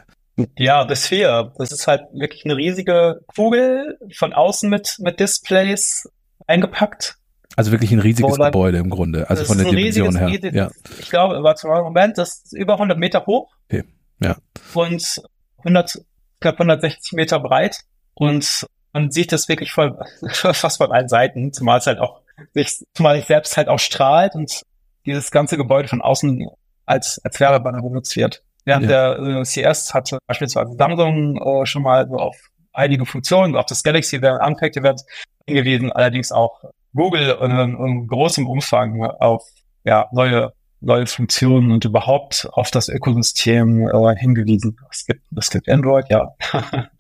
Ja, 0.59 0.87
The 0.87 0.97
Sphere. 0.97 1.53
Das 1.57 1.73
ist 1.73 1.87
halt 1.87 2.03
wirklich 2.13 2.45
eine 2.45 2.57
riesige 2.57 3.21
Kugel 3.35 3.99
von 4.15 4.33
außen 4.33 4.69
mit, 4.69 4.97
mit 4.99 5.19
Displays 5.19 6.09
eingepackt. 6.47 7.17
Also 7.57 7.73
wirklich 7.73 7.91
ein 7.93 8.01
riesiges 8.01 8.37
Gebäude 8.37 8.79
im 8.79 8.91
Grunde, 8.91 9.31
also 9.31 9.45
von 9.45 9.57
der 9.57 9.69
Dimension 9.69 10.15
her. 10.17 10.29
Ja. 10.53 10.71
Ich 10.99 11.09
glaube, 11.09 11.43
war 11.43 11.57
zum 11.57 11.71
Moment, 11.71 12.19
das 12.19 12.43
ist 12.45 12.53
über 12.53 12.75
100 12.75 12.99
Meter 12.99 13.25
hoch. 13.25 13.51
Okay. 13.71 13.85
Ja. 14.21 14.37
Und 14.75 15.23
100, 15.59 15.95
ich 15.97 16.41
glaube 16.41 16.59
160 16.59 17.13
Meter 17.13 17.41
breit. 17.41 17.81
Und 18.13 18.67
man 18.93 19.11
sieht 19.11 19.33
das 19.33 19.49
wirklich 19.49 19.73
voll, 19.73 19.99
fast 20.33 20.77
von 20.77 20.93
allen 20.93 21.09
Seiten, 21.09 21.53
zumal 21.53 21.79
es 21.79 21.87
halt 21.87 21.99
auch 21.99 22.21
sich, 22.53 22.85
zumal 22.93 23.17
es 23.17 23.27
selbst 23.27 23.57
halt 23.57 23.69
auch 23.69 23.79
strahlt 23.79 24.35
und 24.35 24.63
dieses 25.07 25.31
ganze 25.31 25.57
Gebäude 25.57 25.89
von 25.89 26.03
außen 26.03 26.47
als, 26.85 27.21
als 27.25 27.41
Werbebanner 27.41 27.81
benutzt 27.81 28.17
wird. 28.17 28.43
Während 28.67 28.91
ja. 28.91 29.15
der 29.15 29.39
äh, 29.41 29.43
CS 29.43 29.95
hatte 29.95 30.19
beispielsweise 30.27 30.73
Samsung 30.77 31.37
äh, 31.37 31.65
schon 31.65 31.83
mal 31.83 32.07
so 32.07 32.17
auf 32.17 32.37
einige 32.73 33.07
Funktionen, 33.07 33.57
auf 33.57 33.65
das 33.65 33.83
Galaxy 33.83 34.17
Unpacked 34.17 34.77
Event 34.77 35.01
hingewiesen, 35.47 35.91
allerdings 35.93 36.31
auch 36.31 36.61
Google 36.95 37.39
in, 37.41 37.51
in 37.51 38.07
großem 38.07 38.47
Umfang 38.47 39.03
auf 39.03 39.43
ja, 39.85 40.09
neue 40.13 40.53
neue 40.81 41.07
Funktionen 41.07 41.71
und 41.71 41.85
überhaupt 41.85 42.49
auf 42.53 42.71
das 42.71 42.89
Ökosystem 42.89 43.89
äh, 43.89 44.17
hingewiesen. 44.17 44.79
Es 44.91 45.07
gibt, 45.07 45.23
es 45.37 45.51
gibt 45.51 45.69
Android, 45.69 46.07
ja. 46.11 46.35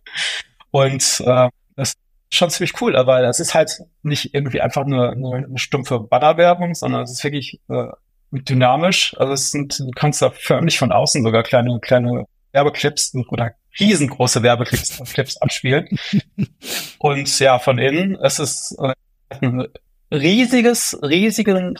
und 0.71 1.21
äh, 1.25 1.49
das 1.77 1.91
ist 1.91 1.99
schon 2.31 2.51
ziemlich 2.51 2.81
cool, 2.81 2.95
weil 2.95 3.25
es 3.27 3.39
ist 3.39 3.55
halt 3.55 3.79
nicht 4.03 4.35
irgendwie 4.35 4.61
einfach 4.61 4.87
nur, 4.87 5.15
nur 5.15 5.37
eine 5.37 5.59
stumpfe 5.59 6.01
Bannerwerbung, 6.01 6.75
sondern 6.75 7.03
es 7.03 7.13
ist 7.13 7.25
wirklich 7.25 7.61
äh, 7.69 7.89
dynamisch. 8.31 9.15
Also 9.19 9.33
es 9.33 9.51
sind, 9.51 9.79
du 9.79 9.91
kannst 9.95 10.23
da 10.23 10.31
förmlich 10.31 10.79
von 10.79 10.93
außen 10.93 11.23
sogar 11.23 11.43
kleine, 11.43 11.79
kleine 11.81 12.27
Werbeclips 12.53 13.15
oder 13.29 13.53
riesengroße 13.79 14.43
Werbeclips 14.43 15.03
Clips 15.13 15.37
abspielen. 15.39 15.89
Und 16.99 17.39
ja, 17.39 17.59
von 17.59 17.79
innen, 17.79 18.17
es 18.17 18.39
ist 18.39 18.77
äh, 18.79 18.95
ein 19.29 19.67
riesiges, 20.11 20.99
riesigen, 21.03 21.77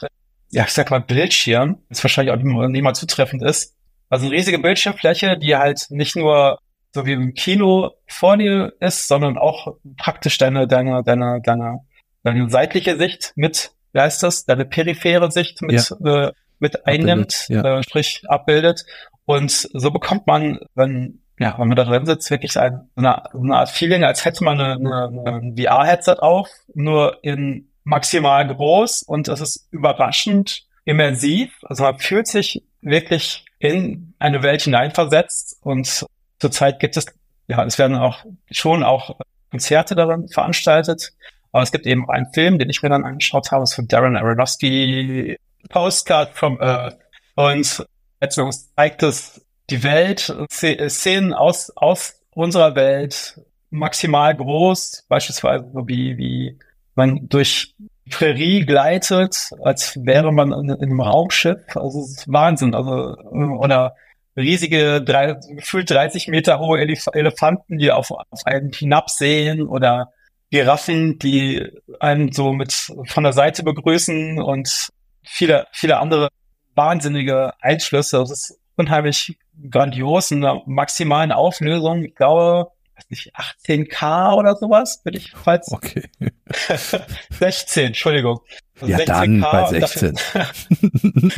ja, 0.51 0.65
ich 0.65 0.71
sag 0.71 0.91
mal 0.91 1.01
Bildschirm, 1.01 1.79
das 1.89 2.05
wahrscheinlich 2.05 2.35
auch 2.35 2.43
nicht, 2.43 2.71
nicht 2.71 2.83
mal 2.83 2.95
zutreffend 2.95 3.43
ist. 3.43 3.75
Also 4.09 4.27
eine 4.27 4.35
riesige 4.35 4.59
Bildschirmfläche, 4.59 5.39
die 5.39 5.57
halt 5.57 5.87
nicht 5.91 6.17
nur 6.17 6.61
so 6.95 7.07
wie 7.07 7.13
im 7.13 7.35
Kino 7.35 7.93
vor 8.07 8.37
dir 8.37 8.73
ist, 8.81 9.09
sondern 9.09 9.37
auch 9.37 9.77
praktisch 9.97 10.39
deine, 10.39 10.67
deine, 10.67 11.03
deine, 11.05 11.41
deine, 11.43 11.81
deine 12.23 12.49
seitliche 12.49 12.97
Sicht 12.97 13.33
mit, 13.37 13.73
wie 13.97 14.01
heißt 14.01 14.23
das, 14.23 14.45
deine 14.45 14.67
periphere 14.67 15.31
Sicht 15.31 15.63
mit, 15.63 15.91
ja. 16.01 16.27
äh, 16.27 16.33
mit 16.59 16.87
einnimmt, 16.87 17.47
ja. 17.49 17.79
äh, 17.79 17.83
sprich 17.83 18.23
abbildet. 18.29 18.85
Und 19.25 19.51
so 19.51 19.91
bekommt 19.91 20.27
man, 20.27 20.61
wenn 20.75 21.23
ja, 21.39 21.55
wenn 21.59 21.69
man 21.69 21.77
da 21.77 21.85
drin 21.85 22.05
sitzt, 22.05 22.31
wirklich 22.31 22.59
ein, 22.59 22.91
eine, 22.95 23.35
eine 23.35 23.57
Art 23.57 23.71
Feeling, 23.71 24.05
als 24.05 24.25
hätte 24.25 24.45
man 24.45 24.61
eine, 24.61 24.75
eine, 24.75 25.23
ein 25.27 25.57
VR-Headset 25.57 26.17
auf, 26.19 26.49
nur 26.75 27.19
in 27.23 27.71
maximal 27.85 28.47
groß 28.47 29.03
und 29.03 29.29
es 29.29 29.41
ist 29.41 29.69
überraschend 29.71 30.67
immersiv. 30.85 31.53
Also 31.63 31.85
man 31.85 31.99
fühlt 31.99 32.27
sich 32.27 32.63
wirklich 32.83 33.47
in 33.59 34.15
eine 34.19 34.43
Welt 34.43 34.63
hineinversetzt 34.63 35.59
und 35.63 36.05
zurzeit 36.39 36.81
gibt 36.81 36.99
es, 36.99 37.07
ja, 37.49 37.65
es 37.65 37.79
werden 37.79 37.97
auch 37.97 38.25
schon 38.51 38.83
auch 38.83 39.19
Konzerte 39.51 39.95
darin 39.95 40.29
veranstaltet. 40.29 41.13
Aber 41.57 41.63
es 41.63 41.73
gibt 41.73 41.87
eben 41.87 42.07
einen 42.11 42.31
Film, 42.35 42.59
den 42.59 42.69
ich 42.69 42.83
mir 42.83 42.91
dann 42.91 43.07
angeschaut 43.07 43.51
habe, 43.51 43.63
ist 43.63 43.73
von 43.73 43.89
Darren 43.89 44.15
Aronofsky, 44.15 45.39
Postcard 45.71 46.35
from 46.35 46.61
Earth. 46.61 46.99
Und 47.35 47.87
letztens 48.21 48.75
zeigt 48.75 49.03
es 49.03 49.41
die 49.71 49.83
Welt, 49.83 50.37
Szenen 50.51 51.33
aus, 51.33 51.73
aus 51.75 52.21
unserer 52.35 52.75
Welt 52.75 53.41
maximal 53.71 54.37
groß, 54.37 55.07
beispielsweise 55.09 55.71
so 55.73 55.89
wie, 55.89 56.19
wie 56.19 56.59
man 56.95 57.27
durch 57.27 57.75
Prärie 58.11 58.67
gleitet, 58.67 59.51
als 59.63 59.97
wäre 60.05 60.33
man 60.35 60.53
in, 60.53 60.69
in 60.69 60.83
einem 60.83 61.01
Raumschiff. 61.01 61.75
Also 61.75 62.03
es 62.03 62.19
ist 62.19 62.31
Wahnsinn. 62.31 62.75
Also, 62.75 63.17
oder 63.31 63.97
riesige, 64.37 65.01
drei, 65.01 65.39
gefühlt 65.49 65.91
30 65.91 66.29
Meter 66.29 66.59
hohe 66.59 66.81
Elef 66.81 67.07
Elefanten, 67.15 67.79
die 67.79 67.93
auf, 67.93 68.11
auf 68.11 68.45
einen 68.45 68.75
hinabsehen 68.75 69.67
oder 69.67 70.13
Giraffen, 70.51 71.19
die 71.19 71.67
einen 72.01 72.33
so 72.33 72.53
mit 72.53 72.73
von 72.73 73.25
der 73.25 73.33
Seite 73.33 73.63
begrüßen 73.63 74.41
und 74.41 74.91
viele, 75.25 75.67
viele 75.73 75.99
andere 75.99 76.29
wahnsinnige 76.75 77.53
Einschlüsse. 77.61 78.19
Das 78.19 78.31
ist 78.31 78.59
unheimlich 78.77 79.39
grandios 79.71 80.31
in 80.31 80.45
einer 80.45 80.63
maximalen 80.67 81.33
Auflösung. 81.33 82.05
Ich 82.05 82.15
glaube, 82.15 82.71
weiß 82.97 83.11
nicht, 83.11 83.33
18K 83.35 84.35
oder 84.35 84.57
sowas, 84.57 85.01
würde 85.05 85.19
ich 85.19 85.33
falls. 85.33 85.73
Okay. 85.73 86.05
16, 87.31 87.87
Entschuldigung. 87.89 88.41
Also 88.81 88.93
ja, 88.93 88.99
16K 88.99 89.07
dann 89.07 89.41
bei 89.41 89.67
16. 89.81 90.19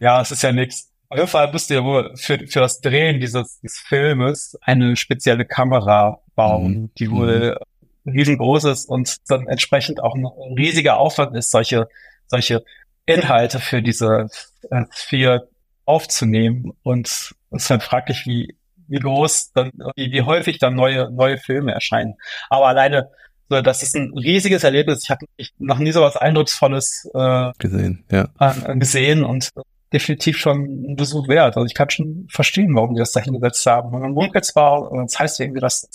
ja, 0.00 0.20
es 0.20 0.30
ist 0.30 0.42
ja 0.42 0.52
nichts. 0.52 0.90
Auf 1.08 1.18
jeden 1.18 1.28
Fall 1.28 1.52
müsst 1.52 1.70
ihr 1.70 1.84
wohl 1.84 2.16
für, 2.16 2.38
für 2.48 2.60
das 2.60 2.80
Drehen 2.80 3.20
dieses, 3.20 3.60
dieses 3.60 3.78
Filmes 3.78 4.56
eine 4.62 4.96
spezielle 4.96 5.44
Kamera 5.44 6.20
bauen, 6.34 6.72
mhm. 6.72 6.90
die 6.98 7.10
wohl 7.10 7.52
mhm. 7.52 7.75
Riesengroß 8.06 8.64
ist 8.64 8.88
und 8.88 9.16
dann 9.28 9.46
entsprechend 9.48 10.02
auch 10.02 10.14
ein 10.14 10.26
riesiger 10.56 10.98
Aufwand 10.98 11.36
ist, 11.36 11.50
solche, 11.50 11.88
solche 12.26 12.64
Inhalte 13.04 13.60
für 13.60 13.82
diese 13.82 14.28
äh, 14.70 14.84
vier 14.90 15.48
aufzunehmen. 15.84 16.72
Und 16.82 17.08
es 17.08 17.34
ist 17.50 17.70
halt 17.70 17.82
fraglich, 17.82 18.26
wie, 18.26 18.56
wie 18.88 18.98
groß 18.98 19.52
dann, 19.52 19.70
wie, 19.94 20.12
wie 20.12 20.22
häufig 20.22 20.58
dann 20.58 20.74
neue, 20.74 21.10
neue 21.10 21.38
Filme 21.38 21.72
erscheinen. 21.72 22.14
Aber 22.50 22.66
alleine, 22.66 23.10
so, 23.48 23.62
das 23.62 23.82
ist 23.82 23.94
ein 23.94 24.12
riesiges 24.16 24.64
Erlebnis. 24.64 25.04
Ich 25.04 25.10
habe 25.10 25.24
noch 25.58 25.78
nie 25.78 25.92
so 25.92 26.00
was 26.00 26.16
Eindrucksvolles 26.16 27.08
äh, 27.14 27.52
gesehen, 27.58 28.04
ja. 28.10 28.28
Äh, 28.40 28.76
gesehen 28.76 29.24
und 29.24 29.50
definitiv 29.92 30.36
schon 30.36 30.92
ein 30.92 30.96
Besuch 30.96 31.28
wert. 31.28 31.56
Also 31.56 31.64
ich 31.64 31.74
kann 31.74 31.90
schon 31.90 32.26
verstehen, 32.28 32.74
warum 32.74 32.94
die 32.94 32.98
das 32.98 33.12
da 33.12 33.20
hingesetzt 33.20 33.64
haben. 33.66 33.94
Und 33.94 34.00
man 34.00 34.12
munkelt 34.12 34.44
zwar, 34.44 34.90
das 35.04 35.18
heißt 35.18 35.38
irgendwie, 35.40 35.60
dass 35.60 35.88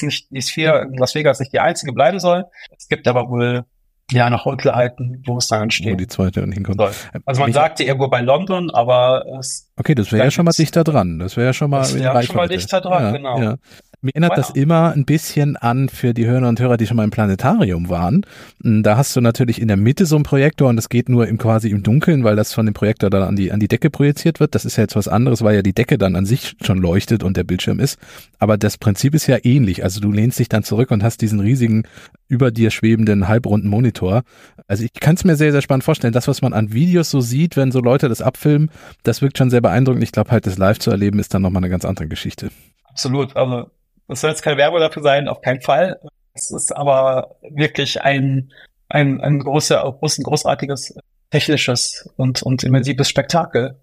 die 0.00 0.42
Sphere 0.42 0.82
in 0.82 0.94
Las 0.94 1.14
Vegas 1.14 1.40
nicht 1.40 1.52
die 1.52 1.60
einzige 1.60 1.92
bleiben 1.92 2.20
soll. 2.20 2.44
Es 2.76 2.88
gibt 2.88 3.06
aber 3.08 3.28
wohl 3.28 3.64
ja, 4.12 4.28
nach 4.28 4.44
Hotelhalten, 4.44 5.22
wo 5.26 5.38
es 5.38 5.46
dann 5.48 5.62
entsteht. 5.62 5.92
Wo 5.92 5.96
die 5.96 6.06
zweite 6.08 6.42
hinkommt. 6.42 6.78
Soll. 6.78 6.90
Also 7.24 7.40
man 7.40 7.52
sagte 7.52 7.84
irgendwo 7.84 8.08
bei 8.08 8.20
London, 8.20 8.70
aber 8.70 9.24
es 9.38 9.70
Okay, 9.76 9.94
das 9.94 10.10
wäre 10.12 10.24
ja 10.24 10.30
schon 10.30 10.44
mal 10.44 10.52
dichter 10.52 10.84
dran. 10.84 11.18
Das 11.18 11.36
wäre 11.36 11.46
ja 11.46 11.52
schon 11.52 11.70
mal 11.70 11.78
das 11.78 11.94
ja 11.94 12.22
schon 12.22 12.36
mal 12.36 12.48
dichter 12.48 12.80
dran, 12.80 13.02
ja, 13.04 13.10
genau. 13.12 13.40
Ja. 13.40 13.56
Mir 14.02 14.12
erinnert 14.12 14.30
wow. 14.30 14.36
das 14.36 14.50
immer 14.50 14.92
ein 14.92 15.04
bisschen 15.04 15.56
an 15.56 15.90
für 15.90 16.14
die 16.14 16.26
Hörer 16.26 16.48
und 16.48 16.58
Hörer, 16.58 16.78
die 16.78 16.86
schon 16.86 16.96
mal 16.96 17.04
im 17.04 17.10
Planetarium 17.10 17.90
waren. 17.90 18.24
Hm, 18.62 18.82
da 18.82 18.96
hast 18.96 19.14
du 19.14 19.20
natürlich 19.20 19.60
in 19.60 19.68
der 19.68 19.76
Mitte 19.76 20.06
so 20.06 20.16
einen 20.16 20.24
Projektor 20.24 20.70
und 20.70 20.76
das 20.76 20.88
geht 20.88 21.10
nur 21.10 21.28
im 21.28 21.36
quasi 21.36 21.68
im 21.68 21.82
Dunkeln, 21.82 22.24
weil 22.24 22.34
das 22.34 22.54
von 22.54 22.64
dem 22.64 22.72
Projektor 22.72 23.10
dann 23.10 23.22
an 23.22 23.36
die, 23.36 23.52
an 23.52 23.60
die 23.60 23.68
Decke 23.68 23.90
projiziert 23.90 24.40
wird. 24.40 24.54
Das 24.54 24.64
ist 24.64 24.76
ja 24.76 24.84
jetzt 24.84 24.96
was 24.96 25.06
anderes, 25.06 25.42
weil 25.42 25.54
ja 25.54 25.60
die 25.60 25.74
Decke 25.74 25.98
dann 25.98 26.16
an 26.16 26.24
sich 26.24 26.56
schon 26.62 26.78
leuchtet 26.78 27.22
und 27.22 27.36
der 27.36 27.44
Bildschirm 27.44 27.78
ist. 27.78 27.98
Aber 28.38 28.56
das 28.56 28.78
Prinzip 28.78 29.14
ist 29.14 29.26
ja 29.26 29.36
ähnlich. 29.42 29.84
Also 29.84 30.00
du 30.00 30.10
lehnst 30.10 30.38
dich 30.38 30.48
dann 30.48 30.62
zurück 30.62 30.90
und 30.92 31.02
hast 31.02 31.20
diesen 31.20 31.40
riesigen 31.40 31.82
über 32.26 32.50
dir 32.50 32.70
schwebenden 32.70 33.28
halbrunden 33.28 33.68
Monitor. 33.68 34.22
Also 34.66 34.82
ich 34.82 34.94
kann 34.94 35.16
es 35.16 35.24
mir 35.24 35.36
sehr, 35.36 35.52
sehr 35.52 35.60
spannend 35.60 35.84
vorstellen. 35.84 36.14
Das, 36.14 36.26
was 36.26 36.40
man 36.40 36.54
an 36.54 36.72
Videos 36.72 37.10
so 37.10 37.20
sieht, 37.20 37.58
wenn 37.58 37.70
so 37.70 37.80
Leute 37.80 38.08
das 38.08 38.22
abfilmen, 38.22 38.70
das 39.02 39.20
wirkt 39.20 39.36
schon 39.36 39.50
sehr 39.50 39.60
beeindruckend. 39.60 40.02
Ich 40.04 40.12
glaube 40.12 40.30
halt, 40.30 40.46
das 40.46 40.56
live 40.56 40.78
zu 40.78 40.90
erleben 40.90 41.18
ist 41.18 41.34
dann 41.34 41.42
nochmal 41.42 41.62
eine 41.62 41.70
ganz 41.70 41.84
andere 41.84 42.08
Geschichte. 42.08 42.50
Absolut. 42.88 43.36
Also 43.36 43.66
das 44.10 44.20
soll 44.20 44.30
jetzt 44.30 44.42
keine 44.42 44.56
Werbung 44.56 44.80
dafür 44.80 45.02
sein, 45.02 45.28
auf 45.28 45.40
keinen 45.40 45.60
Fall. 45.60 46.00
Es 46.34 46.50
ist 46.50 46.74
aber 46.76 47.36
wirklich 47.42 48.02
ein, 48.02 48.52
ein, 48.88 49.20
ein 49.20 49.40
großer, 49.40 49.82
groß, 49.98 50.18
großartiges 50.22 50.94
technisches 51.30 52.08
und, 52.16 52.42
und 52.42 52.64
immersives 52.64 53.08
Spektakel. 53.08 53.76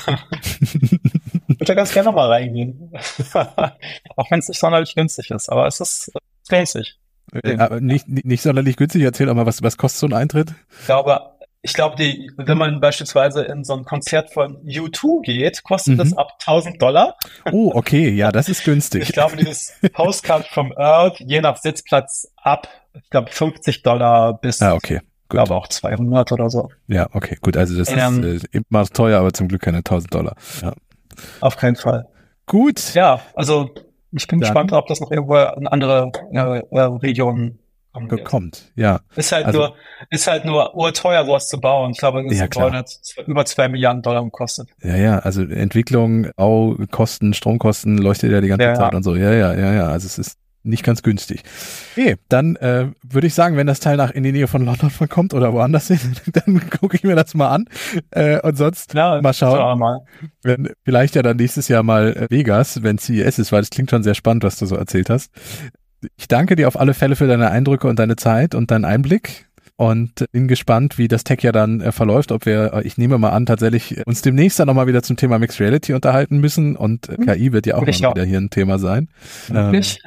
ich 0.00 1.60
würde 1.60 1.76
ganz 1.76 1.92
gerne 1.92 2.06
nochmal 2.06 2.28
reingehen. 2.28 2.92
Auch 4.16 4.30
wenn 4.30 4.40
es 4.40 4.48
nicht 4.48 4.58
sonderlich 4.58 4.94
günstig 4.94 5.30
ist, 5.30 5.48
aber 5.48 5.66
es 5.66 5.80
ist, 5.80 6.12
sich. 6.64 6.98
Äh, 7.32 7.80
nicht, 7.80 8.08
nicht 8.08 8.42
sonderlich 8.42 8.76
günstig, 8.76 9.02
erzähl 9.02 9.28
aber, 9.28 9.46
was, 9.46 9.62
was 9.62 9.78
kostet 9.78 10.00
so 10.00 10.06
ein 10.06 10.12
Eintritt? 10.12 10.52
Ich 10.80 10.86
glaube, 10.86 11.31
ich 11.64 11.74
glaube, 11.74 11.94
die, 11.96 12.30
wenn 12.36 12.58
man 12.58 12.80
beispielsweise 12.80 13.42
in 13.42 13.62
so 13.62 13.74
ein 13.74 13.84
Konzert 13.84 14.32
von 14.32 14.56
U2 14.64 15.22
geht, 15.22 15.62
kostet 15.62 15.94
mhm. 15.94 15.98
das 15.98 16.16
ab 16.16 16.32
1000 16.40 16.82
Dollar. 16.82 17.16
Oh, 17.52 17.70
okay, 17.74 18.10
ja, 18.10 18.32
das 18.32 18.48
ist 18.48 18.64
günstig. 18.64 19.02
ich 19.02 19.12
glaube, 19.12 19.36
dieses 19.36 19.72
Postcard 19.92 20.46
from 20.48 20.72
Earth, 20.76 21.20
je 21.20 21.40
nach 21.40 21.56
Sitzplatz 21.56 22.28
ab, 22.36 22.68
ich 22.94 23.08
glaube, 23.10 23.30
50 23.30 23.82
Dollar 23.82 24.38
bis, 24.38 24.60
ah, 24.60 24.74
okay. 24.74 25.00
Gut. 25.28 25.38
glaube 25.38 25.54
auch 25.54 25.68
200 25.68 26.32
oder 26.32 26.50
so. 26.50 26.68
Ja, 26.88 27.08
okay, 27.12 27.38
gut, 27.40 27.56
also 27.56 27.78
das 27.78 27.88
ähm, 27.90 28.24
ist 28.24 28.44
äh, 28.52 28.60
immer 28.68 28.84
teuer, 28.86 29.20
aber 29.20 29.32
zum 29.32 29.48
Glück 29.48 29.62
keine 29.62 29.78
1000 29.78 30.12
Dollar. 30.12 30.34
Ja. 30.60 30.74
Auf 31.40 31.56
keinen 31.56 31.76
Fall. 31.76 32.08
Gut. 32.46 32.92
Ja, 32.94 33.20
also 33.34 33.70
ich 34.10 34.26
bin 34.26 34.40
Dann. 34.40 34.48
gespannt, 34.48 34.72
ob 34.72 34.88
das 34.88 35.00
noch 35.00 35.10
irgendwo 35.10 35.36
in 35.36 35.66
andere 35.68 36.10
äh, 36.32 36.80
Regionen 36.80 37.60
kommt, 38.24 38.72
ja. 38.74 39.00
Ist 39.16 39.32
halt 39.32 39.46
also, 39.46 39.58
nur, 39.58 39.74
ist 40.10 40.26
halt 40.26 40.44
nur 40.44 40.74
urteuer, 40.74 41.24
sowas 41.24 41.48
zu 41.48 41.60
bauen. 41.60 41.90
Ich 41.92 41.98
glaube, 41.98 42.24
das 42.26 42.38
ja, 42.38 42.72
hat 42.72 42.98
über 43.26 43.44
zwei 43.44 43.68
Milliarden 43.68 44.02
Dollar 44.02 44.24
gekostet. 44.24 44.68
Ja, 44.82 44.96
ja, 44.96 45.18
also 45.18 45.42
Entwicklung, 45.42 46.30
Kosten, 46.90 47.34
Stromkosten 47.34 47.98
leuchtet 47.98 48.32
ja 48.32 48.40
die 48.40 48.48
ganze 48.48 48.64
ja, 48.64 48.74
Zeit 48.74 48.92
ja. 48.92 48.96
und 48.96 49.02
so. 49.02 49.14
Ja, 49.14 49.32
ja, 49.32 49.54
ja, 49.54 49.72
ja. 49.72 49.86
Also 49.88 50.06
es 50.06 50.18
ist 50.18 50.38
nicht 50.64 50.84
ganz 50.84 51.02
günstig. 51.02 51.42
Okay, 51.92 52.16
dann 52.28 52.56
äh, 52.56 52.86
würde 53.02 53.26
ich 53.26 53.34
sagen, 53.34 53.56
wenn 53.56 53.66
das 53.66 53.80
Teil 53.80 53.96
nach 53.96 54.10
in 54.10 54.22
die 54.22 54.32
Nähe 54.32 54.46
von 54.46 54.64
London 54.64 54.90
kommt 55.08 55.34
oder 55.34 55.52
woanders 55.52 55.88
hin, 55.88 55.98
dann 56.32 56.70
gucke 56.70 56.96
ich 56.96 57.02
mir 57.02 57.16
das 57.16 57.34
mal 57.34 57.48
an. 57.48 57.64
Äh, 58.10 58.40
und 58.40 58.56
sonst 58.56 58.94
ja, 58.94 59.20
mal 59.20 59.34
schauen. 59.34 59.78
Mal. 59.78 60.00
Wenn, 60.42 60.70
vielleicht 60.84 61.14
ja 61.14 61.22
dann 61.22 61.36
nächstes 61.36 61.68
Jahr 61.68 61.82
mal 61.82 62.12
äh, 62.16 62.26
Vegas, 62.30 62.82
wenn 62.82 62.98
CES 62.98 63.38
ist, 63.38 63.52
weil 63.52 63.62
das 63.62 63.70
klingt 63.70 63.90
schon 63.90 64.02
sehr 64.02 64.14
spannend, 64.14 64.44
was 64.44 64.56
du 64.56 64.66
so 64.66 64.76
erzählt 64.76 65.10
hast. 65.10 65.30
Ich 66.16 66.28
danke 66.28 66.56
dir 66.56 66.68
auf 66.68 66.78
alle 66.78 66.94
Fälle 66.94 67.16
für 67.16 67.26
deine 67.26 67.50
Eindrücke 67.50 67.88
und 67.88 67.98
deine 67.98 68.16
Zeit 68.16 68.54
und 68.54 68.70
deinen 68.70 68.84
Einblick. 68.84 69.46
und 69.76 70.26
bin 70.32 70.48
gespannt, 70.48 70.98
wie 70.98 71.08
das 71.08 71.24
Tech 71.24 71.40
ja 71.42 71.50
dann 71.50 71.80
äh, 71.80 71.92
verläuft, 71.92 72.30
ob 72.30 72.46
wir, 72.46 72.72
äh, 72.74 72.82
ich 72.86 72.98
nehme 72.98 73.18
mal 73.18 73.30
an, 73.30 73.46
tatsächlich 73.46 74.06
uns 74.06 74.22
demnächst 74.22 74.58
dann 74.58 74.66
nochmal 74.66 74.86
wieder 74.86 75.02
zum 75.02 75.16
Thema 75.16 75.38
Mixed 75.38 75.60
Reality 75.60 75.94
unterhalten 75.94 76.38
müssen 76.38 76.76
und 76.76 77.08
äh, 77.08 77.16
hm. 77.16 77.26
KI 77.26 77.52
wird 77.52 77.66
ja 77.66 77.76
auch 77.76 77.80
noch 77.80 77.86
wieder 77.86 78.24
hier 78.24 78.38
ein 78.38 78.50
Thema 78.50 78.78
sein. 78.78 79.08
Ähm, 79.52 79.74
es, 79.74 79.98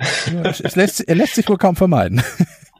lässt, 0.75 1.01
er 1.01 1.15
lässt 1.15 1.35
sich 1.35 1.49
wohl 1.49 1.57
kaum 1.57 1.75
vermeiden. 1.75 2.21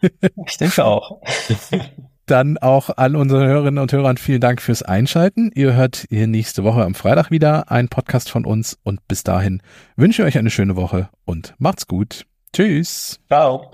ich 0.47 0.57
denke 0.57 0.86
auch. 0.86 1.22
Dann 2.28 2.57
auch 2.57 2.89
all 2.95 3.16
unseren 3.16 3.47
Hörerinnen 3.47 3.78
und 3.78 3.91
Hörern 3.91 4.18
vielen 4.18 4.41
Dank 4.41 4.59
fürs 4.61 4.82
Einschalten. 4.82 5.51
Ihr 5.53 5.74
hört 5.74 6.05
hier 6.09 6.26
nächste 6.26 6.63
Woche 6.63 6.84
am 6.84 6.95
Freitag 6.95 7.30
wieder 7.30 7.70
einen 7.72 7.88
Podcast 7.88 8.32
von 8.32 8.45
uns 8.45 8.80
und 8.84 9.07
bis 9.07 9.24
dahin 9.24 9.61
wünsche 9.95 10.24
ich 10.24 10.28
euch 10.28 10.38
eine 10.39 10.49
schöne 10.49 10.76
Woche 10.76 11.09
und 11.26 11.53
macht's 11.59 11.88
gut. 11.88 12.26
Tschüss. 12.56 13.20
Ciao. 13.28 13.70